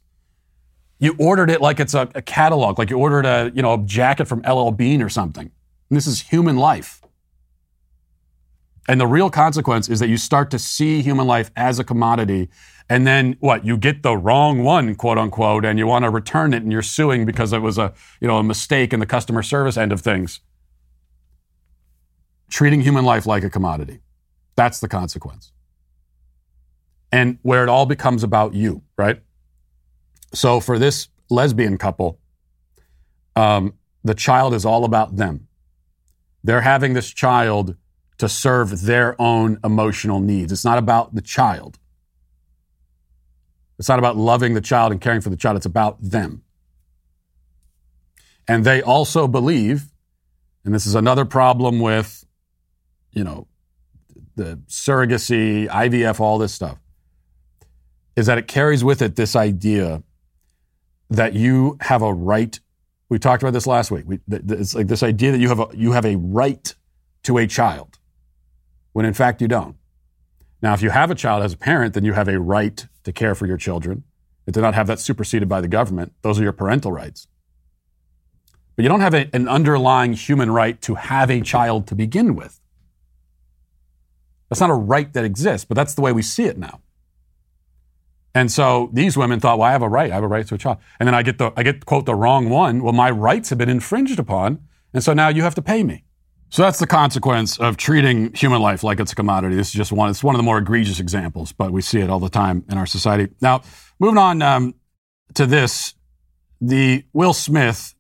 You 1.00 1.16
ordered 1.20 1.50
it 1.50 1.60
like 1.60 1.80
it's 1.80 1.94
a, 1.94 2.10
a 2.16 2.22
catalog, 2.22 2.80
like 2.80 2.90
you 2.90 2.98
ordered 2.98 3.26
a, 3.26 3.52
you 3.54 3.62
know, 3.62 3.74
a 3.74 3.78
jacket 3.80 4.28
from 4.28 4.42
LL 4.42 4.72
Bean 4.72 5.02
or 5.02 5.10
something. 5.10 5.52
And 5.90 5.98
this 5.98 6.08
is 6.08 6.22
human 6.22 6.56
life. 6.56 7.02
And 8.88 9.02
the 9.02 9.08
real 9.08 9.30
consequence 9.30 9.90
is 9.90 10.00
that 10.00 10.08
you 10.08 10.18
start 10.18 10.50
to 10.52 10.60
see 10.60 11.02
human 11.02 11.28
life 11.28 11.52
as 11.56 11.80
a 11.80 11.84
commodity 11.84 12.50
and 12.90 13.06
then 13.06 13.36
what 13.40 13.66
you 13.66 13.78
get 13.78 14.02
the 14.02 14.16
wrong 14.16 14.64
one 14.64 14.96
quote 14.96 15.18
unquote 15.18 15.66
and 15.66 15.78
you 15.78 15.86
want 15.86 16.04
to 16.04 16.10
return 16.10 16.54
it 16.54 16.64
and 16.64 16.72
you're 16.72 16.82
suing 16.82 17.26
because 17.26 17.52
it 17.52 17.62
was 17.62 17.78
a 17.78 17.94
you 18.22 18.28
know 18.28 18.38
a 18.38 18.44
mistake 18.44 18.94
in 18.94 19.00
the 19.00 19.06
customer 19.06 19.44
service 19.44 19.78
end 19.78 19.92
of 19.92 20.02
things. 20.02 20.40
Treating 22.50 22.82
human 22.82 23.04
life 23.04 23.26
like 23.26 23.44
a 23.44 23.50
commodity. 23.50 24.00
That's 24.56 24.80
the 24.80 24.88
consequence. 24.88 25.52
And 27.12 27.40
where 27.42 27.64
it 27.64 27.70
all 27.70 27.86
becomes 27.86 28.24
about 28.24 28.54
you 28.54 28.84
right? 28.98 29.22
So 30.34 30.60
for 30.60 30.80
this 30.80 31.10
lesbian 31.30 31.78
couple 31.78 32.20
um, 33.36 33.74
the 34.04 34.16
child 34.16 34.54
is 34.54 34.66
all 34.66 34.86
about 34.86 35.18
them. 35.18 35.48
They're 36.44 36.62
having 36.62 36.94
this 36.94 37.10
child 37.10 37.76
to 38.18 38.30
serve 38.30 38.82
their 38.82 39.22
own 39.22 39.60
emotional 39.64 40.20
needs. 40.20 40.52
It's 40.52 40.66
not 40.66 40.78
about 40.78 41.14
the 41.14 41.22
child 41.22 41.78
it's 43.80 43.90
not 43.90 44.00
about 44.00 44.18
loving 44.18 44.54
the 44.54 44.62
child 44.62 44.92
and 44.92 45.00
caring 45.00 45.22
for 45.22 45.30
the 45.30 45.38
child, 45.38 45.58
it's 45.58 45.66
about 45.66 46.02
them. 46.02 46.44
And 48.48 48.66
they 48.66 48.82
also 48.82 49.28
believe, 49.28 49.92
and 50.64 50.74
this 50.74 50.86
is 50.86 50.96
another 50.96 51.26
problem 51.26 51.80
with, 51.80 52.26
you 53.12 53.24
know, 53.24 53.48
the 54.36 54.60
surrogacy, 54.68 55.68
IVF, 55.68 56.20
all 56.20 56.38
this 56.38 56.54
stuff, 56.54 56.78
is 58.16 58.26
that 58.28 58.38
it 58.38 58.48
carries 58.48 58.84
with 58.84 59.02
it 59.02 59.16
this 59.16 59.36
idea 59.36 60.04
that 61.10 61.34
you 61.34 61.78
have 61.82 62.02
a 62.02 62.14
right. 62.14 62.60
We 63.10 63.20
talked 63.20 63.44
about 63.44 63.54
this 63.54 63.68
last 63.68 63.92
week. 63.92 64.06
We, 64.08 64.20
it's 64.30 64.76
like 64.76 64.88
this 64.88 65.04
idea 65.04 65.32
that 65.32 65.40
you 65.40 65.50
have 65.50 65.60
a, 65.60 65.68
you 65.74 65.92
have 65.92 66.06
a 66.06 66.16
right 66.16 66.74
to 67.24 67.38
a 67.38 67.48
child, 67.48 68.00
when 68.94 69.06
in 69.06 69.14
fact 69.14 69.42
you 69.42 69.48
don't. 69.48 69.76
Now, 70.62 70.74
if 70.74 70.82
you 70.82 70.90
have 70.90 71.12
a 71.12 71.16
child 71.16 71.44
as 71.44 71.54
a 71.54 71.58
parent, 71.58 71.94
then 71.94 72.04
you 72.04 72.14
have 72.14 72.28
a 72.28 72.40
right 72.40 72.88
to 73.08 73.14
care 73.14 73.34
for 73.34 73.48
your 73.48 73.58
children 73.58 74.04
and 74.46 74.54
to 74.54 74.62
not 74.62 74.76
have 74.76 74.88
that 74.88 75.00
superseded 75.00 75.50
by 75.50 75.62
the 75.62 75.68
government. 75.68 76.14
Those 76.22 76.40
are 76.40 76.44
your 76.44 76.54
parental 76.54 76.92
rights. 76.92 77.28
But 78.76 78.84
you 78.84 78.90
don't 78.90 79.02
have 79.02 79.16
a, 79.16 79.30
an 79.34 79.48
underlying 79.48 80.14
human 80.14 80.52
right 80.52 80.80
to 80.84 80.96
have 80.96 81.32
a 81.32 81.42
child 81.42 81.88
to 81.88 81.96
begin 81.96 82.36
with. 82.36 82.60
That's 84.50 84.62
not 84.62 84.70
a 84.70 84.76
right 84.76 85.12
that 85.14 85.26
exists, 85.26 85.66
but 85.66 85.76
that's 85.76 85.96
the 85.96 86.02
way 86.02 86.12
we 86.12 86.22
see 86.22 86.44
it 86.44 86.58
now. 86.58 86.82
And 88.36 88.52
so 88.52 88.90
these 88.94 89.18
women 89.18 89.40
thought, 89.40 89.58
well, 89.58 89.68
I 89.68 89.72
have 89.72 89.82
a 89.82 89.90
right. 89.90 90.12
I 90.12 90.16
have 90.16 90.24
a 90.24 90.28
right 90.28 90.46
to 90.46 90.56
a 90.56 90.58
child. 90.58 90.78
And 91.00 91.08
then 91.08 91.16
I 91.16 91.24
get 91.24 91.38
the, 91.38 91.52
I 91.58 91.64
get 91.64 91.86
quote 91.86 92.06
the 92.06 92.14
wrong 92.14 92.50
one. 92.50 92.84
Well, 92.84 92.94
my 92.94 93.10
rights 93.10 93.50
have 93.50 93.58
been 93.58 93.70
infringed 93.70 94.20
upon. 94.20 94.60
And 94.94 95.04
so 95.04 95.14
now 95.14 95.30
you 95.30 95.42
have 95.44 95.56
to 95.56 95.62
pay 95.62 95.84
me. 95.84 96.04
So 96.50 96.62
that's 96.62 96.80
the 96.80 96.88
consequence 96.88 97.58
of 97.60 97.76
treating 97.78 98.34
human 98.34 98.62
life 98.62 98.84
like 98.84 99.00
it's 99.00 99.12
a 99.12 99.16
commodity. 99.16 99.56
This 99.56 99.68
is 99.68 99.74
just 99.74 99.92
one, 99.92 100.10
it's 100.10 100.24
one 100.24 100.34
of 100.34 100.40
the 100.40 100.44
more 100.44 100.58
egregious 100.58 101.00
examples, 101.00 101.52
but 101.52 101.72
we 101.72 101.82
see 101.82 102.00
it 102.00 102.10
all 102.10 102.20
the 102.20 102.30
time 102.30 102.64
in 102.70 102.78
our 102.78 102.86
society. 102.86 103.34
Now, 103.42 103.64
moving 104.00 104.18
on 104.18 104.42
um, 104.42 104.76
to 105.34 105.46
this, 105.46 105.94
the 106.62 107.04
Will 107.14 107.34
Smith 107.34 107.94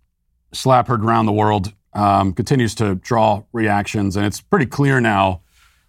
slap 0.53 0.87
heard 0.87 1.03
around 1.03 1.25
the 1.25 1.33
world 1.33 1.73
um, 1.93 2.33
continues 2.33 2.73
to 2.75 2.95
draw 2.95 3.43
reactions, 3.51 4.15
and 4.15 4.25
it's 4.25 4.39
pretty 4.39 4.65
clear 4.65 4.99
now 5.01 5.41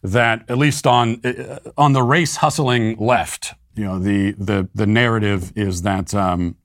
that 0.03 0.45
at 0.49 0.59
least 0.59 0.87
on 0.87 1.21
uh, 1.25 1.59
on 1.77 1.93
the 1.93 2.03
race 2.03 2.37
hustling 2.37 2.97
left, 2.99 3.55
you 3.75 3.85
know, 3.85 3.99
the 3.99 4.33
the 4.33 4.69
the 4.75 4.87
narrative 4.87 5.53
is 5.57 5.83
that 5.83 6.15
um, 6.15 6.57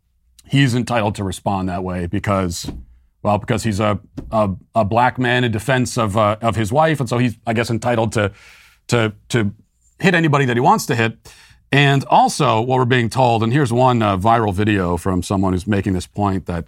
he's 0.45 0.75
entitled 0.75 1.15
to 1.15 1.23
respond 1.23 1.69
that 1.69 1.83
way 1.83 2.07
because, 2.07 2.71
well, 3.23 3.37
because 3.37 3.63
he's 3.63 3.79
a 3.79 3.99
a, 4.31 4.51
a 4.75 4.85
black 4.85 5.17
man 5.17 5.43
in 5.43 5.51
defense 5.51 5.97
of 5.97 6.15
uh, 6.15 6.37
of 6.41 6.55
his 6.55 6.71
wife, 6.71 6.99
and 6.99 7.09
so 7.09 7.17
he's 7.17 7.37
I 7.47 7.53
guess 7.53 7.69
entitled 7.69 8.11
to 8.13 8.31
to 8.87 9.13
to 9.29 9.53
hit 9.99 10.13
anybody 10.13 10.45
that 10.45 10.57
he 10.57 10.61
wants 10.61 10.85
to 10.87 10.95
hit. 10.95 11.17
And 11.71 12.05
also, 12.05 12.61
what 12.61 12.77
we're 12.77 12.85
being 12.85 13.09
told, 13.09 13.41
and 13.41 13.51
here's 13.51 13.73
one 13.73 14.03
uh, 14.03 14.15
viral 14.15 14.53
video 14.53 14.95
from 14.95 15.23
someone 15.23 15.53
who's 15.53 15.65
making 15.65 15.93
this 15.93 16.05
point 16.05 16.45
that 16.45 16.67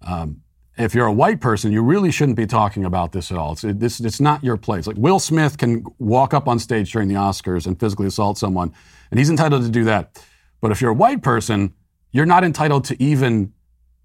um, 0.00 0.40
if 0.78 0.94
you're 0.94 1.06
a 1.06 1.12
white 1.12 1.40
person, 1.40 1.70
you 1.70 1.82
really 1.82 2.10
shouldn't 2.10 2.36
be 2.36 2.46
talking 2.46 2.84
about 2.84 3.12
this 3.12 3.30
at 3.30 3.36
all. 3.36 3.52
It's, 3.52 3.64
it, 3.64 3.80
this, 3.80 4.00
it's 4.00 4.20
not 4.20 4.42
your 4.42 4.56
place. 4.56 4.86
Like 4.86 4.96
Will 4.96 5.18
Smith 5.18 5.58
can 5.58 5.84
walk 5.98 6.32
up 6.32 6.48
on 6.48 6.58
stage 6.58 6.92
during 6.92 7.08
the 7.08 7.16
Oscars 7.16 7.66
and 7.66 7.78
physically 7.78 8.06
assault 8.06 8.38
someone, 8.38 8.72
and 9.10 9.18
he's 9.18 9.28
entitled 9.28 9.64
to 9.64 9.70
do 9.70 9.84
that. 9.84 10.24
But 10.62 10.70
if 10.70 10.80
you're 10.80 10.92
a 10.92 10.94
white 10.94 11.22
person, 11.22 11.74
you're 12.12 12.26
not 12.26 12.42
entitled 12.42 12.84
to 12.86 13.02
even 13.02 13.52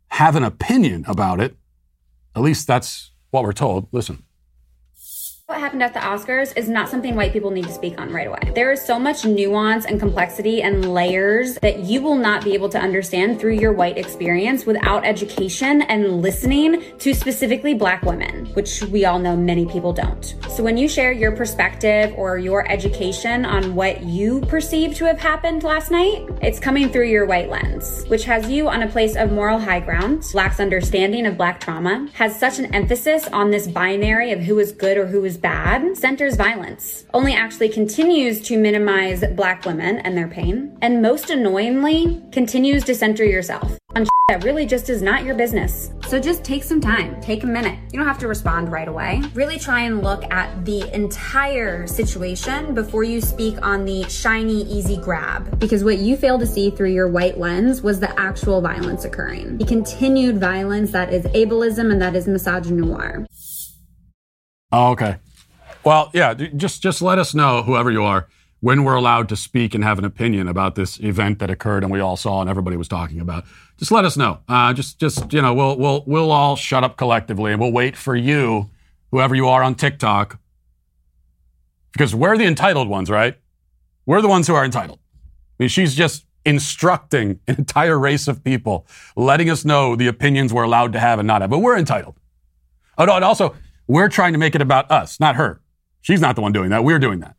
have 0.10 0.36
an 0.36 0.44
opinion 0.44 1.06
about 1.08 1.40
it. 1.40 1.56
At 2.36 2.42
least 2.42 2.68
that's 2.68 3.12
what 3.32 3.44
we're 3.44 3.54
told. 3.54 3.88
Listen. 3.92 4.23
What 5.48 5.60
happened 5.60 5.84
at 5.84 5.94
the 5.94 6.00
Oscars 6.00 6.56
is 6.58 6.70
not 6.70 6.88
something 6.88 7.16
white 7.16 7.34
people 7.34 7.52
need 7.52 7.66
to 7.66 7.72
speak 7.72 8.00
on 8.00 8.14
right 8.14 8.28
away. 8.28 8.54
There 8.56 8.72
is 8.72 8.82
so 8.82 8.98
much 8.98 9.26
nuance 9.26 9.86
and 9.86 10.00
complexity 10.00 10.62
and 10.62 10.94
layers 10.94 11.56
that 11.56 11.80
you 11.80 12.02
will 12.02 12.16
not 12.16 12.46
be 12.46 12.54
able 12.54 12.70
to 12.70 12.80
understand 12.80 13.42
through 13.42 13.56
your 13.56 13.74
white 13.74 13.98
experience 13.98 14.66
without 14.66 15.06
education 15.06 15.82
and 15.82 16.22
listening 16.22 16.98
to 16.98 17.14
specifically 17.14 17.74
black 17.74 18.04
women, 18.04 18.46
which 18.54 18.84
we 18.84 19.04
all 19.04 19.20
know 19.20 19.36
many 19.36 19.66
people 19.66 19.92
don't. 19.92 20.34
So 20.50 20.64
when 20.64 20.78
you 20.78 20.88
share 20.88 21.12
your 21.12 21.36
perspective 21.36 22.14
or 22.16 22.38
your 22.38 22.66
education 22.72 23.44
on 23.44 23.76
what 23.76 24.02
you 24.02 24.40
perceive 24.42 24.96
to 24.96 25.06
have 25.06 25.20
happened 25.20 25.64
last 25.64 25.92
night, 25.92 26.26
it's 26.42 26.60
coming 26.60 26.88
through 26.90 27.10
your 27.10 27.26
white 27.26 27.50
lens, 27.50 28.06
which 28.08 28.24
has 28.24 28.50
you 28.50 28.70
on 28.70 28.84
a 28.84 28.88
place 28.88 29.18
of 29.18 29.34
moral 29.34 29.60
high 29.60 29.82
ground, 29.82 30.24
lacks 30.34 30.62
understanding 30.62 31.26
of 31.26 31.36
black 31.36 31.60
trauma, 31.60 32.08
has 32.14 32.40
such 32.40 32.60
an 32.60 32.74
emphasis 32.74 33.28
on 33.28 33.52
this 33.52 33.68
binary 33.68 34.32
of 34.32 34.40
who 34.40 34.58
is 34.60 34.72
good 34.72 34.96
or 34.96 35.06
who 35.06 35.26
is 35.26 35.33
bad 35.38 35.98
centers 35.98 36.36
violence, 36.36 37.06
only 37.14 37.34
actually 37.34 37.70
continues 37.70 38.42
to 38.42 38.58
minimize 38.58 39.24
black 39.36 39.66
women 39.66 40.00
and 40.00 40.18
their 40.18 40.28
pain, 40.28 40.78
and 40.82 41.02
most 41.02 41.30
annoyingly, 41.30 42.22
continues 42.32 42.84
to 42.86 42.96
center 42.96 43.24
yourself 43.24 43.78
on 43.96 44.08
that 44.30 44.44
really 44.46 44.66
just 44.66 44.90
is 44.90 45.02
not 45.02 45.26
your 45.26 45.36
business. 45.36 45.92
So 46.08 46.18
just 46.18 46.46
take 46.46 46.64
some 46.64 46.80
time, 46.80 47.20
take 47.20 47.44
a 47.44 47.48
minute. 47.48 47.78
You 47.92 48.00
don't 48.00 48.08
have 48.08 48.20
to 48.20 48.28
respond 48.28 48.72
right 48.72 48.88
away. 48.88 49.22
Really 49.34 49.60
try 49.60 49.82
and 49.82 50.02
look 50.02 50.24
at 50.32 50.64
the 50.64 50.90
entire 50.96 51.86
situation 51.88 52.74
before 52.74 53.04
you 53.04 53.20
speak 53.20 53.62
on 53.62 53.84
the 53.84 54.04
shiny, 54.10 54.64
easy 54.64 54.96
grab. 54.98 55.60
Because 55.60 55.84
what 55.84 55.98
you 55.98 56.16
fail 56.16 56.40
to 56.40 56.48
see 56.48 56.70
through 56.70 56.92
your 56.92 57.10
white 57.10 57.38
lens 57.38 57.82
was 57.82 58.00
the 58.00 58.18
actual 58.18 58.62
violence 58.62 59.04
occurring. 59.04 59.58
The 59.58 59.66
continued 59.66 60.40
violence 60.40 60.92
that 60.92 61.14
is 61.14 61.26
ableism 61.26 61.92
and 61.92 62.02
that 62.02 62.16
is 62.16 62.26
misogynoir. 62.26 63.26
Oh, 64.74 64.90
okay. 64.90 65.18
Well, 65.86 66.10
yeah, 66.14 66.34
just 66.34 66.82
just 66.82 67.02
let 67.02 67.20
us 67.20 67.36
know, 67.36 67.62
whoever 67.62 67.92
you 67.92 68.04
are, 68.04 68.28
when 68.60 68.84
we're 68.84 68.96
allowed 68.96 69.30
to 69.30 69.36
speak 69.36 69.76
and 69.76 69.84
have 69.84 70.00
an 70.00 70.06
opinion 70.06 70.48
about 70.48 70.74
this 70.74 71.00
event 71.00 71.38
that 71.40 71.52
occurred 71.52 71.84
and 71.84 71.92
we 71.92 72.00
all 72.00 72.18
saw 72.18 72.42
and 72.42 72.50
everybody 72.50 72.76
was 72.76 72.88
talking 72.88 73.20
about. 73.20 73.46
Just 73.78 73.92
let 73.92 74.04
us 74.04 74.18
know. 74.18 74.40
Uh, 74.50 74.74
just 74.74 75.00
just 75.00 75.32
you 75.32 75.44
know, 75.44 75.54
we'll 75.54 75.78
we'll 75.78 76.04
we'll 76.08 76.32
all 76.32 76.56
shut 76.56 76.84
up 76.84 76.98
collectively 76.98 77.52
and 77.52 77.62
we'll 77.62 77.72
wait 77.72 77.96
for 77.96 78.16
you, 78.16 78.72
whoever 79.12 79.36
you 79.36 79.48
are 79.48 79.62
on 79.62 79.76
TikTok, 79.76 80.40
because 81.92 82.16
we're 82.16 82.36
the 82.36 82.46
entitled 82.46 82.90
ones, 82.90 83.12
right? 83.12 83.38
We're 84.08 84.24
the 84.24 84.28
ones 84.28 84.48
who 84.48 84.56
are 84.56 84.66
entitled. 84.66 84.98
I 85.60 85.64
mean, 85.64 85.70
she's 85.70 85.94
just 85.94 86.26
instructing 86.46 87.40
an 87.48 87.58
entire 87.60 88.00
race 88.00 88.28
of 88.28 88.44
people, 88.44 88.88
letting 89.16 89.52
us 89.52 89.66
know 89.66 89.96
the 89.96 90.08
opinions 90.08 90.52
we're 90.52 90.64
allowed 90.64 90.94
to 90.94 91.00
have 91.00 91.20
and 91.20 91.28
not 91.28 91.42
have, 91.42 91.52
but 91.52 91.60
we're 91.60 91.78
entitled. 91.78 92.16
Oh, 92.98 93.06
no, 93.06 93.16
and 93.16 93.26
also, 93.26 93.56
we're 93.94 94.10
trying 94.10 94.34
to 94.34 94.40
make 94.40 94.56
it 94.56 94.62
about 94.62 94.90
us, 94.90 95.20
not 95.20 95.36
her. 95.36 95.62
She's 96.02 96.20
not 96.20 96.36
the 96.36 96.42
one 96.42 96.52
doing 96.52 96.72
that. 96.72 96.84
We're 96.84 96.98
doing 96.98 97.20
that. 97.20 97.36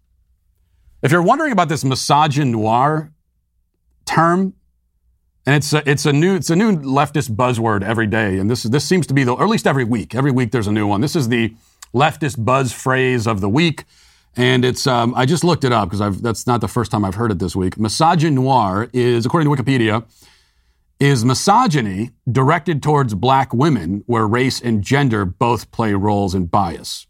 If 1.03 1.11
you're 1.11 1.21
wondering 1.21 1.51
about 1.51 1.69
this 1.69 1.83
misogynoir 1.83 3.11
term, 4.07 4.55
and 5.47 5.57
it's 5.57 5.73
a, 5.73 5.83
it's 5.91 6.07
a 6.07 6.13
new 6.13 6.37
it's 6.37 6.51
a 6.51 6.57
new 6.57 6.77
leftist 6.77 7.35
buzzword 7.35 7.83
every 7.83 8.07
day, 8.07 8.39
and 8.39 8.49
this 8.49 8.63
this 8.63 8.85
seems 8.85 9.05
to 9.09 9.15
be 9.15 9.25
the 9.25 9.33
or 9.33 9.43
at 9.43 9.49
least 9.49 9.67
every 9.67 9.83
week. 9.83 10.15
Every 10.15 10.31
week 10.31 10.53
there's 10.53 10.69
a 10.69 10.73
new 10.73 10.87
one. 10.87 11.01
This 11.01 11.17
is 11.17 11.29
the 11.29 11.53
leftist 11.93 12.43
buzz 12.45 12.73
phrase 12.73 13.27
of 13.27 13.41
the 13.41 13.49
week, 13.49 13.85
and 14.37 14.65
it's 14.65 14.87
um, 14.87 15.13
I 15.17 15.27
just 15.27 15.43
looked 15.43 15.65
it 15.65 15.73
up 15.73 15.91
because 15.91 16.21
that's 16.21 16.47
not 16.47 16.61
the 16.61 16.69
first 16.69 16.93
time 16.93 17.05
I've 17.05 17.17
heard 17.17 17.33
it 17.33 17.41
this 17.41 17.57
week. 17.57 17.75
Misogynoir 17.75 18.89
is, 18.93 19.27
according 19.27 19.53
to 19.53 19.63
Wikipedia, 19.63 20.05
is 21.01 21.25
misogyny 21.25 22.11
directed 22.31 22.83
towards 22.83 23.15
black 23.15 23.53
women 23.53 24.03
where 24.07 24.27
race 24.27 24.61
and 24.61 24.83
gender 24.83 25.25
both 25.25 25.71
play 25.71 25.93
roles 25.95 26.35
in 26.35 26.47
bias. 26.47 27.07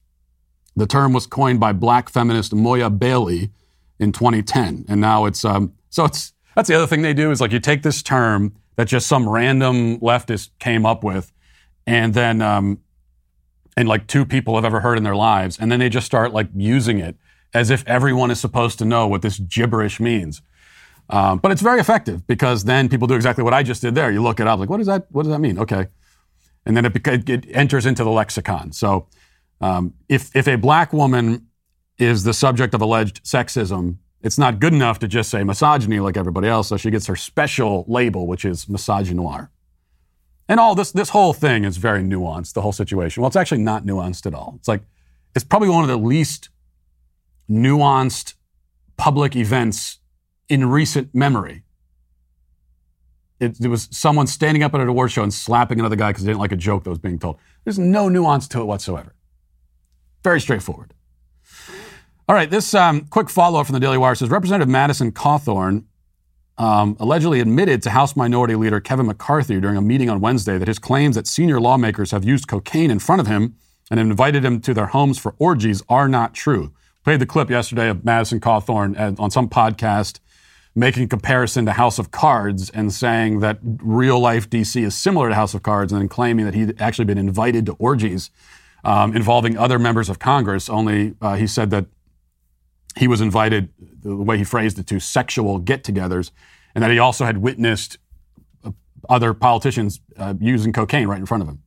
The 0.76 0.86
term 0.86 1.12
was 1.12 1.26
coined 1.26 1.60
by 1.60 1.72
black 1.72 2.08
feminist 2.08 2.52
Moya 2.52 2.90
Bailey 2.90 3.50
in 3.98 4.12
2010, 4.12 4.86
and 4.88 5.00
now 5.00 5.26
it's 5.26 5.44
um, 5.44 5.72
so 5.90 6.04
it's 6.04 6.32
that's 6.56 6.68
the 6.68 6.74
other 6.74 6.86
thing 6.86 7.02
they 7.02 7.14
do 7.14 7.30
is 7.30 7.40
like 7.40 7.52
you 7.52 7.60
take 7.60 7.82
this 7.82 8.02
term 8.02 8.54
that 8.76 8.88
just 8.88 9.06
some 9.06 9.28
random 9.28 10.00
leftist 10.00 10.50
came 10.58 10.84
up 10.84 11.04
with, 11.04 11.32
and 11.86 12.12
then 12.14 12.42
um, 12.42 12.80
and 13.76 13.88
like 13.88 14.08
two 14.08 14.24
people 14.24 14.56
have 14.56 14.64
ever 14.64 14.80
heard 14.80 14.98
in 14.98 15.04
their 15.04 15.14
lives, 15.14 15.58
and 15.60 15.70
then 15.70 15.78
they 15.78 15.88
just 15.88 16.06
start 16.06 16.32
like 16.32 16.48
using 16.54 16.98
it 16.98 17.16
as 17.52 17.70
if 17.70 17.86
everyone 17.86 18.32
is 18.32 18.40
supposed 18.40 18.78
to 18.80 18.84
know 18.84 19.06
what 19.06 19.22
this 19.22 19.38
gibberish 19.38 20.00
means. 20.00 20.42
Um, 21.10 21.38
but 21.38 21.52
it's 21.52 21.60
very 21.62 21.80
effective 21.80 22.26
because 22.26 22.64
then 22.64 22.88
people 22.88 23.06
do 23.06 23.14
exactly 23.14 23.44
what 23.44 23.52
I 23.52 23.62
just 23.62 23.82
did 23.82 23.94
there. 23.94 24.10
You 24.10 24.22
look 24.22 24.40
it 24.40 24.46
up, 24.46 24.58
like 24.58 24.70
what 24.70 24.78
does 24.78 24.86
that 24.86 25.06
what 25.10 25.24
does 25.24 25.32
that 25.32 25.40
mean? 25.40 25.58
Okay, 25.58 25.88
and 26.66 26.76
then 26.76 26.84
it, 26.86 27.28
it 27.28 27.46
enters 27.50 27.86
into 27.86 28.04
the 28.04 28.10
lexicon. 28.10 28.72
So 28.72 29.06
um, 29.60 29.94
if, 30.08 30.34
if 30.34 30.48
a 30.48 30.56
black 30.56 30.92
woman 30.92 31.48
is 31.98 32.24
the 32.24 32.34
subject 32.34 32.74
of 32.74 32.80
alleged 32.80 33.24
sexism, 33.24 33.98
it's 34.22 34.38
not 34.38 34.58
good 34.58 34.72
enough 34.72 34.98
to 35.00 35.08
just 35.08 35.30
say 35.30 35.44
misogyny 35.44 36.00
like 36.00 36.16
everybody 36.16 36.48
else, 36.48 36.68
so 36.68 36.76
she 36.76 36.90
gets 36.90 37.06
her 37.06 37.16
special 37.16 37.84
label, 37.88 38.26
which 38.26 38.44
is 38.44 38.66
misogynoir. 38.66 39.48
And 40.48 40.60
all 40.60 40.74
this, 40.74 40.92
this 40.92 41.10
whole 41.10 41.32
thing 41.32 41.64
is 41.64 41.76
very 41.76 42.02
nuanced, 42.02 42.52
the 42.52 42.62
whole 42.62 42.72
situation. 42.72 43.22
Well, 43.22 43.28
it's 43.28 43.36
actually 43.36 43.62
not 43.62 43.84
nuanced 43.84 44.26
at 44.26 44.34
all. 44.34 44.54
It's 44.58 44.68
like, 44.68 44.82
it's 45.34 45.44
probably 45.44 45.68
one 45.68 45.82
of 45.82 45.88
the 45.88 45.96
least 45.96 46.50
nuanced 47.50 48.34
public 48.96 49.36
events 49.36 49.98
in 50.48 50.68
recent 50.68 51.14
memory. 51.14 51.62
It, 53.40 53.58
it, 53.60 53.68
was 53.68 53.88
someone 53.90 54.26
standing 54.26 54.62
up 54.62 54.74
at 54.74 54.80
an 54.80 54.88
award 54.88 55.10
show 55.10 55.22
and 55.22 55.34
slapping 55.34 55.80
another 55.80 55.96
guy 55.96 56.10
because 56.10 56.24
they 56.24 56.30
didn't 56.30 56.40
like 56.40 56.52
a 56.52 56.56
joke 56.56 56.84
that 56.84 56.90
was 56.90 56.98
being 56.98 57.18
told. 57.18 57.38
There's 57.64 57.78
no 57.78 58.08
nuance 58.08 58.46
to 58.48 58.60
it 58.60 58.64
whatsoever. 58.64 59.14
Very 60.22 60.40
straightforward. 60.40 60.94
All 62.28 62.34
right, 62.34 62.48
this 62.48 62.74
um, 62.74 63.02
quick 63.06 63.28
follow 63.28 63.60
up 63.60 63.66
from 63.66 63.74
the 63.74 63.80
Daily 63.80 63.98
Wire 63.98 64.14
says 64.14 64.30
Representative 64.30 64.68
Madison 64.68 65.12
Cawthorn 65.12 65.84
um, 66.56 66.96
allegedly 67.00 67.40
admitted 67.40 67.82
to 67.82 67.90
House 67.90 68.16
Minority 68.16 68.54
Leader 68.54 68.80
Kevin 68.80 69.06
McCarthy 69.06 69.60
during 69.60 69.76
a 69.76 69.82
meeting 69.82 70.08
on 70.08 70.20
Wednesday 70.20 70.56
that 70.56 70.68
his 70.68 70.78
claims 70.78 71.16
that 71.16 71.26
senior 71.26 71.60
lawmakers 71.60 72.12
have 72.12 72.24
used 72.24 72.46
cocaine 72.46 72.90
in 72.90 72.98
front 72.98 73.20
of 73.20 73.26
him 73.26 73.56
and 73.90 74.00
invited 74.00 74.44
him 74.44 74.60
to 74.60 74.72
their 74.72 74.86
homes 74.86 75.18
for 75.18 75.34
orgies 75.38 75.82
are 75.88 76.08
not 76.08 76.32
true. 76.32 76.72
Played 77.02 77.20
the 77.20 77.26
clip 77.26 77.50
yesterday 77.50 77.90
of 77.90 78.04
Madison 78.04 78.40
Cawthorn 78.40 79.18
on 79.18 79.30
some 79.30 79.48
podcast 79.48 80.20
making 80.74 81.08
comparison 81.08 81.66
to 81.66 81.72
House 81.72 81.98
of 81.98 82.10
Cards 82.10 82.68
and 82.70 82.92
saying 82.92 83.40
that 83.40 83.58
real 83.62 84.18
life 84.18 84.50
DC 84.50 84.82
is 84.82 84.94
similar 84.94 85.28
to 85.28 85.34
House 85.34 85.54
of 85.54 85.62
Cards 85.62 85.92
and 85.92 86.00
then 86.00 86.08
claiming 86.08 86.44
that 86.44 86.54
he'd 86.54 86.80
actually 86.80 87.04
been 87.04 87.18
invited 87.18 87.66
to 87.66 87.72
orgies 87.74 88.30
um, 88.84 89.14
involving 89.14 89.56
other 89.56 89.78
members 89.78 90.08
of 90.08 90.18
Congress. 90.18 90.68
Only 90.68 91.14
uh, 91.20 91.36
he 91.36 91.46
said 91.46 91.70
that 91.70 91.86
he 92.96 93.08
was 93.08 93.20
invited, 93.20 93.70
the 94.02 94.16
way 94.16 94.36
he 94.36 94.44
phrased 94.44 94.78
it, 94.78 94.86
to 94.88 95.00
sexual 95.00 95.58
get 95.58 95.84
togethers, 95.84 96.30
and 96.74 96.82
that 96.82 96.90
he 96.90 96.98
also 96.98 97.24
had 97.24 97.38
witnessed 97.38 97.98
uh, 98.64 98.70
other 99.08 99.32
politicians 99.32 100.00
uh, 100.16 100.34
using 100.40 100.72
cocaine 100.72 101.06
right 101.06 101.18
in 101.18 101.26
front 101.26 101.42
of 101.42 101.48
him. 101.48 101.62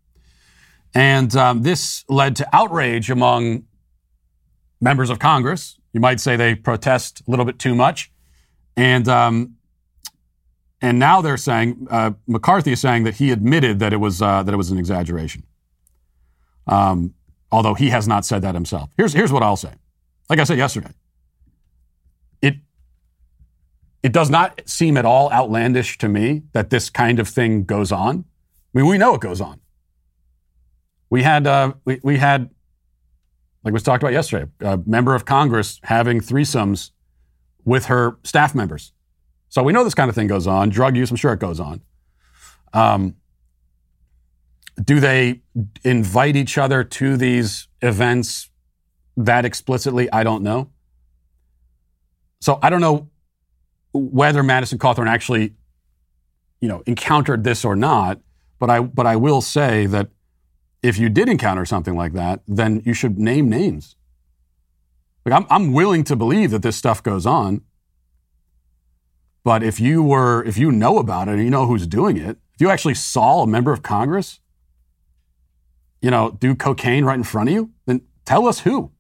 And 0.94 1.36
um, 1.36 1.64
this 1.64 2.04
led 2.10 2.36
to 2.38 2.56
outrage 2.56 3.10
among 3.10 3.64
members 4.80 5.10
of 5.10 5.20
Congress. 5.20 5.78
You 5.94 6.00
might 6.00 6.20
say 6.20 6.36
they 6.36 6.56
protest 6.56 7.22
a 7.28 7.32
little 7.32 7.46
bit 7.46 7.60
too 7.60 7.76
much. 7.76 8.12
And, 8.78 9.10
um, 9.10 9.56
and 10.82 11.00
now 11.00 11.22
they're 11.22 11.36
saying, 11.36 11.88
uh, 11.90 12.12
McCarthy 12.28 12.72
is 12.72 12.80
saying 12.80 13.04
that 13.04 13.16
he 13.16 13.32
admitted 13.32 13.80
that 13.80 13.92
it 13.92 13.98
was, 13.98 14.22
uh, 14.22 14.44
that 14.44 14.54
it 14.54 14.58
was 14.58 14.72
an 14.72 14.78
exaggeration. 14.78 15.44
Um, 16.68 17.16
although 17.52 17.74
he 17.74 17.90
has 17.90 18.08
not 18.08 18.24
said 18.24 18.44
that 18.44 18.54
himself. 18.54 18.90
Here's, 18.96 19.14
here's 19.14 19.32
what 19.32 19.44
I'll 19.44 19.58
say. 19.58 19.74
Like 20.30 20.40
I 20.40 20.44
said 20.44 20.58
yesterday, 20.58 20.92
it 22.42 22.56
it 24.04 24.12
does 24.12 24.30
not 24.30 24.62
seem 24.66 24.98
at 24.98 25.06
all 25.06 25.32
outlandish 25.32 25.98
to 26.00 26.10
me 26.10 26.44
that 26.52 26.70
this 26.70 26.90
kind 26.90 27.20
of 27.20 27.28
thing 27.28 27.64
goes 27.64 27.92
on. 27.92 28.26
I 28.74 28.78
mean, 28.78 28.88
we 28.88 28.98
know 28.98 29.16
it 29.16 29.22
goes 29.22 29.42
on. 29.42 29.60
We 31.10 31.24
had 31.24 31.48
uh, 31.48 31.74
we, 31.86 32.00
we 32.04 32.18
had 32.18 32.50
like 33.64 33.74
was 33.74 33.84
talked 33.84 34.04
about 34.04 34.14
yesterday, 34.14 34.52
a 34.62 34.80
member 34.86 35.16
of 35.16 35.26
Congress 35.26 35.80
having 35.84 36.20
threesomes 36.20 36.92
with 37.68 37.88
her 37.88 38.18
staff 38.24 38.56
members. 38.56 38.94
So 39.50 39.62
we 39.62 39.74
know 39.74 39.84
this 39.84 39.94
kind 39.94 40.08
of 40.08 40.16
thing 40.16 40.28
goes 40.28 40.48
on. 40.48 40.70
Drug 40.70 40.96
use, 40.96 41.12
I'm 41.12 41.18
sure 41.18 41.34
it 41.34 41.40
goes 41.40 41.60
on. 41.60 41.82
Um, 42.72 43.18
do 44.82 45.02
they 45.02 45.42
invite 45.84 46.38
each 46.38 46.58
other 46.58 46.86
to 46.86 47.18
these 47.18 47.68
events 47.82 48.50
that 49.18 49.44
explicitly? 49.44 50.10
I 50.14 50.24
don't 50.24 50.44
know. 50.44 50.70
So 52.40 52.58
I 52.64 52.70
don't 52.70 52.80
know 52.80 53.10
whether 53.92 54.44
Madison 54.44 54.80
Cawthorn 54.80 55.08
actually, 55.10 55.54
you 56.62 56.70
know, 56.70 56.84
encountered 56.86 57.44
this 57.44 57.66
or 57.66 57.76
not. 57.76 58.22
But 58.60 58.70
I, 58.70 58.80
but 58.80 59.06
I 59.06 59.18
will 59.18 59.42
say 59.42 59.88
that 59.88 60.08
if 60.82 60.98
you 60.98 61.10
did 61.10 61.28
encounter 61.28 61.66
something 61.66 61.98
like 61.98 62.14
that, 62.14 62.40
then 62.48 62.82
you 62.86 62.94
should 62.94 63.20
name 63.20 63.50
names. 63.50 63.97
Like 65.28 65.42
I'm, 65.42 65.48
I'm 65.50 65.74
willing 65.74 66.06
to 66.06 66.16
believe 66.16 66.52
that 66.52 66.62
this 66.62 66.78
stuff 66.78 67.04
goes 67.04 67.26
on. 67.26 67.62
But 69.44 69.62
if 69.62 69.78
you 69.78 70.02
were, 70.02 70.42
if 70.46 70.58
you 70.58 70.72
know 70.72 71.00
about 71.00 71.28
it 71.28 71.34
and 71.34 71.44
you 71.44 71.50
know 71.50 71.66
who's 71.66 71.86
doing 71.86 72.16
it, 72.16 72.38
if 72.54 72.62
you 72.62 72.70
actually 72.70 72.94
saw 72.94 73.42
a 73.44 73.48
member 73.48 73.74
of 73.74 73.84
Congress, 73.84 74.40
you 76.02 76.10
know, 76.10 76.32
do 76.32 76.56
cocaine 76.56 77.04
right 77.04 77.18
in 77.18 77.26
front 77.26 77.50
of 77.50 77.56
you, 77.56 77.72
then 77.86 78.04
tell 78.24 78.48
us 78.48 78.62
who. 78.62 78.92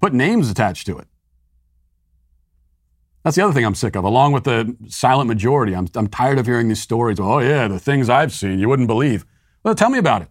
Put 0.00 0.14
names 0.14 0.50
attached 0.50 0.86
to 0.86 0.98
it. 0.98 1.08
That's 3.22 3.36
the 3.36 3.44
other 3.44 3.52
thing 3.52 3.66
I'm 3.66 3.74
sick 3.74 3.96
of, 3.96 4.04
along 4.04 4.32
with 4.32 4.44
the 4.44 4.74
silent 4.88 5.28
majority. 5.28 5.76
I'm, 5.76 5.88
I'm 5.94 6.06
tired 6.06 6.38
of 6.38 6.46
hearing 6.46 6.68
these 6.68 6.80
stories. 6.80 7.20
Oh, 7.20 7.40
yeah, 7.40 7.68
the 7.68 7.78
things 7.78 8.08
I've 8.08 8.32
seen, 8.32 8.58
you 8.58 8.68
wouldn't 8.70 8.88
believe. 8.88 9.26
Well, 9.62 9.74
tell 9.74 9.90
me 9.90 9.98
about 9.98 10.22
it. 10.22 10.28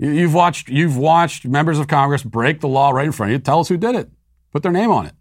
You, 0.00 0.10
you've 0.12 0.32
watched, 0.32 0.70
you've 0.70 0.96
watched 0.96 1.44
members 1.44 1.78
of 1.78 1.86
Congress 1.86 2.22
break 2.22 2.60
the 2.60 2.68
law 2.68 2.90
right 2.90 3.04
in 3.04 3.12
front 3.12 3.32
of 3.32 3.38
you. 3.38 3.38
Tell 3.38 3.60
us 3.60 3.68
who 3.68 3.76
did 3.76 3.94
it. 3.94 4.10
Put 4.50 4.62
their 4.62 4.72
name 4.72 4.90
on 4.90 5.04
it. 5.04 5.12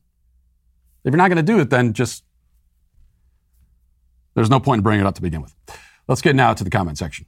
If 1.03 1.11
you're 1.11 1.17
not 1.17 1.27
going 1.27 1.35
to 1.35 1.43
do 1.43 1.59
it, 1.59 1.69
then 1.69 1.91
just, 1.91 2.23
there's 4.35 4.49
no 4.49 4.61
point 4.61 4.79
in 4.79 4.83
bringing 4.83 5.05
it 5.05 5.07
up 5.07 5.15
to 5.15 5.21
begin 5.21 5.41
with. 5.41 5.53
Let's 6.07 6.21
get 6.21 6.33
now 6.33 6.53
to 6.53 6.63
the 6.63 6.69
comment 6.69 6.97
section. 6.97 7.25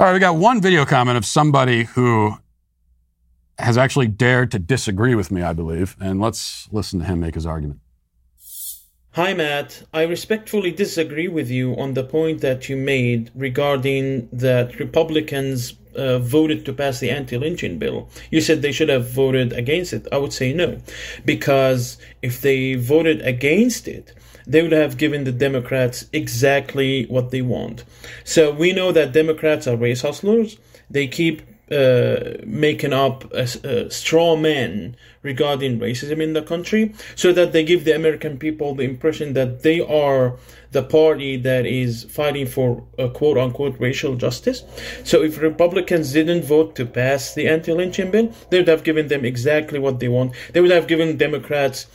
All 0.00 0.08
right, 0.08 0.14
we 0.14 0.18
got 0.18 0.34
one 0.34 0.60
video 0.60 0.84
comment 0.84 1.16
of 1.16 1.24
somebody 1.24 1.84
who 1.84 2.36
has 3.58 3.78
actually 3.78 4.08
dared 4.08 4.50
to 4.52 4.58
disagree 4.58 5.14
with 5.14 5.30
me, 5.30 5.42
I 5.42 5.52
believe. 5.52 5.96
And 6.00 6.20
let's 6.20 6.68
listen 6.72 7.00
to 7.00 7.04
him 7.04 7.20
make 7.20 7.34
his 7.34 7.46
argument. 7.46 7.80
Hi, 9.14 9.34
Matt. 9.34 9.82
I 9.92 10.04
respectfully 10.04 10.70
disagree 10.70 11.28
with 11.28 11.50
you 11.50 11.74
on 11.78 11.92
the 11.92 12.02
point 12.02 12.40
that 12.40 12.70
you 12.70 12.78
made 12.78 13.30
regarding 13.34 14.26
that 14.32 14.78
Republicans 14.78 15.74
uh, 15.94 16.18
voted 16.18 16.64
to 16.64 16.72
pass 16.72 16.98
the 16.98 17.10
anti 17.10 17.36
lynching 17.36 17.78
bill. 17.78 18.08
You 18.30 18.40
said 18.40 18.62
they 18.62 18.72
should 18.72 18.88
have 18.88 19.10
voted 19.10 19.52
against 19.52 19.92
it. 19.92 20.08
I 20.10 20.16
would 20.16 20.32
say 20.32 20.54
no. 20.54 20.80
Because 21.26 21.98
if 22.22 22.40
they 22.40 22.74
voted 22.74 23.20
against 23.20 23.86
it, 23.86 24.14
they 24.46 24.62
would 24.62 24.72
have 24.72 24.96
given 24.96 25.24
the 25.24 25.32
Democrats 25.32 26.06
exactly 26.14 27.04
what 27.06 27.30
they 27.30 27.42
want. 27.42 27.84
So 28.24 28.50
we 28.50 28.72
know 28.72 28.92
that 28.92 29.12
Democrats 29.12 29.66
are 29.66 29.76
race 29.76 30.00
hustlers. 30.00 30.56
They 30.90 31.06
keep 31.06 31.42
uh, 31.72 32.36
making 32.44 32.92
up 32.92 33.32
a, 33.32 33.42
a 33.64 33.90
straw 33.90 34.36
man 34.36 34.96
regarding 35.22 35.78
racism 35.78 36.20
in 36.20 36.32
the 36.32 36.42
country 36.42 36.94
so 37.14 37.32
that 37.32 37.52
they 37.52 37.64
give 37.64 37.84
the 37.84 37.94
American 37.94 38.38
people 38.38 38.74
the 38.74 38.82
impression 38.82 39.32
that 39.34 39.62
they 39.62 39.80
are 39.80 40.36
the 40.72 40.82
party 40.82 41.36
that 41.36 41.64
is 41.64 42.04
fighting 42.04 42.46
for 42.46 42.84
a 42.98 43.08
quote 43.08 43.38
unquote 43.38 43.78
racial 43.78 44.16
justice. 44.16 44.64
So 45.04 45.22
if 45.22 45.40
Republicans 45.40 46.12
didn't 46.12 46.44
vote 46.44 46.74
to 46.76 46.86
pass 46.86 47.34
the 47.34 47.48
anti 47.48 47.72
lynching 47.72 48.10
bill, 48.10 48.32
they 48.50 48.58
would 48.58 48.68
have 48.68 48.84
given 48.84 49.08
them 49.08 49.24
exactly 49.24 49.78
what 49.78 50.00
they 50.00 50.08
want. 50.08 50.34
They 50.52 50.60
would 50.60 50.70
have 50.70 50.88
given 50.88 51.16
Democrats 51.16 51.86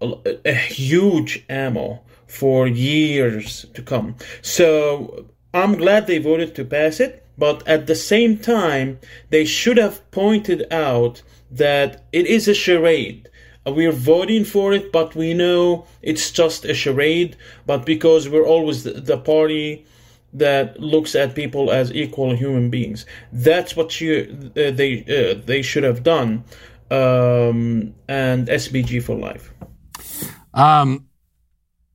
a, 0.00 0.38
a 0.44 0.54
huge 0.54 1.44
ammo 1.48 2.00
for 2.26 2.66
years 2.66 3.66
to 3.74 3.82
come. 3.82 4.16
So 4.40 5.26
I'm 5.52 5.76
glad 5.76 6.06
they 6.06 6.18
voted 6.18 6.54
to 6.54 6.64
pass 6.64 6.98
it, 6.98 7.21
but 7.42 7.66
at 7.66 7.88
the 7.88 7.96
same 7.96 8.38
time, 8.38 9.00
they 9.30 9.44
should 9.44 9.76
have 9.76 10.08
pointed 10.12 10.64
out 10.72 11.22
that 11.50 12.04
it 12.12 12.26
is 12.26 12.46
a 12.46 12.54
charade. 12.54 13.28
Uh, 13.66 13.72
we're 13.72 13.98
voting 14.12 14.44
for 14.44 14.72
it, 14.72 14.92
but 14.92 15.16
we 15.16 15.34
know 15.34 15.84
it's 16.02 16.30
just 16.30 16.64
a 16.64 16.72
charade. 16.72 17.36
But 17.66 17.84
because 17.84 18.28
we're 18.28 18.46
always 18.46 18.84
the, 18.84 19.18
party 19.18 19.84
that 20.32 20.78
looks 20.78 21.16
at 21.16 21.34
people 21.34 21.72
as 21.72 21.92
equal 21.92 22.36
human 22.36 22.70
beings, 22.70 23.06
that's 23.32 23.74
what 23.74 24.00
you, 24.00 24.12
uh, 24.56 24.70
they 24.70 25.02
uh, 25.10 25.42
they 25.44 25.62
should 25.62 25.82
have 25.82 26.04
done. 26.04 26.44
Um, 26.92 27.92
and 28.06 28.46
SBG 28.46 29.02
for 29.02 29.16
life. 29.16 29.52
Um, 30.54 31.08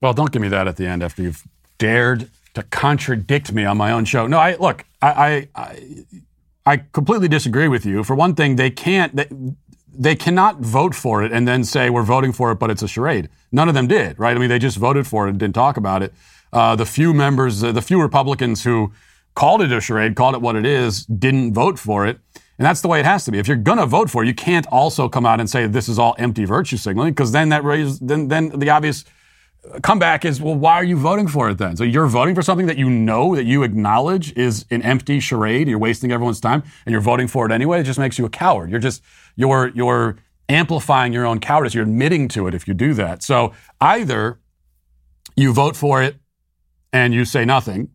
well, 0.02 0.12
don't 0.12 0.34
give 0.34 0.42
me 0.42 0.50
that 0.50 0.68
at 0.68 0.76
the 0.76 0.88
end 0.88 1.04
after 1.04 1.22
you've 1.22 1.48
dared 1.78 2.30
to 2.58 2.64
contradict 2.64 3.54
me 3.54 3.66
on 3.66 3.78
my 3.78 3.92
own 3.92 4.04
show. 4.04 4.26
No, 4.26 4.40
I 4.40 4.56
look, 4.56 4.84
I, 5.00 5.48
I, 5.56 6.06
I, 6.66 6.78
completely 6.92 7.28
disagree 7.28 7.68
with 7.68 7.86
you. 7.86 8.04
For 8.04 8.16
one 8.16 8.34
thing, 8.34 8.56
they 8.56 8.72
can't, 8.72 9.16
they, 9.16 9.28
they 9.94 10.16
cannot 10.16 10.60
vote 10.60 10.96
for 10.96 11.24
it 11.24 11.32
and 11.32 11.48
then 11.48 11.64
say 11.64 11.92
we're 11.92 12.02
voting 12.02 12.34
for 12.34 12.52
it, 12.52 12.56
but 12.56 12.72
it's 12.72 12.82
a 12.82 12.88
charade. 12.88 13.30
None 13.52 13.70
of 13.70 13.76
them 13.76 13.86
did, 13.86 14.18
right? 14.18 14.36
I 14.36 14.40
mean, 14.40 14.50
they 14.50 14.58
just 14.58 14.78
voted 14.78 15.06
for 15.06 15.28
it 15.28 15.30
and 15.30 15.40
didn't 15.40 15.54
talk 15.54 15.78
about 15.78 16.02
it. 16.02 16.16
Uh, 16.52 16.76
the 16.76 16.86
few 16.88 17.14
members, 17.14 17.62
the 17.62 17.82
few 17.82 18.02
Republicans 18.02 18.64
who 18.64 18.92
called 19.36 19.62
it 19.62 19.72
a 19.72 19.80
charade, 19.80 20.16
called 20.16 20.34
it 20.34 20.42
what 20.42 20.56
it 20.56 20.66
is, 20.66 21.06
didn't 21.06 21.54
vote 21.54 21.78
for 21.78 22.08
it. 22.08 22.20
And 22.58 22.66
that's 22.66 22.82
the 22.82 22.88
way 22.88 23.00
it 23.00 23.06
has 23.06 23.24
to 23.26 23.32
be. 23.32 23.38
If 23.38 23.48
you're 23.48 23.56
going 23.56 23.78
to 23.78 23.86
vote 23.86 24.10
for 24.10 24.24
it, 24.24 24.28
you 24.28 24.34
can't 24.34 24.66
also 24.72 25.08
come 25.08 25.28
out 25.28 25.40
and 25.40 25.48
say 25.48 25.68
this 25.68 25.88
is 25.88 26.00
all 26.00 26.16
empty 26.18 26.46
virtue 26.46 26.78
signaling 26.78 27.14
because 27.14 27.34
then 27.34 27.50
that 27.50 27.64
raises, 27.64 28.00
then, 28.00 28.30
then 28.30 28.50
the 28.50 28.72
obvious 28.72 29.06
comeback 29.82 30.26
is, 30.26 30.42
well, 30.42 30.56
why 30.56 30.74
are 30.76 30.84
you 30.84 30.98
voting 30.98 31.28
for 31.28 31.50
it 31.50 31.58
then? 31.58 31.76
So 31.76 31.84
you're 31.84 32.08
voting 32.08 32.36
for 32.36 32.42
something 32.42 32.68
that 32.68 32.78
you 32.78 32.90
know, 32.90 33.36
that 33.36 33.46
you 33.46 33.64
acknowledge 33.64 34.36
is 34.38 34.66
an 34.72 34.82
empty 34.82 35.20
charade. 35.20 35.68
You're 35.68 35.80
wasting 35.80 36.12
everyone's 36.12 36.40
time 36.42 36.64
and 36.86 36.92
you're 36.92 37.02
voting 37.02 37.28
for 37.28 37.46
it 37.46 37.52
anyway. 37.52 37.80
It 37.82 37.84
just 37.84 38.00
makes 38.00 38.18
you 38.18 38.26
a 38.26 38.30
coward. 38.30 38.70
You're 38.70 38.80
just, 38.80 39.04
you're, 39.36 39.70
you're 39.70 40.18
amplifying 40.50 41.14
your 41.14 41.26
own 41.26 41.40
cowardice. 41.40 41.74
You're 41.74 41.84
admitting 41.84 42.28
to 42.30 42.48
it 42.48 42.54
if 42.54 42.68
you 42.68 42.74
do 42.74 42.94
that. 42.96 43.24
So 43.24 43.54
either 43.82 44.40
you 45.36 45.54
vote 45.54 45.76
for 45.76 46.02
it 46.02 46.16
and 46.94 47.14
you 47.14 47.26
say 47.26 47.46
nothing, 47.46 47.90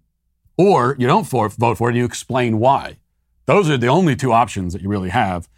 or 0.58 0.96
you 0.98 1.06
don't 1.06 1.24
for, 1.24 1.48
vote 1.48 1.78
for 1.78 1.88
it 1.88 1.92
and 1.92 1.98
you 1.98 2.04
explain 2.04 2.58
why. 2.58 2.98
Those 3.46 3.70
are 3.70 3.78
the 3.78 3.88
only 3.88 4.14
two 4.14 4.32
options 4.32 4.72
that 4.72 4.82
you 4.82 4.88
really 4.88 5.08
have. 5.08 5.48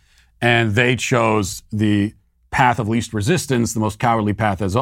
And 0.41 0.75
they 0.75 0.97
chose 0.97 1.63
the 1.71 2.15
path 2.55 2.79
of 2.79 2.87
least 2.89 3.13
resistance, 3.13 3.75
the 3.75 3.81
most 3.81 3.99
cowardly 3.99 4.33
path 4.33 4.63
as, 4.63 4.77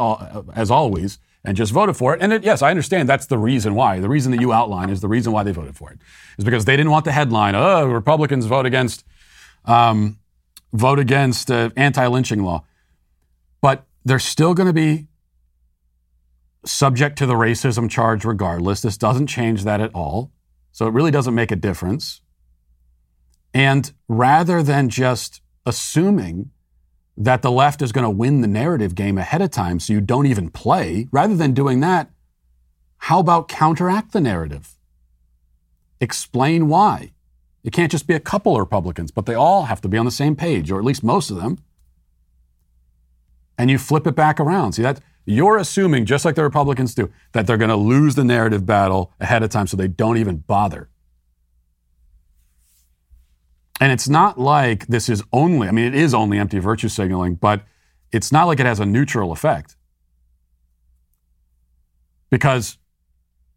as 0.54 0.70
always, 0.70 1.18
and 1.42 1.56
just 1.56 1.72
voted 1.72 1.96
for 1.96 2.14
it. 2.14 2.20
And 2.20 2.30
it, 2.30 2.44
yes, 2.44 2.60
I 2.60 2.68
understand 2.68 3.08
that's 3.08 3.24
the 3.24 3.38
reason 3.38 3.74
why. 3.74 3.98
The 3.98 4.10
reason 4.10 4.30
that 4.32 4.42
you 4.42 4.52
outline 4.52 4.90
is 4.90 5.00
the 5.00 5.08
reason 5.08 5.32
why 5.32 5.42
they 5.42 5.52
voted 5.52 5.74
for 5.74 5.90
it 5.90 5.98
is 6.36 6.44
because 6.44 6.66
they 6.66 6.76
didn't 6.76 6.90
want 6.90 7.06
the 7.06 7.12
headline. 7.12 7.54
Oh, 7.54 7.86
Republicans 7.86 8.44
vote 8.44 8.66
against 8.66 9.04
um, 9.64 10.18
vote 10.74 10.98
against 10.98 11.50
uh, 11.50 11.70
anti-lynching 11.74 12.42
law, 12.42 12.62
but 13.62 13.86
they're 14.04 14.18
still 14.18 14.52
going 14.52 14.66
to 14.66 14.74
be 14.74 15.06
subject 16.66 17.16
to 17.18 17.26
the 17.26 17.34
racism 17.34 17.88
charge 17.88 18.22
regardless. 18.26 18.82
This 18.82 18.98
doesn't 18.98 19.28
change 19.28 19.64
that 19.64 19.80
at 19.80 19.90
all. 19.94 20.30
So 20.72 20.86
it 20.86 20.92
really 20.92 21.10
doesn't 21.10 21.34
make 21.34 21.50
a 21.50 21.56
difference. 21.56 22.20
And 23.54 23.92
rather 24.08 24.62
than 24.62 24.90
just 24.90 25.40
assuming 25.64 26.50
that 27.16 27.42
the 27.42 27.50
left 27.50 27.82
is 27.82 27.92
going 27.92 28.04
to 28.04 28.10
win 28.10 28.40
the 28.40 28.48
narrative 28.48 28.94
game 28.94 29.18
ahead 29.18 29.42
of 29.42 29.50
time 29.50 29.78
so 29.78 29.92
you 29.92 30.00
don't 30.00 30.26
even 30.26 30.50
play, 30.50 31.08
rather 31.12 31.36
than 31.36 31.52
doing 31.52 31.80
that, 31.80 32.10
how 32.98 33.18
about 33.18 33.48
counteract 33.48 34.12
the 34.12 34.20
narrative? 34.20 34.76
Explain 36.00 36.68
why. 36.68 37.12
It 37.64 37.72
can't 37.72 37.92
just 37.92 38.06
be 38.06 38.14
a 38.14 38.20
couple 38.20 38.54
of 38.54 38.60
Republicans, 38.60 39.10
but 39.10 39.26
they 39.26 39.34
all 39.34 39.64
have 39.64 39.80
to 39.82 39.88
be 39.88 39.98
on 39.98 40.04
the 40.04 40.10
same 40.10 40.34
page, 40.34 40.70
or 40.70 40.78
at 40.78 40.84
least 40.84 41.04
most 41.04 41.30
of 41.30 41.36
them. 41.36 41.58
And 43.58 43.70
you 43.70 43.78
flip 43.78 44.06
it 44.06 44.14
back 44.14 44.40
around. 44.40 44.72
See 44.72 44.82
that 44.82 45.00
you're 45.24 45.56
assuming, 45.56 46.06
just 46.06 46.24
like 46.24 46.34
the 46.34 46.42
Republicans 46.42 46.94
do, 46.94 47.10
that 47.32 47.46
they're 47.46 47.56
going 47.56 47.68
to 47.68 47.76
lose 47.76 48.16
the 48.16 48.24
narrative 48.24 48.66
battle 48.66 49.12
ahead 49.20 49.42
of 49.42 49.50
time 49.50 49.66
so 49.66 49.76
they 49.76 49.86
don't 49.86 50.16
even 50.16 50.38
bother. 50.38 50.88
And 53.82 53.90
it's 53.90 54.08
not 54.08 54.38
like 54.38 54.86
this 54.86 55.08
is 55.08 55.24
only, 55.32 55.66
I 55.66 55.72
mean, 55.72 55.86
it 55.86 55.96
is 55.96 56.14
only 56.14 56.38
empty 56.38 56.60
virtue 56.60 56.88
signaling, 56.88 57.34
but 57.34 57.64
it's 58.12 58.30
not 58.30 58.44
like 58.44 58.60
it 58.60 58.66
has 58.66 58.78
a 58.78 58.86
neutral 58.86 59.32
effect. 59.32 59.74
Because 62.30 62.78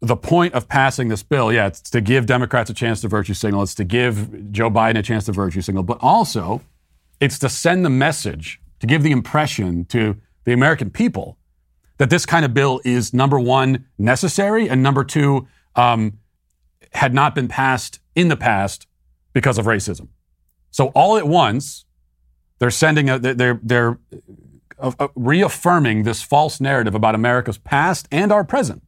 the 0.00 0.16
point 0.16 0.52
of 0.54 0.68
passing 0.68 1.10
this 1.10 1.22
bill, 1.22 1.52
yeah, 1.52 1.68
it's 1.68 1.80
to 1.90 2.00
give 2.00 2.26
Democrats 2.26 2.68
a 2.68 2.74
chance 2.74 3.02
to 3.02 3.08
virtue 3.08 3.34
signal, 3.34 3.62
it's 3.62 3.76
to 3.76 3.84
give 3.84 4.50
Joe 4.50 4.68
Biden 4.68 4.98
a 4.98 5.02
chance 5.04 5.26
to 5.26 5.32
virtue 5.32 5.60
signal, 5.60 5.84
but 5.84 5.98
also 6.00 6.60
it's 7.20 7.38
to 7.38 7.48
send 7.48 7.84
the 7.84 7.90
message, 7.90 8.60
to 8.80 8.88
give 8.88 9.04
the 9.04 9.12
impression 9.12 9.84
to 9.84 10.16
the 10.42 10.52
American 10.52 10.90
people 10.90 11.38
that 11.98 12.10
this 12.10 12.26
kind 12.26 12.44
of 12.44 12.52
bill 12.52 12.80
is 12.84 13.14
number 13.14 13.38
one, 13.38 13.86
necessary, 13.96 14.68
and 14.68 14.82
number 14.82 15.04
two, 15.04 15.46
um, 15.76 16.18
had 16.94 17.14
not 17.14 17.32
been 17.36 17.46
passed 17.46 18.00
in 18.16 18.26
the 18.26 18.36
past 18.36 18.88
because 19.32 19.56
of 19.56 19.66
racism. 19.66 20.08
So 20.76 20.88
all 20.88 21.16
at 21.16 21.26
once, 21.26 21.86
they're 22.58 22.70
sending 22.70 23.08
a, 23.08 23.18
they're 23.18 23.58
they're 23.62 23.98
uh, 24.78 24.92
uh, 24.98 25.08
reaffirming 25.14 26.02
this 26.02 26.22
false 26.22 26.60
narrative 26.60 26.94
about 26.94 27.14
America's 27.14 27.56
past 27.56 28.06
and 28.12 28.30
our 28.30 28.44
present. 28.44 28.82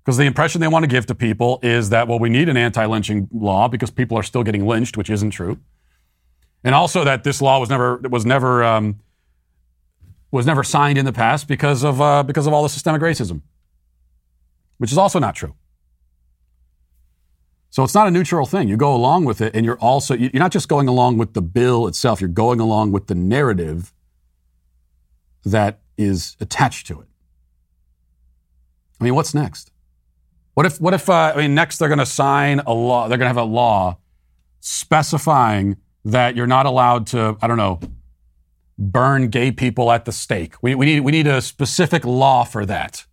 Because 0.00 0.16
the 0.16 0.24
impression 0.24 0.60
they 0.60 0.66
want 0.66 0.82
to 0.82 0.88
give 0.88 1.06
to 1.06 1.14
people 1.14 1.60
is 1.62 1.90
that 1.90 2.08
well, 2.08 2.18
we 2.18 2.28
need 2.28 2.48
an 2.48 2.56
anti-lynching 2.56 3.28
law 3.32 3.68
because 3.68 3.92
people 3.92 4.18
are 4.18 4.24
still 4.24 4.42
getting 4.42 4.66
lynched, 4.66 4.96
which 4.96 5.10
isn't 5.10 5.30
true, 5.30 5.60
and 6.64 6.74
also 6.74 7.04
that 7.04 7.22
this 7.22 7.40
law 7.40 7.60
was 7.60 7.70
never 7.70 7.98
was 7.98 8.26
never 8.26 8.64
um, 8.64 8.98
was 10.32 10.44
never 10.44 10.64
signed 10.64 10.98
in 10.98 11.04
the 11.04 11.12
past 11.12 11.46
because 11.46 11.84
of, 11.84 12.00
uh, 12.00 12.24
because 12.24 12.48
of 12.48 12.52
all 12.52 12.64
the 12.64 12.68
systemic 12.68 13.00
racism, 13.00 13.42
which 14.78 14.90
is 14.90 14.98
also 14.98 15.20
not 15.20 15.36
true. 15.36 15.54
So 17.74 17.82
it's 17.82 17.92
not 17.92 18.06
a 18.06 18.10
neutral 18.12 18.46
thing. 18.46 18.68
You 18.68 18.76
go 18.76 18.94
along 18.94 19.24
with 19.24 19.40
it, 19.40 19.52
and 19.52 19.66
you're 19.66 19.80
also, 19.80 20.14
you're 20.14 20.30
not 20.34 20.52
just 20.52 20.68
going 20.68 20.86
along 20.86 21.18
with 21.18 21.34
the 21.34 21.42
bill 21.42 21.88
itself, 21.88 22.20
you're 22.20 22.28
going 22.28 22.60
along 22.60 22.92
with 22.92 23.08
the 23.08 23.16
narrative 23.16 23.92
that 25.44 25.80
is 25.98 26.36
attached 26.38 26.86
to 26.86 27.00
it. 27.00 27.08
I 29.00 29.02
mean, 29.02 29.16
what's 29.16 29.34
next? 29.34 29.72
What 30.54 30.66
if, 30.66 30.80
what 30.80 30.94
if, 30.94 31.10
uh, 31.10 31.32
I 31.34 31.36
mean, 31.36 31.56
next 31.56 31.78
they're 31.78 31.88
going 31.88 31.98
to 31.98 32.06
sign 32.06 32.60
a 32.60 32.72
law, 32.72 33.08
they're 33.08 33.18
going 33.18 33.24
to 33.24 33.36
have 33.36 33.36
a 33.38 33.42
law 33.42 33.98
specifying 34.60 35.76
that 36.04 36.36
you're 36.36 36.46
not 36.46 36.66
allowed 36.66 37.08
to, 37.08 37.36
I 37.42 37.48
don't 37.48 37.56
know, 37.56 37.80
burn 38.78 39.30
gay 39.30 39.50
people 39.50 39.90
at 39.90 40.04
the 40.04 40.12
stake. 40.12 40.54
We, 40.62 40.76
we, 40.76 40.86
need, 40.86 41.00
we 41.00 41.10
need 41.10 41.26
a 41.26 41.42
specific 41.42 42.04
law 42.04 42.44
for 42.44 42.64
that. 42.66 43.04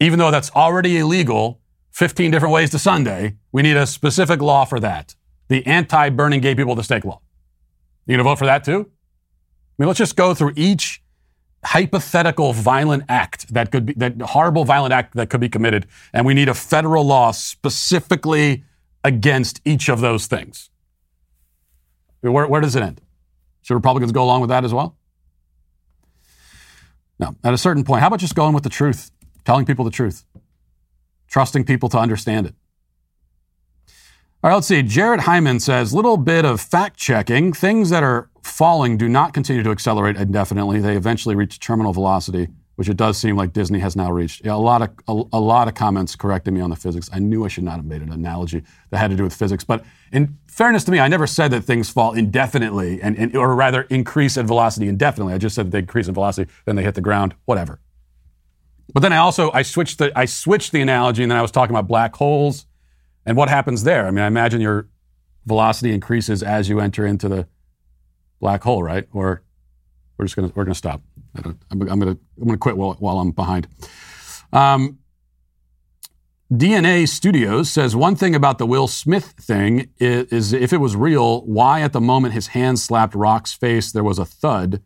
Even 0.00 0.18
though 0.18 0.30
that's 0.30 0.50
already 0.52 0.96
illegal, 0.96 1.60
15 1.92 2.30
different 2.30 2.52
ways 2.52 2.70
to 2.70 2.78
Sunday, 2.78 3.36
we 3.52 3.62
need 3.62 3.76
a 3.76 3.86
specific 3.86 4.40
law 4.40 4.64
for 4.64 4.80
that. 4.80 5.14
The 5.48 5.64
anti 5.66 6.08
burning 6.08 6.40
gay 6.40 6.54
people 6.54 6.72
at 6.72 6.76
the 6.76 6.84
stake 6.84 7.04
law. 7.04 7.20
You 8.06 8.16
gonna 8.16 8.24
vote 8.24 8.38
for 8.38 8.46
that 8.46 8.64
too? 8.64 8.90
I 8.90 9.82
mean, 9.82 9.86
let's 9.86 9.98
just 9.98 10.16
go 10.16 10.34
through 10.34 10.52
each 10.56 11.02
hypothetical 11.64 12.52
violent 12.52 13.04
act 13.08 13.52
that 13.54 13.70
could 13.70 13.86
be, 13.86 13.92
that 13.94 14.20
horrible 14.20 14.64
violent 14.64 14.92
act 14.92 15.14
that 15.14 15.30
could 15.30 15.40
be 15.40 15.48
committed, 15.48 15.86
and 16.12 16.26
we 16.26 16.34
need 16.34 16.48
a 16.48 16.54
federal 16.54 17.04
law 17.04 17.30
specifically 17.30 18.64
against 19.04 19.60
each 19.64 19.88
of 19.88 20.00
those 20.00 20.26
things. 20.26 20.70
Where, 22.20 22.46
where 22.46 22.60
does 22.60 22.76
it 22.76 22.82
end? 22.82 23.00
Should 23.62 23.74
Republicans 23.74 24.12
go 24.12 24.22
along 24.22 24.40
with 24.40 24.50
that 24.50 24.64
as 24.64 24.72
well? 24.72 24.96
No. 27.18 27.36
At 27.44 27.54
a 27.54 27.58
certain 27.58 27.84
point, 27.84 28.00
how 28.00 28.08
about 28.08 28.20
just 28.20 28.34
going 28.34 28.54
with 28.54 28.64
the 28.64 28.70
truth, 28.70 29.10
telling 29.44 29.64
people 29.64 29.84
the 29.84 29.90
truth, 29.90 30.24
trusting 31.32 31.64
people 31.64 31.88
to 31.88 31.98
understand 31.98 32.46
it? 32.46 32.54
All 34.44 34.50
right, 34.50 34.54
let's 34.54 34.66
see. 34.66 34.82
Jared 34.82 35.20
Hyman 35.20 35.60
says, 35.60 35.94
little 35.94 36.16
bit 36.16 36.44
of 36.44 36.60
fact 36.60 36.96
checking. 36.96 37.52
Things 37.52 37.90
that 37.90 38.02
are 38.02 38.28
falling 38.42 38.96
do 38.96 39.08
not 39.08 39.32
continue 39.32 39.62
to 39.62 39.70
accelerate 39.70 40.16
indefinitely. 40.16 40.80
They 40.80 40.96
eventually 40.96 41.34
reach 41.34 41.58
terminal 41.58 41.92
velocity 41.92 42.48
which 42.76 42.88
it 42.88 42.96
does 42.96 43.18
seem 43.18 43.36
like 43.36 43.52
Disney 43.52 43.78
has 43.78 43.96
now 43.96 44.10
reached. 44.10 44.44
Yeah, 44.44 44.54
a 44.54 44.56
lot 44.56 44.82
of 44.82 44.90
a, 45.08 45.36
a, 45.36 45.40
lot 45.40 45.68
of 45.68 45.74
comments 45.74 46.16
correcting 46.16 46.54
me 46.54 46.60
on 46.60 46.70
the 46.70 46.76
physics. 46.76 47.08
I 47.12 47.18
knew 47.18 47.44
I 47.44 47.48
should 47.48 47.64
not 47.64 47.76
have 47.76 47.84
made 47.84 48.02
an 48.02 48.10
analogy 48.10 48.62
that 48.90 48.98
had 48.98 49.10
to 49.10 49.16
do 49.16 49.24
with 49.24 49.34
physics, 49.34 49.62
but 49.62 49.84
in 50.10 50.38
fairness 50.46 50.84
to 50.84 50.90
me, 50.90 50.98
I 50.98 51.08
never 51.08 51.26
said 51.26 51.50
that 51.50 51.62
things 51.62 51.90
fall 51.90 52.14
indefinitely 52.14 53.00
and, 53.02 53.16
and 53.16 53.36
or 53.36 53.54
rather 53.54 53.82
increase 53.82 54.36
in 54.36 54.46
velocity 54.46 54.88
indefinitely. 54.88 55.34
I 55.34 55.38
just 55.38 55.54
said 55.54 55.66
that 55.66 55.70
they 55.70 55.78
increase 55.80 56.08
in 56.08 56.14
velocity, 56.14 56.50
then 56.64 56.76
they 56.76 56.82
hit 56.82 56.94
the 56.94 57.00
ground, 57.00 57.34
whatever. 57.44 57.78
But 58.92 59.00
then 59.00 59.12
I 59.12 59.18
also 59.18 59.50
I 59.52 59.62
switched 59.62 59.98
the 59.98 60.16
I 60.18 60.24
switched 60.24 60.72
the 60.72 60.80
analogy, 60.80 61.22
and 61.22 61.30
then 61.30 61.38
I 61.38 61.42
was 61.42 61.50
talking 61.50 61.74
about 61.74 61.88
black 61.88 62.14
holes 62.16 62.66
and 63.24 63.36
what 63.36 63.48
happens 63.48 63.84
there. 63.84 64.06
I 64.06 64.10
mean, 64.10 64.24
I 64.24 64.26
imagine 64.26 64.60
your 64.60 64.88
velocity 65.46 65.92
increases 65.92 66.42
as 66.42 66.68
you 66.68 66.80
enter 66.80 67.06
into 67.06 67.28
the 67.28 67.46
black 68.40 68.62
hole, 68.62 68.82
right? 68.82 69.08
Or 69.12 69.42
we're 70.16 70.26
just 70.26 70.36
gonna 70.36 70.52
we're 70.54 70.64
gonna 70.64 70.74
stop. 70.74 71.02
I'm, 71.36 71.58
I'm 71.70 71.78
gonna 71.78 72.16
I'm 72.40 72.46
gonna 72.46 72.58
quit 72.58 72.76
while, 72.76 72.94
while 72.94 73.18
I'm 73.18 73.30
behind. 73.30 73.68
Um, 74.52 74.98
DNA 76.52 77.08
Studios 77.08 77.70
says 77.70 77.96
one 77.96 78.14
thing 78.14 78.34
about 78.34 78.58
the 78.58 78.66
Will 78.66 78.86
Smith 78.86 79.32
thing 79.40 79.88
is, 79.98 80.26
is, 80.30 80.52
if 80.52 80.74
it 80.74 80.76
was 80.78 80.94
real, 80.94 81.40
why 81.46 81.80
at 81.80 81.94
the 81.94 82.00
moment 82.00 82.34
his 82.34 82.48
hand 82.48 82.78
slapped 82.78 83.14
Rock's 83.14 83.54
face 83.54 83.90
there 83.90 84.04
was 84.04 84.18
a 84.18 84.26
thud. 84.26 84.82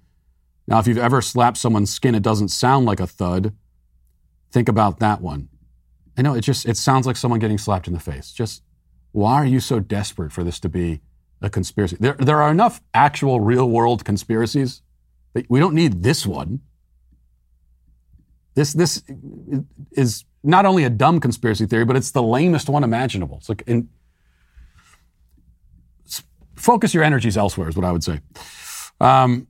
Now, 0.68 0.78
if 0.78 0.86
you've 0.86 0.98
ever 0.98 1.20
slapped 1.20 1.56
someone's 1.56 1.92
skin, 1.92 2.14
it 2.14 2.22
doesn't 2.22 2.48
sound 2.48 2.86
like 2.86 3.00
a 3.00 3.06
thud. 3.06 3.52
Think 4.52 4.68
about 4.68 5.00
that 5.00 5.20
one. 5.20 5.48
I 6.16 6.22
know 6.22 6.34
it 6.34 6.40
just 6.40 6.66
it 6.66 6.76
sounds 6.76 7.06
like 7.06 7.16
someone 7.16 7.40
getting 7.40 7.58
slapped 7.58 7.86
in 7.86 7.94
the 7.94 8.00
face. 8.00 8.32
Just 8.32 8.62
why 9.12 9.34
are 9.34 9.46
you 9.46 9.60
so 9.60 9.80
desperate 9.80 10.32
for 10.32 10.44
this 10.44 10.58
to 10.60 10.68
be 10.68 11.00
a 11.42 11.50
conspiracy? 11.50 11.96
There 12.00 12.14
there 12.14 12.40
are 12.40 12.50
enough 12.50 12.80
actual 12.94 13.40
real 13.40 13.68
world 13.68 14.04
conspiracies 14.04 14.82
we 15.48 15.58
don't 15.58 15.74
need 15.74 16.02
this 16.02 16.26
one. 16.26 16.60
This, 18.54 18.72
this 18.72 19.02
is 19.92 20.24
not 20.42 20.64
only 20.64 20.84
a 20.84 20.90
dumb 20.90 21.20
conspiracy 21.20 21.66
theory, 21.66 21.84
but 21.84 21.96
it's 21.96 22.12
the 22.12 22.22
lamest 22.22 22.68
one 22.68 22.84
imaginable. 22.84 23.38
It's 23.38 23.48
like 23.48 23.62
in, 23.66 23.88
focus 26.54 26.94
your 26.94 27.04
energies 27.04 27.36
elsewhere, 27.36 27.68
is 27.68 27.76
what 27.76 27.84
I 27.84 27.92
would 27.92 28.04
say. 28.04 28.20
Um, 29.00 29.48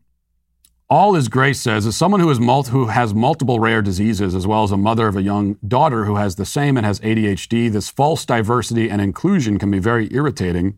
all 0.88 1.16
is 1.16 1.28
grace 1.28 1.60
says, 1.60 1.86
as 1.86 1.96
someone 1.96 2.20
who, 2.20 2.30
is 2.30 2.38
mul- 2.38 2.62
who 2.64 2.86
has 2.86 3.12
multiple 3.12 3.58
rare 3.58 3.82
diseases, 3.82 4.34
as 4.34 4.46
well 4.46 4.62
as 4.62 4.70
a 4.70 4.76
mother 4.76 5.08
of 5.08 5.16
a 5.16 5.22
young 5.22 5.54
daughter 5.66 6.04
who 6.04 6.16
has 6.16 6.36
the 6.36 6.46
same 6.46 6.76
and 6.76 6.86
has 6.86 7.00
ADHD, 7.00 7.70
this 7.70 7.88
false 7.88 8.24
diversity 8.24 8.88
and 8.88 9.00
inclusion 9.00 9.58
can 9.58 9.70
be 9.70 9.78
very 9.78 10.08
irritating 10.12 10.76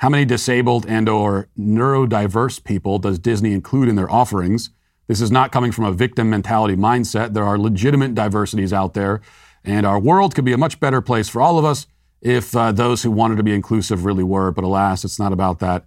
how 0.00 0.08
many 0.08 0.24
disabled 0.24 0.86
and 0.88 1.10
or 1.10 1.48
neurodiverse 1.58 2.64
people 2.64 2.98
does 2.98 3.18
Disney 3.18 3.52
include 3.52 3.86
in 3.86 3.96
their 3.96 4.10
offerings? 4.10 4.70
This 5.08 5.20
is 5.20 5.30
not 5.30 5.52
coming 5.52 5.72
from 5.72 5.84
a 5.84 5.92
victim 5.92 6.30
mentality 6.30 6.74
mindset. 6.74 7.34
There 7.34 7.44
are 7.44 7.58
legitimate 7.58 8.14
diversities 8.14 8.72
out 8.72 8.94
there, 8.94 9.20
and 9.62 9.84
our 9.84 10.00
world 10.00 10.34
could 10.34 10.46
be 10.46 10.54
a 10.54 10.58
much 10.58 10.80
better 10.80 11.02
place 11.02 11.28
for 11.28 11.42
all 11.42 11.58
of 11.58 11.66
us 11.66 11.86
if 12.22 12.56
uh, 12.56 12.72
those 12.72 13.02
who 13.02 13.10
wanted 13.10 13.36
to 13.36 13.42
be 13.42 13.52
inclusive 13.52 14.06
really 14.06 14.24
were. 14.24 14.50
But 14.50 14.64
alas, 14.64 15.04
it's 15.04 15.18
not 15.18 15.34
about 15.34 15.58
that. 15.58 15.84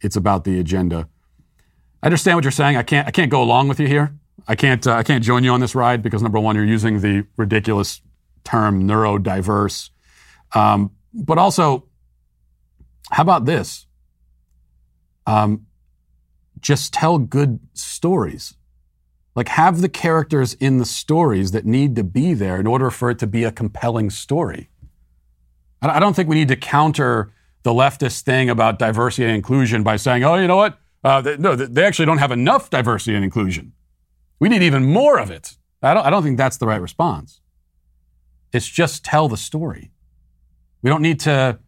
It's 0.00 0.16
about 0.16 0.42
the 0.42 0.58
agenda. 0.58 1.08
I 2.04 2.06
understand 2.06 2.36
what 2.36 2.44
you're 2.44 2.50
saying. 2.50 2.76
I 2.76 2.82
can't. 2.82 3.08
I 3.08 3.10
can't 3.10 3.30
go 3.30 3.42
along 3.42 3.68
with 3.68 3.80
you 3.80 3.86
here. 3.88 4.14
I 4.46 4.56
can't. 4.56 4.86
Uh, 4.86 4.92
I 4.92 5.02
can't 5.02 5.24
join 5.24 5.42
you 5.42 5.50
on 5.52 5.60
this 5.60 5.74
ride 5.74 6.02
because 6.02 6.22
number 6.22 6.38
one, 6.38 6.54
you're 6.54 6.66
using 6.66 7.00
the 7.00 7.26
ridiculous 7.38 8.02
term 8.44 8.86
neurodiverse, 8.86 9.88
um, 10.52 10.90
but 11.14 11.38
also 11.38 11.86
how 13.10 13.22
about 13.22 13.46
this? 13.46 13.86
Um, 15.26 15.64
just 16.60 16.92
tell 16.92 17.16
good 17.16 17.60
stories. 17.72 18.54
Like, 19.34 19.48
have 19.48 19.80
the 19.80 19.88
characters 19.88 20.52
in 20.54 20.76
the 20.76 20.84
stories 20.84 21.52
that 21.52 21.64
need 21.64 21.96
to 21.96 22.04
be 22.04 22.34
there 22.34 22.60
in 22.60 22.66
order 22.66 22.90
for 22.90 23.08
it 23.08 23.18
to 23.20 23.26
be 23.26 23.44
a 23.44 23.50
compelling 23.50 24.10
story. 24.10 24.68
I 25.80 25.98
don't 25.98 26.14
think 26.14 26.28
we 26.28 26.36
need 26.36 26.48
to 26.48 26.56
counter 26.56 27.32
the 27.62 27.72
leftist 27.72 28.22
thing 28.22 28.50
about 28.50 28.78
diversity 28.78 29.24
and 29.24 29.34
inclusion 29.34 29.82
by 29.82 29.96
saying, 29.96 30.22
oh, 30.22 30.34
you 30.34 30.46
know 30.46 30.56
what? 30.56 30.78
Uh, 31.04 31.20
they, 31.20 31.36
no, 31.36 31.54
they 31.54 31.84
actually 31.84 32.06
don't 32.06 32.18
have 32.18 32.32
enough 32.32 32.70
diversity 32.70 33.14
and 33.14 33.24
inclusion. 33.24 33.72
We 34.40 34.48
need 34.48 34.62
even 34.62 34.84
more 34.84 35.18
of 35.18 35.30
it. 35.30 35.56
I 35.82 35.92
don't, 35.92 36.06
I 36.06 36.10
don't 36.10 36.22
think 36.22 36.38
that's 36.38 36.56
the 36.56 36.66
right 36.66 36.80
response. 36.80 37.40
It's 38.52 38.66
just 38.66 39.04
tell 39.04 39.28
the 39.28 39.36
story. 39.36 39.90
We 40.82 40.88
don't 40.90 41.02
need 41.02 41.20
to 41.20 41.58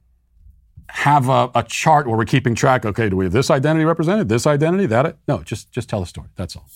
have 0.89 1.29
a, 1.29 1.51
a, 1.55 1.63
chart 1.65 2.07
where 2.07 2.17
we're 2.17 2.25
keeping 2.25 2.55
track. 2.55 2.87
Okay, 2.87 3.09
do 3.09 3.17
we 3.17 3.25
have 3.25 3.33
this 3.33 3.51
identity 3.51 3.85
represented? 3.85 4.29
This 4.29 4.47
identity? 4.47 4.87
That? 4.87 5.17
No, 5.27 5.43
just 5.43 5.73
just 5.73 5.89
tell 5.89 6.01
the 6.01 6.07
story. 6.07 6.29
That's 6.37 6.57
all. 6.57 6.67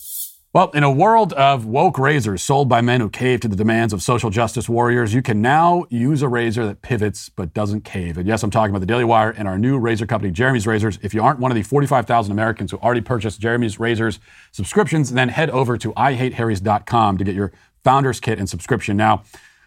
Well, 0.52 0.70
in 0.70 0.82
a 0.82 0.90
world 0.90 1.32
of 1.34 1.64
woke 1.64 1.96
razors 1.96 2.42
sold 2.42 2.68
by 2.68 2.80
men 2.80 3.00
who 3.00 3.08
cave 3.08 3.38
to 3.42 3.46
the 3.46 3.54
demands 3.54 3.92
of 3.92 4.02
social 4.02 4.30
justice 4.30 4.68
warriors, 4.68 5.14
you 5.14 5.22
can 5.22 5.40
now 5.40 5.84
use 5.90 6.22
a 6.22 6.28
razor 6.28 6.66
that 6.66 6.82
pivots 6.82 7.28
but 7.28 7.54
doesn't 7.54 7.84
cave. 7.84 8.18
And 8.18 8.26
yes, 8.26 8.42
I'm 8.42 8.50
talking 8.50 8.70
about 8.70 8.80
the 8.80 8.86
Daily 8.86 9.04
Wire 9.04 9.30
and 9.30 9.46
our 9.46 9.56
new 9.56 9.78
razor 9.78 10.06
company, 10.06 10.32
Jeremy's 10.32 10.66
Razors. 10.66 10.98
If 11.02 11.14
you 11.14 11.22
aren't 11.22 11.38
one 11.38 11.52
of 11.52 11.54
the 11.54 11.62
45,000 11.62 12.32
Americans 12.32 12.72
who 12.72 12.78
already 12.78 13.00
purchased 13.00 13.40
Jeremy's 13.40 13.78
Razors 13.78 14.18
subscriptions, 14.50 15.12
then 15.12 15.28
head 15.28 15.50
over 15.50 15.78
to 15.78 15.92
IHateHarrys.com 15.92 17.18
to 17.18 17.22
get 17.22 17.36
your 17.36 17.52
founder's 17.84 18.18
kit 18.18 18.40
and 18.40 18.48
subscription 18.48 18.96
now. 18.96 19.22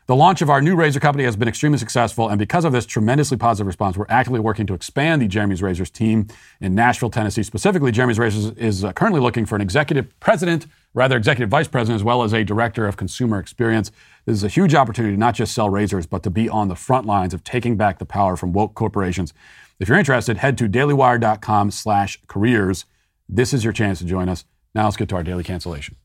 The 0.06 0.18
launch 0.18 0.42
of 0.42 0.50
our 0.50 0.62
new 0.62 0.76
razor 0.76 1.00
company 1.00 1.24
has 1.24 1.38
been 1.38 1.48
extremely 1.48 1.78
successful, 1.78 2.28
and 2.28 2.38
because 2.38 2.66
of 2.66 2.74
this 2.74 2.86
tremendously 2.86 3.38
positive 3.38 3.68
response, 3.68 3.96
we're 3.96 4.06
actively 4.10 4.42
working 4.42 4.68
to 4.68 4.74
expand 4.74 5.22
the 5.22 5.30
Jeremy's 5.30 5.62
Razors 5.62 5.90
team 5.90 6.28
in 6.60 6.76
Nashville, 6.76 7.10
Tennessee. 7.10 7.42
Specifically, 7.42 7.90
Jeremy's 7.90 8.20
Razors 8.20 8.48
is 8.58 8.84
uh, 8.84 8.92
currently 8.92 9.22
looking 9.22 9.46
for 9.46 9.56
an 9.56 9.62
executive 9.62 10.20
president, 10.20 10.68
rather 10.94 11.16
executive 11.16 11.50
vice 11.50 11.70
president, 11.70 12.02
as 12.02 12.04
well 12.04 12.22
as 12.22 12.34
a 12.34 12.44
director 12.44 12.86
of 12.86 12.98
consumer 12.98 13.40
experience. 13.40 13.92
This 14.26 14.36
is 14.36 14.44
a 14.44 14.50
huge 14.50 14.76
opportunity 14.76 15.16
to 15.16 15.20
not 15.20 15.36
just 15.36 15.56
sell 15.56 15.70
razors, 15.70 16.06
but 16.06 16.22
to 16.24 16.30
be 16.30 16.50
on 16.50 16.68
the 16.68 16.76
front 16.76 17.06
lines 17.06 17.34
of 17.34 17.46
taking 17.46 17.78
back 17.78 18.00
the 18.00 18.06
power 18.06 18.36
from 18.36 18.52
woke 18.52 18.74
corporations. 18.74 19.34
If 19.80 19.88
you're 19.88 19.98
interested, 19.98 20.36
head 20.36 20.58
to 20.58 20.68
dailywire.com/careers. 20.68 22.86
This 23.30 23.54
is 23.54 23.64
your 23.64 23.72
chance 23.72 24.00
to 24.00 24.06
join 24.06 24.28
us. 24.28 24.44
Now 24.76 24.84
let's 24.84 24.98
get 24.98 25.08
to 25.10 25.16
our 25.16 25.24
daily 25.24 25.46
cancellation. 25.46 25.96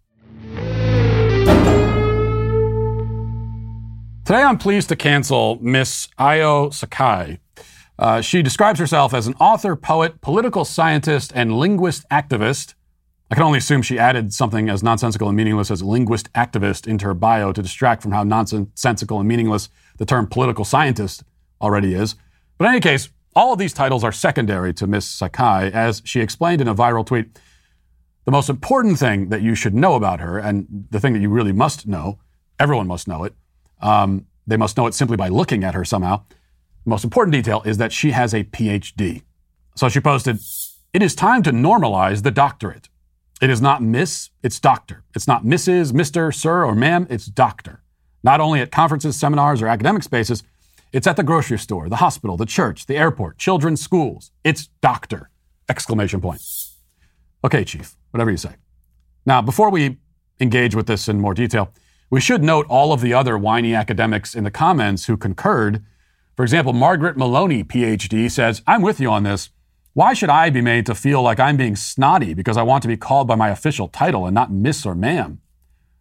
Today, 4.28 4.42
I'm 4.42 4.58
pleased 4.58 4.90
to 4.90 4.96
cancel 4.96 5.58
Miss 5.62 6.06
Ayo 6.18 6.70
Sakai. 6.70 7.38
Uh, 7.98 8.20
she 8.20 8.42
describes 8.42 8.78
herself 8.78 9.14
as 9.14 9.26
an 9.26 9.32
author, 9.40 9.74
poet, 9.74 10.20
political 10.20 10.66
scientist, 10.66 11.32
and 11.34 11.58
linguist 11.58 12.06
activist. 12.10 12.74
I 13.30 13.36
can 13.36 13.44
only 13.44 13.56
assume 13.56 13.80
she 13.80 13.98
added 13.98 14.34
something 14.34 14.68
as 14.68 14.82
nonsensical 14.82 15.28
and 15.28 15.36
meaningless 15.38 15.70
as 15.70 15.82
linguist 15.82 16.30
activist 16.34 16.86
into 16.86 17.06
her 17.06 17.14
bio 17.14 17.52
to 17.52 17.62
distract 17.62 18.02
from 18.02 18.12
how 18.12 18.22
nonsensical 18.22 19.18
and 19.18 19.26
meaningless 19.26 19.70
the 19.96 20.04
term 20.04 20.26
political 20.26 20.66
scientist 20.66 21.24
already 21.62 21.94
is. 21.94 22.14
But 22.58 22.66
in 22.66 22.72
any 22.72 22.80
case, 22.80 23.08
all 23.34 23.54
of 23.54 23.58
these 23.58 23.72
titles 23.72 24.04
are 24.04 24.12
secondary 24.12 24.74
to 24.74 24.86
Miss 24.86 25.06
Sakai, 25.06 25.72
as 25.72 26.02
she 26.04 26.20
explained 26.20 26.60
in 26.60 26.68
a 26.68 26.74
viral 26.74 27.06
tweet. 27.06 27.40
The 28.26 28.32
most 28.32 28.50
important 28.50 28.98
thing 28.98 29.30
that 29.30 29.40
you 29.40 29.54
should 29.54 29.74
know 29.74 29.94
about 29.94 30.20
her, 30.20 30.36
and 30.36 30.86
the 30.90 31.00
thing 31.00 31.14
that 31.14 31.22
you 31.22 31.30
really 31.30 31.52
must 31.52 31.86
know, 31.86 32.18
everyone 32.60 32.86
must 32.86 33.08
know 33.08 33.24
it, 33.24 33.34
um, 33.80 34.26
they 34.46 34.56
must 34.56 34.76
know 34.76 34.86
it 34.86 34.94
simply 34.94 35.16
by 35.16 35.28
looking 35.28 35.64
at 35.64 35.74
her 35.74 35.84
somehow. 35.84 36.22
The 36.84 36.90
most 36.90 37.04
important 37.04 37.32
detail 37.32 37.62
is 37.64 37.78
that 37.78 37.92
she 37.92 38.12
has 38.12 38.32
a 38.34 38.44
PhD. 38.44 39.22
So 39.76 39.88
she 39.88 40.00
posted, 40.00 40.38
It 40.92 41.02
is 41.02 41.14
time 41.14 41.42
to 41.42 41.52
normalize 41.52 42.22
the 42.22 42.30
doctorate. 42.30 42.88
It 43.40 43.50
is 43.50 43.60
not 43.60 43.82
Miss, 43.82 44.30
it's 44.42 44.58
Doctor. 44.58 45.04
It's 45.14 45.28
not 45.28 45.44
Mrs., 45.44 45.92
Mr., 45.92 46.34
Sir, 46.34 46.64
or 46.64 46.74
Ma'am, 46.74 47.06
it's 47.08 47.26
Doctor. 47.26 47.82
Not 48.24 48.40
only 48.40 48.60
at 48.60 48.72
conferences, 48.72 49.16
seminars, 49.16 49.62
or 49.62 49.68
academic 49.68 50.02
spaces, 50.02 50.42
it's 50.92 51.06
at 51.06 51.16
the 51.16 51.22
grocery 51.22 51.58
store, 51.58 51.88
the 51.88 51.96
hospital, 51.96 52.36
the 52.36 52.46
church, 52.46 52.86
the 52.86 52.96
airport, 52.96 53.38
children's 53.38 53.80
schools. 53.80 54.32
It's 54.42 54.68
Doctor! 54.80 55.30
Exclamation 55.68 56.20
point. 56.20 56.42
Okay, 57.44 57.62
Chief, 57.62 57.94
whatever 58.10 58.30
you 58.30 58.36
say. 58.36 58.56
Now, 59.24 59.42
before 59.42 59.70
we 59.70 59.98
engage 60.40 60.74
with 60.74 60.86
this 60.86 61.08
in 61.08 61.20
more 61.20 61.34
detail, 61.34 61.72
we 62.10 62.20
should 62.20 62.42
note 62.42 62.66
all 62.68 62.92
of 62.92 63.00
the 63.00 63.12
other 63.12 63.36
whiny 63.36 63.74
academics 63.74 64.34
in 64.34 64.44
the 64.44 64.50
comments 64.50 65.06
who 65.06 65.16
concurred. 65.16 65.84
For 66.36 66.42
example, 66.42 66.72
Margaret 66.72 67.16
Maloney, 67.16 67.64
PhD, 67.64 68.30
says, 68.30 68.62
I'm 68.66 68.82
with 68.82 69.00
you 69.00 69.10
on 69.10 69.24
this. 69.24 69.50
Why 69.92 70.14
should 70.14 70.30
I 70.30 70.50
be 70.50 70.60
made 70.60 70.86
to 70.86 70.94
feel 70.94 71.22
like 71.22 71.40
I'm 71.40 71.56
being 71.56 71.76
snotty 71.76 72.32
because 72.32 72.56
I 72.56 72.62
want 72.62 72.82
to 72.82 72.88
be 72.88 72.96
called 72.96 73.26
by 73.26 73.34
my 73.34 73.48
official 73.48 73.88
title 73.88 74.26
and 74.26 74.34
not 74.34 74.52
Miss 74.52 74.86
or 74.86 74.94
Ma'am? 74.94 75.40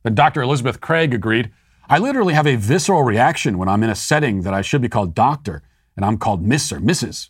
Then 0.03 0.15
Dr. 0.15 0.41
Elizabeth 0.41 0.79
Craig 0.79 1.13
agreed, 1.13 1.51
I 1.89 1.97
literally 1.97 2.33
have 2.33 2.47
a 2.47 2.55
visceral 2.55 3.03
reaction 3.03 3.57
when 3.57 3.67
I'm 3.67 3.83
in 3.83 3.89
a 3.89 3.95
setting 3.95 4.41
that 4.41 4.53
I 4.53 4.61
should 4.61 4.81
be 4.81 4.89
called 4.89 5.15
doctor 5.15 5.63
and 5.95 6.05
I'm 6.05 6.17
called 6.17 6.45
Miss 6.45 6.71
or 6.71 6.79
Mrs. 6.79 7.29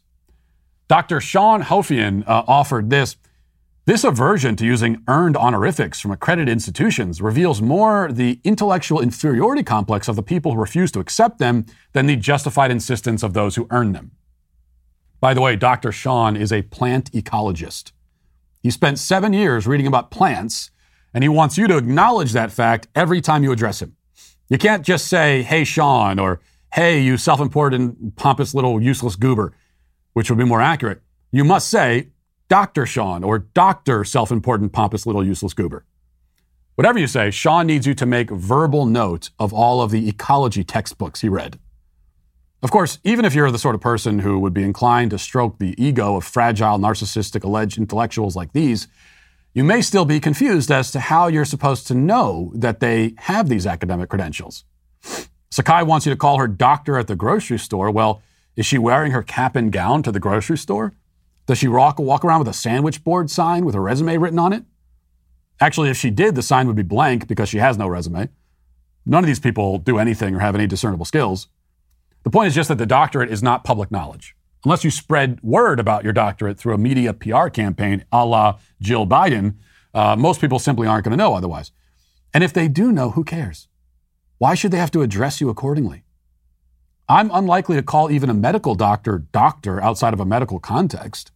Dr. 0.88 1.20
Sean 1.20 1.64
Hofian 1.64 2.28
uh, 2.28 2.44
offered 2.48 2.90
this. 2.90 3.18
This 3.88 4.04
aversion 4.04 4.58
to 4.58 4.66
using 4.66 5.02
earned 5.08 5.38
honorifics 5.38 6.02
from 6.02 6.12
accredited 6.12 6.52
institutions 6.52 7.22
reveals 7.22 7.62
more 7.62 8.12
the 8.12 8.42
intellectual 8.44 9.00
inferiority 9.00 9.64
complex 9.64 10.10
of 10.10 10.18
the 10.18 10.22
people 10.22 10.52
who 10.52 10.60
refuse 10.60 10.92
to 10.92 11.00
accept 11.00 11.40
them 11.40 11.66
than 11.94 12.06
the 12.06 12.18
justified 12.18 12.70
insistence 12.70 13.24
of 13.24 13.32
those 13.32 13.56
who 13.56 13.66
earn 13.72 13.94
them. 13.94 14.12
By 15.22 15.34
the 15.34 15.40
way, 15.40 15.56
Dr. 15.56 15.94
Sean 15.94 16.36
is 16.36 16.52
a 16.52 16.64
plant 16.64 17.14
ecologist. 17.14 17.94
He 18.62 18.72
spent 18.72 19.00
seven 19.00 19.32
years 19.32 19.66
reading 19.66 19.88
about 19.88 20.12
plants, 20.12 20.70
and 21.14 21.24
he 21.24 21.30
wants 21.30 21.58
you 21.58 21.66
to 21.68 21.78
acknowledge 21.78 22.34
that 22.34 22.52
fact 22.52 22.90
every 22.94 23.22
time 23.22 23.42
you 23.42 23.54
address 23.54 23.82
him. 23.82 23.96
You 24.50 24.58
can't 24.58 24.86
just 24.86 25.08
say, 25.08 25.44
hey, 25.44 25.64
Sean, 25.64 26.20
or 26.20 26.42
hey, 26.74 27.00
you 27.00 27.16
self 27.16 27.40
important, 27.40 28.18
pompous 28.18 28.54
little 28.54 28.82
useless 28.82 29.16
goober, 29.16 29.54
which 30.12 30.30
would 30.30 30.38
be 30.38 30.44
more 30.44 30.62
accurate. 30.62 31.02
You 31.32 31.46
must 31.46 31.70
say, 31.70 32.10
Dr. 32.48 32.86
Sean 32.86 33.24
or 33.24 33.40
Dr. 33.40 34.04
Self 34.04 34.32
Important 34.32 34.72
Pompous 34.72 35.06
Little 35.06 35.26
Useless 35.26 35.54
Goober. 35.54 35.86
Whatever 36.76 37.00
you 37.00 37.08
say, 37.08 37.32
Sean 37.32 37.68
needs 37.68 37.88
you 37.88 37.96
to 37.96 38.06
make 38.06 38.30
verbal 38.30 38.86
notes 38.86 39.32
of 39.40 39.52
all 39.52 39.82
of 39.82 39.92
the 39.92 40.08
ecology 40.08 40.64
textbooks 40.64 41.22
he 41.22 41.30
read. 41.30 41.60
Of 42.62 42.72
course, 42.72 43.00
even 43.04 43.26
if 43.26 43.34
you're 43.34 43.52
the 43.52 43.60
sort 43.60 43.76
of 43.76 43.82
person 43.82 44.20
who 44.20 44.40
would 44.40 44.54
be 44.54 44.64
inclined 44.64 45.12
to 45.12 45.20
stroke 45.20 45.60
the 45.60 45.76
ego 45.84 46.16
of 46.16 46.24
fragile, 46.24 46.78
narcissistic, 46.78 47.44
alleged 47.44 47.78
intellectuals 47.78 48.36
like 48.36 48.54
these, 48.54 48.88
you 49.54 49.64
may 49.64 49.82
still 49.82 50.06
be 50.06 50.20
confused 50.20 50.72
as 50.72 50.92
to 50.92 51.00
how 51.00 51.28
you're 51.28 51.46
supposed 51.46 51.88
to 51.88 51.96
know 51.96 52.52
that 52.54 52.80
they 52.80 53.16
have 53.20 53.50
these 53.50 53.66
academic 53.66 54.10
credentials. 54.10 54.64
Sakai 55.50 55.82
wants 55.84 56.06
you 56.06 56.12
to 56.12 56.18
call 56.18 56.38
her 56.38 56.48
doctor 56.48 56.98
at 56.98 57.08
the 57.08 57.16
grocery 57.16 57.58
store. 57.58 57.90
Well, 57.90 58.22
is 58.56 58.66
she 58.66 58.78
wearing 58.78 59.12
her 59.12 59.24
cap 59.24 59.56
and 59.56 59.72
gown 59.72 60.04
to 60.04 60.12
the 60.12 60.20
grocery 60.20 60.58
store? 60.58 60.94
Does 61.48 61.58
she 61.58 61.68
walk, 61.68 61.98
walk 61.98 62.24
around 62.24 62.40
with 62.40 62.50
a 62.50 62.54
sandwich 62.54 63.04
board 63.04 63.32
sign 63.32 63.66
with 63.66 63.74
a 63.74 63.80
resume 63.80 64.18
written 64.18 64.38
on 64.38 64.54
it? 64.54 64.64
Actually, 65.60 65.90
if 65.90 65.98
she 65.98 66.12
did, 66.12 66.36
the 66.36 66.44
sign 66.44 66.68
would 66.68 66.76
be 66.76 66.84
blank 66.84 67.28
because 67.28 67.50
she 67.50 67.58
has 67.58 67.78
no 67.78 67.88
resume. 67.88 68.30
None 69.06 69.24
of 69.24 69.28
these 69.28 69.40
people 69.40 69.80
do 69.80 69.98
anything 69.98 70.36
or 70.36 70.40
have 70.40 70.56
any 70.56 70.68
discernible 70.68 71.06
skills. 71.06 71.48
The 72.24 72.30
point 72.30 72.50
is 72.50 72.56
just 72.56 72.68
that 72.68 72.78
the 72.78 72.86
doctorate 72.86 73.32
is 73.32 73.42
not 73.42 73.64
public 73.64 73.90
knowledge. 73.90 74.36
Unless 74.66 74.84
you 74.84 74.92
spread 74.92 75.42
word 75.42 75.80
about 75.80 76.04
your 76.04 76.12
doctorate 76.12 76.60
through 76.60 76.74
a 76.74 76.78
media 76.78 77.14
PR 77.14 77.48
campaign 77.48 78.04
a 78.12 78.26
la 78.26 78.60
Jill 78.82 79.08
Biden, 79.08 79.56
uh, 79.94 80.18
most 80.18 80.42
people 80.42 80.60
simply 80.60 80.86
aren't 80.86 81.06
going 81.06 81.18
to 81.18 81.24
know 81.24 81.34
otherwise. 81.34 81.72
And 82.34 82.44
if 82.44 82.52
they 82.52 82.68
do 82.68 82.92
know, 82.92 83.12
who 83.12 83.24
cares? 83.24 83.70
Why 84.38 84.54
should 84.54 84.72
they 84.72 84.78
have 84.78 84.92
to 84.92 85.02
address 85.02 85.40
you 85.40 85.50
accordingly? 85.50 86.04
I'm 87.08 87.32
unlikely 87.32 87.78
to 87.78 87.84
call 87.84 88.12
even 88.12 88.30
a 88.30 88.34
medical 88.34 88.76
doctor 88.76 89.20
doctor 89.32 89.82
outside 89.82 90.14
of 90.14 90.20
a 90.20 90.26
medical 90.26 90.60
context. 90.60 91.32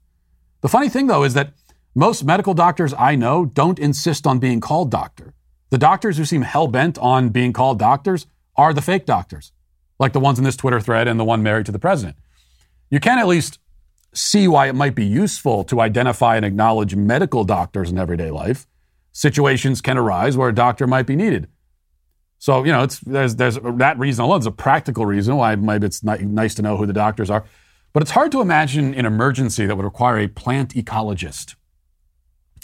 The 0.61 0.69
funny 0.69 0.89
thing, 0.89 1.07
though, 1.07 1.23
is 1.23 1.33
that 1.33 1.53
most 1.95 2.23
medical 2.23 2.53
doctors 2.53 2.93
I 2.97 3.15
know 3.15 3.45
don't 3.45 3.79
insist 3.79 4.25
on 4.25 4.39
being 4.39 4.61
called 4.61 4.89
doctor. 4.91 5.33
The 5.71 5.77
doctors 5.77 6.17
who 6.17 6.25
seem 6.25 6.43
hell 6.43 6.67
bent 6.67 6.97
on 6.99 7.29
being 7.29 7.51
called 7.51 7.79
doctors 7.79 8.27
are 8.55 8.73
the 8.73 8.81
fake 8.81 9.05
doctors, 9.05 9.51
like 9.99 10.13
the 10.13 10.19
ones 10.19 10.37
in 10.37 10.45
this 10.45 10.55
Twitter 10.55 10.79
thread 10.79 11.07
and 11.07 11.19
the 11.19 11.25
one 11.25 11.41
married 11.41 11.65
to 11.65 11.71
the 11.71 11.79
president. 11.79 12.17
You 12.89 12.99
can 12.99 13.19
at 13.19 13.27
least 13.27 13.59
see 14.13 14.47
why 14.47 14.67
it 14.67 14.75
might 14.75 14.93
be 14.93 15.05
useful 15.05 15.63
to 15.63 15.79
identify 15.79 16.35
and 16.35 16.45
acknowledge 16.45 16.95
medical 16.95 17.43
doctors 17.43 17.89
in 17.89 17.97
everyday 17.97 18.29
life. 18.29 18.67
Situations 19.13 19.81
can 19.81 19.97
arise 19.97 20.37
where 20.37 20.49
a 20.49 20.55
doctor 20.55 20.85
might 20.85 21.07
be 21.07 21.15
needed. 21.15 21.47
So, 22.37 22.63
you 22.63 22.71
know, 22.71 22.83
it's, 22.83 22.99
there's, 22.99 23.35
there's 23.35 23.57
that 23.61 23.99
reason 23.99 24.25
alone. 24.25 24.37
It's 24.37 24.47
a 24.47 24.51
practical 24.51 25.05
reason 25.05 25.37
why 25.37 25.55
maybe 25.55 25.87
it's 25.87 26.03
nice 26.03 26.55
to 26.55 26.61
know 26.61 26.75
who 26.75 26.85
the 26.85 26.93
doctors 26.93 27.29
are. 27.29 27.45
But 27.93 28.03
it's 28.03 28.11
hard 28.11 28.31
to 28.31 28.41
imagine 28.41 28.93
an 28.93 29.05
emergency 29.05 29.65
that 29.65 29.75
would 29.75 29.85
require 29.85 30.17
a 30.19 30.27
plant 30.27 30.73
ecologist. 30.73 31.55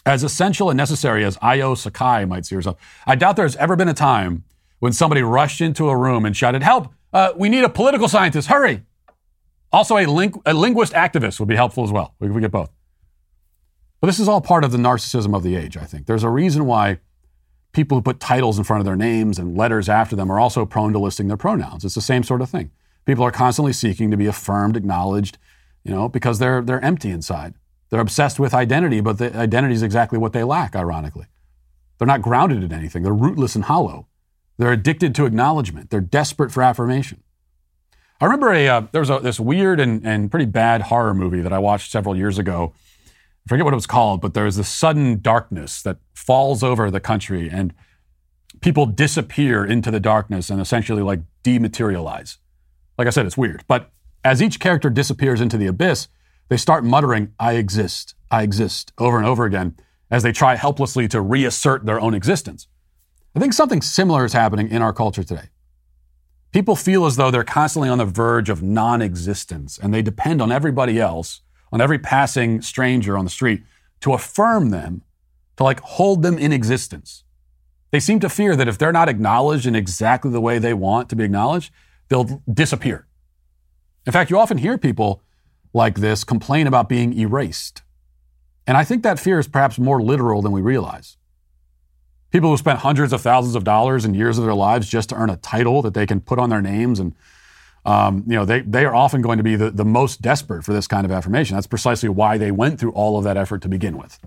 As 0.05 0.23
essential 0.23 0.69
and 0.69 0.77
necessary 0.77 1.25
as 1.25 1.37
Ayo 1.37 1.77
Sakai 1.77 2.23
might 2.25 2.45
see 2.45 2.55
herself, 2.55 2.77
I 3.05 3.15
doubt 3.15 3.35
there's 3.35 3.57
ever 3.57 3.75
been 3.75 3.89
a 3.89 3.93
time 3.93 4.45
when 4.79 4.93
somebody 4.93 5.21
rushed 5.21 5.59
into 5.59 5.89
a 5.89 5.97
room 5.97 6.25
and 6.25 6.35
shouted, 6.35 6.63
Help! 6.63 6.93
Uh, 7.11 7.33
we 7.35 7.49
need 7.49 7.63
a 7.63 7.69
political 7.69 8.07
scientist, 8.07 8.47
hurry! 8.47 8.83
Also, 9.71 9.97
a, 9.97 10.05
ling- 10.05 10.41
a 10.45 10.53
linguist 10.53 10.93
activist 10.93 11.39
would 11.39 11.49
be 11.49 11.55
helpful 11.55 11.83
as 11.83 11.91
well. 11.91 12.15
We, 12.19 12.29
we 12.29 12.39
get 12.39 12.51
both. 12.51 12.71
But 13.99 14.07
this 14.07 14.19
is 14.19 14.29
all 14.29 14.39
part 14.39 14.63
of 14.63 14.71
the 14.71 14.77
narcissism 14.77 15.35
of 15.35 15.43
the 15.43 15.55
age, 15.55 15.75
I 15.75 15.83
think. 15.83 16.05
There's 16.05 16.23
a 16.23 16.29
reason 16.29 16.65
why 16.65 16.99
people 17.73 17.97
who 17.97 18.01
put 18.01 18.19
titles 18.19 18.57
in 18.57 18.63
front 18.63 18.79
of 18.79 18.85
their 18.85 18.95
names 18.95 19.39
and 19.39 19.57
letters 19.57 19.89
after 19.89 20.15
them 20.15 20.31
are 20.31 20.39
also 20.39 20.65
prone 20.65 20.93
to 20.93 20.99
listing 20.99 21.27
their 21.27 21.37
pronouns. 21.37 21.83
It's 21.83 21.95
the 21.95 22.01
same 22.01 22.23
sort 22.23 22.41
of 22.41 22.49
thing. 22.49 22.71
People 23.07 23.23
are 23.23 23.31
constantly 23.31 23.71
seeking 23.71 24.11
to 24.11 24.17
be 24.17 24.25
affirmed, 24.25 24.75
acknowledged, 24.75 25.37
you 25.85 25.91
know, 25.91 26.09
because 26.09 26.39
they're 26.39 26.61
they're 26.61 26.83
empty 26.83 27.09
inside. 27.09 27.53
They're 27.89 28.01
obsessed 28.01 28.37
with 28.37 28.53
identity, 28.53 28.99
but 28.99 29.17
the 29.17 29.33
identity 29.35 29.75
is 29.75 29.81
exactly 29.81 30.19
what 30.19 30.33
they 30.33 30.43
lack, 30.43 30.75
ironically. 30.75 31.27
They're 31.97 32.05
not 32.05 32.21
grounded 32.21 32.65
in 32.65 32.73
anything. 32.73 33.03
They're 33.03 33.13
rootless 33.13 33.55
and 33.55 33.63
hollow. 33.63 34.07
They're 34.57 34.73
addicted 34.73 35.15
to 35.15 35.25
acknowledgement. 35.25 35.89
They're 35.89 36.01
desperate 36.01 36.51
for 36.51 36.61
affirmation. 36.61 37.23
I 38.19 38.25
remember 38.25 38.51
a 38.51 38.67
uh, 38.67 38.81
there 38.91 38.99
was 38.99 39.09
a, 39.09 39.19
this 39.19 39.39
weird 39.39 39.79
and, 39.79 40.05
and 40.05 40.29
pretty 40.29 40.45
bad 40.45 40.83
horror 40.83 41.13
movie 41.13 41.41
that 41.41 41.53
I 41.53 41.59
watched 41.59 41.91
several 41.91 42.13
years 42.13 42.37
ago. 42.37 42.73
I 43.05 43.47
forget 43.47 43.63
what 43.63 43.73
it 43.73 43.75
was 43.75 43.87
called, 43.87 44.19
but 44.19 44.33
there 44.33 44.43
was 44.43 44.57
this 44.57 44.67
sudden 44.67 45.21
darkness 45.21 45.81
that 45.83 45.99
falls 46.13 46.61
over 46.61 46.91
the 46.91 46.99
country 46.99 47.49
and 47.49 47.73
people 48.59 48.85
disappear 48.85 49.63
into 49.63 49.91
the 49.91 50.01
darkness 50.01 50.49
and 50.49 50.59
essentially 50.59 51.01
like 51.01 51.21
dematerialize. 51.45 52.35
Like 52.97 53.07
I 53.07 53.11
said, 53.11 53.25
it's 53.25 53.37
weird. 53.37 53.63
But 53.67 53.91
as 54.23 54.41
each 54.41 54.59
character 54.59 54.89
disappears 54.89 55.41
into 55.41 55.57
the 55.57 55.67
abyss, 55.67 56.07
they 56.49 56.57
start 56.57 56.83
muttering, 56.83 57.33
I 57.39 57.53
exist, 57.53 58.15
I 58.31 58.43
exist, 58.43 58.91
over 58.97 59.17
and 59.17 59.25
over 59.25 59.45
again 59.45 59.75
as 60.09 60.23
they 60.23 60.31
try 60.31 60.55
helplessly 60.55 61.07
to 61.09 61.21
reassert 61.21 61.85
their 61.85 61.99
own 61.99 62.13
existence. 62.13 62.67
I 63.35 63.39
think 63.39 63.53
something 63.53 63.81
similar 63.81 64.25
is 64.25 64.33
happening 64.33 64.69
in 64.69 64.81
our 64.81 64.93
culture 64.93 65.23
today. 65.23 65.49
People 66.51 66.75
feel 66.75 67.05
as 67.05 67.17
though 67.17 67.29
they're 67.29 67.43
constantly 67.43 67.89
on 67.89 67.97
the 67.97 68.05
verge 68.05 68.49
of 68.49 68.63
non 68.63 69.01
existence 69.01 69.77
and 69.77 69.93
they 69.93 70.01
depend 70.01 70.41
on 70.41 70.51
everybody 70.51 70.99
else, 70.99 71.41
on 71.71 71.81
every 71.81 71.99
passing 71.99 72.61
stranger 72.61 73.17
on 73.17 73.25
the 73.25 73.29
street, 73.31 73.63
to 74.01 74.13
affirm 74.13 74.69
them, 74.69 75.03
to 75.57 75.63
like 75.63 75.81
hold 75.81 76.23
them 76.23 76.37
in 76.37 76.53
existence. 76.53 77.23
They 77.91 77.99
seem 77.99 78.19
to 78.21 78.29
fear 78.29 78.55
that 78.55 78.67
if 78.67 78.77
they're 78.77 78.91
not 78.91 79.09
acknowledged 79.09 79.65
in 79.65 79.75
exactly 79.75 80.31
the 80.31 80.41
way 80.41 80.57
they 80.57 80.73
want 80.73 81.09
to 81.09 81.15
be 81.15 81.23
acknowledged, 81.23 81.71
they'll 82.09 82.41
disappear. 82.51 83.07
In 84.05 84.13
fact, 84.13 84.29
you 84.29 84.39
often 84.39 84.57
hear 84.57 84.77
people 84.77 85.21
like 85.73 85.95
this 85.95 86.23
complain 86.23 86.67
about 86.67 86.89
being 86.89 87.17
erased. 87.17 87.83
And 88.65 88.77
I 88.77 88.83
think 88.83 89.03
that 89.03 89.19
fear 89.19 89.39
is 89.39 89.47
perhaps 89.47 89.77
more 89.77 90.01
literal 90.01 90.41
than 90.41 90.51
we 90.51 90.61
realize. 90.61 91.17
People 92.31 92.49
who 92.49 92.57
spent 92.57 92.79
hundreds 92.79 93.13
of 93.13 93.21
thousands 93.21 93.55
of 93.55 93.63
dollars 93.63 94.03
and 94.03 94.15
years 94.15 94.37
of 94.37 94.45
their 94.45 94.53
lives 94.53 94.89
just 94.89 95.09
to 95.09 95.15
earn 95.15 95.29
a 95.29 95.37
title 95.37 95.81
that 95.81 95.93
they 95.93 96.05
can 96.05 96.19
put 96.19 96.39
on 96.39 96.49
their 96.49 96.61
names 96.61 96.99
and 96.99 97.15
um, 97.85 98.25
you 98.27 98.35
know, 98.35 98.43
they, 98.43 98.59
they 98.59 98.83
are 98.83 98.93
often 98.93 99.21
going 99.21 99.37
to 99.37 99.43
be 99.43 99.55
the, 99.55 99.71
the 99.71 99.85
most 99.85 100.21
desperate 100.21 100.65
for 100.65 100.73
this 100.73 100.87
kind 100.87 101.05
of 101.05 101.11
affirmation. 101.11 101.55
That's 101.55 101.67
precisely 101.67 102.09
why 102.09 102.37
they 102.37 102.51
went 102.51 102.81
through 102.81 102.91
all 102.91 103.17
of 103.17 103.23
that 103.23 103.37
effort 103.37 103.61
to 103.61 103.69
begin 103.69 103.97
with. 103.97 104.19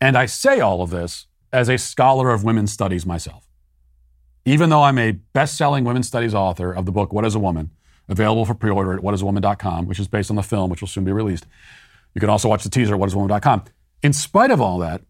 And 0.00 0.18
I 0.18 0.26
say 0.26 0.58
all 0.58 0.82
of 0.82 0.90
this 0.90 1.28
as 1.52 1.68
a 1.68 1.78
scholar 1.78 2.30
of 2.30 2.42
women's 2.42 2.72
studies 2.72 3.06
myself. 3.06 3.46
Even 4.44 4.70
though 4.70 4.82
I'm 4.82 4.98
a 4.98 5.12
best 5.12 5.56
selling 5.56 5.84
women's 5.84 6.08
studies 6.08 6.34
author 6.34 6.72
of 6.72 6.86
the 6.86 6.92
book, 6.92 7.12
What 7.12 7.24
is 7.24 7.34
a 7.34 7.38
Woman, 7.38 7.70
available 8.08 8.44
for 8.44 8.54
pre 8.54 8.70
order 8.70 8.94
at 8.94 9.00
whatisawoman.com, 9.00 9.86
which 9.86 10.00
is 10.00 10.08
based 10.08 10.30
on 10.30 10.36
the 10.36 10.42
film, 10.42 10.70
which 10.70 10.80
will 10.80 10.88
soon 10.88 11.04
be 11.04 11.12
released. 11.12 11.46
You 12.14 12.20
can 12.20 12.30
also 12.30 12.48
watch 12.48 12.64
the 12.64 12.70
teaser 12.70 12.94
at 12.94 13.00
whatisawoman.com. 13.00 13.64
In 14.02 14.12
spite 14.12 14.50
of 14.50 14.60
all 14.60 14.78
that, 14.78 15.02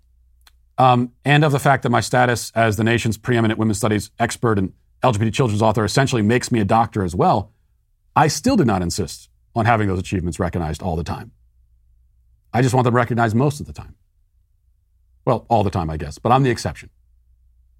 um, 0.78 1.12
and 1.24 1.44
of 1.44 1.52
the 1.52 1.58
fact 1.58 1.82
that 1.82 1.90
my 1.90 2.00
status 2.00 2.52
as 2.54 2.76
the 2.76 2.84
nation's 2.84 3.16
preeminent 3.16 3.58
women's 3.58 3.78
studies 3.78 4.10
expert 4.18 4.58
and 4.58 4.72
LGBT 5.02 5.32
children's 5.32 5.62
author 5.62 5.84
essentially 5.84 6.22
makes 6.22 6.52
me 6.52 6.60
a 6.60 6.64
doctor 6.64 7.02
as 7.02 7.14
well, 7.14 7.52
I 8.14 8.28
still 8.28 8.56
do 8.56 8.64
not 8.64 8.82
insist 8.82 9.28
on 9.54 9.66
having 9.66 9.88
those 9.88 9.98
achievements 9.98 10.38
recognized 10.38 10.82
all 10.82 10.96
the 10.96 11.04
time. 11.04 11.32
I 12.52 12.62
just 12.62 12.74
want 12.74 12.84
them 12.84 12.94
recognized 12.94 13.34
most 13.34 13.60
of 13.60 13.66
the 13.66 13.72
time. 13.72 13.94
Well, 15.24 15.46
all 15.48 15.64
the 15.64 15.70
time, 15.70 15.88
I 15.88 15.96
guess, 15.96 16.18
but 16.18 16.32
I'm 16.32 16.42
the 16.42 16.50
exception. 16.50 16.90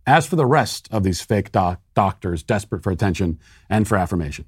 As 0.06 0.26
for 0.26 0.36
the 0.36 0.46
rest 0.46 0.88
of 0.90 1.04
these 1.04 1.20
fake 1.20 1.52
doc- 1.52 1.80
doctors 1.94 2.42
desperate 2.42 2.82
for 2.82 2.90
attention 2.90 3.38
and 3.70 3.86
for 3.86 3.96
affirmation, 3.96 4.46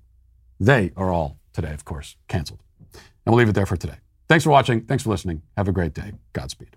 they 0.59 0.93
are 0.97 1.13
all 1.13 1.39
today, 1.53 1.73
of 1.73 1.85
course, 1.85 2.17
canceled. 2.29 2.61
And 2.93 3.33
we'll 3.33 3.37
leave 3.37 3.49
it 3.49 3.55
there 3.55 3.67
for 3.67 3.77
today. 3.77 3.99
Thanks 4.29 4.45
for 4.45 4.51
watching. 4.51 4.83
Thanks 4.83 5.05
for 5.05 5.11
listening. 5.11 5.43
Have 5.57 5.69
a 5.69 5.73
great 5.73 5.95
day. 5.95 6.13
Godspeed. 6.33 6.77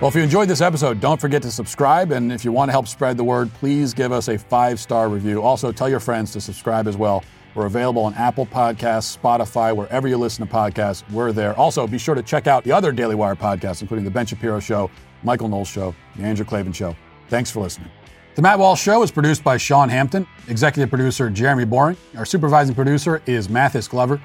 Well, 0.00 0.08
if 0.08 0.16
you 0.16 0.22
enjoyed 0.22 0.48
this 0.48 0.60
episode, 0.60 1.00
don't 1.00 1.20
forget 1.20 1.42
to 1.42 1.50
subscribe. 1.50 2.10
And 2.10 2.32
if 2.32 2.44
you 2.44 2.50
want 2.50 2.68
to 2.68 2.72
help 2.72 2.88
spread 2.88 3.16
the 3.16 3.22
word, 3.24 3.52
please 3.54 3.94
give 3.94 4.10
us 4.10 4.28
a 4.28 4.36
five 4.36 4.80
star 4.80 5.08
review. 5.08 5.42
Also, 5.42 5.70
tell 5.70 5.88
your 5.88 6.00
friends 6.00 6.32
to 6.32 6.40
subscribe 6.40 6.88
as 6.88 6.96
well. 6.96 7.22
We're 7.54 7.66
available 7.66 8.02
on 8.02 8.14
Apple 8.14 8.46
Podcasts, 8.46 9.16
Spotify, 9.16 9.76
wherever 9.76 10.08
you 10.08 10.16
listen 10.16 10.46
to 10.46 10.52
podcasts. 10.52 11.08
We're 11.10 11.32
there. 11.32 11.54
Also, 11.58 11.86
be 11.86 11.98
sure 11.98 12.14
to 12.14 12.22
check 12.22 12.46
out 12.46 12.64
the 12.64 12.72
other 12.72 12.92
Daily 12.92 13.14
Wire 13.14 13.36
podcasts, 13.36 13.82
including 13.82 14.04
The 14.04 14.10
Ben 14.10 14.24
Shapiro 14.24 14.58
Show, 14.58 14.90
Michael 15.22 15.48
Knowles 15.48 15.68
Show, 15.68 15.94
The 16.16 16.22
Andrew 16.22 16.46
Klavan 16.46 16.72
Show. 16.72 16.96
Thanks 17.28 17.50
for 17.50 17.60
listening. 17.60 17.90
The 18.34 18.42
Matt 18.42 18.58
Walsh 18.58 18.80
Show 18.80 19.02
is 19.02 19.10
produced 19.10 19.44
by 19.44 19.58
Sean 19.58 19.90
Hampton, 19.90 20.26
executive 20.48 20.88
producer 20.88 21.28
Jeremy 21.28 21.66
Boring. 21.66 21.98
Our 22.16 22.24
supervising 22.24 22.74
producer 22.74 23.20
is 23.26 23.50
Mathis 23.50 23.86
Glover, 23.86 24.18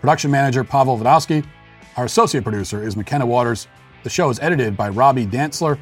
production 0.00 0.30
manager 0.30 0.62
Pavel 0.62 0.98
Vodowski. 0.98 1.46
Our 1.96 2.04
associate 2.04 2.44
producer 2.44 2.82
is 2.82 2.94
McKenna 2.94 3.24
Waters. 3.24 3.68
The 4.02 4.10
show 4.10 4.28
is 4.28 4.38
edited 4.40 4.76
by 4.76 4.90
Robbie 4.90 5.26
Dantzler. 5.26 5.78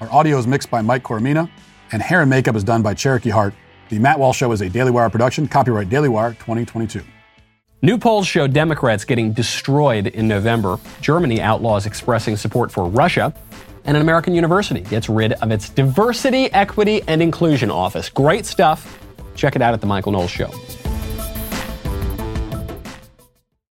Our 0.00 0.10
audio 0.10 0.38
is 0.38 0.46
mixed 0.46 0.70
by 0.70 0.80
Mike 0.80 1.02
Coromina, 1.02 1.50
and 1.92 2.00
hair 2.00 2.22
and 2.22 2.30
makeup 2.30 2.56
is 2.56 2.64
done 2.64 2.80
by 2.80 2.94
Cherokee 2.94 3.28
Hart. 3.28 3.52
The 3.92 3.98
Matt 3.98 4.18
Walsh 4.18 4.38
Show 4.38 4.50
is 4.52 4.62
a 4.62 4.70
Daily 4.70 4.90
Wire 4.90 5.10
production, 5.10 5.46
copyright 5.46 5.90
Daily 5.90 6.08
Wire 6.08 6.30
2022. 6.30 7.02
New 7.82 7.98
polls 7.98 8.26
show 8.26 8.46
Democrats 8.46 9.04
getting 9.04 9.34
destroyed 9.34 10.06
in 10.06 10.26
November. 10.26 10.78
Germany 11.02 11.42
outlaws 11.42 11.84
expressing 11.84 12.38
support 12.38 12.72
for 12.72 12.88
Russia. 12.88 13.34
And 13.84 13.94
an 13.94 14.02
American 14.02 14.34
university 14.34 14.80
gets 14.80 15.10
rid 15.10 15.34
of 15.34 15.50
its 15.50 15.68
Diversity, 15.68 16.50
Equity, 16.54 17.02
and 17.06 17.20
Inclusion 17.20 17.70
Office. 17.70 18.08
Great 18.08 18.46
stuff. 18.46 18.98
Check 19.34 19.56
it 19.56 19.60
out 19.60 19.74
at 19.74 19.82
The 19.82 19.86
Michael 19.86 20.12
Knowles 20.12 20.30
Show. 20.30 20.50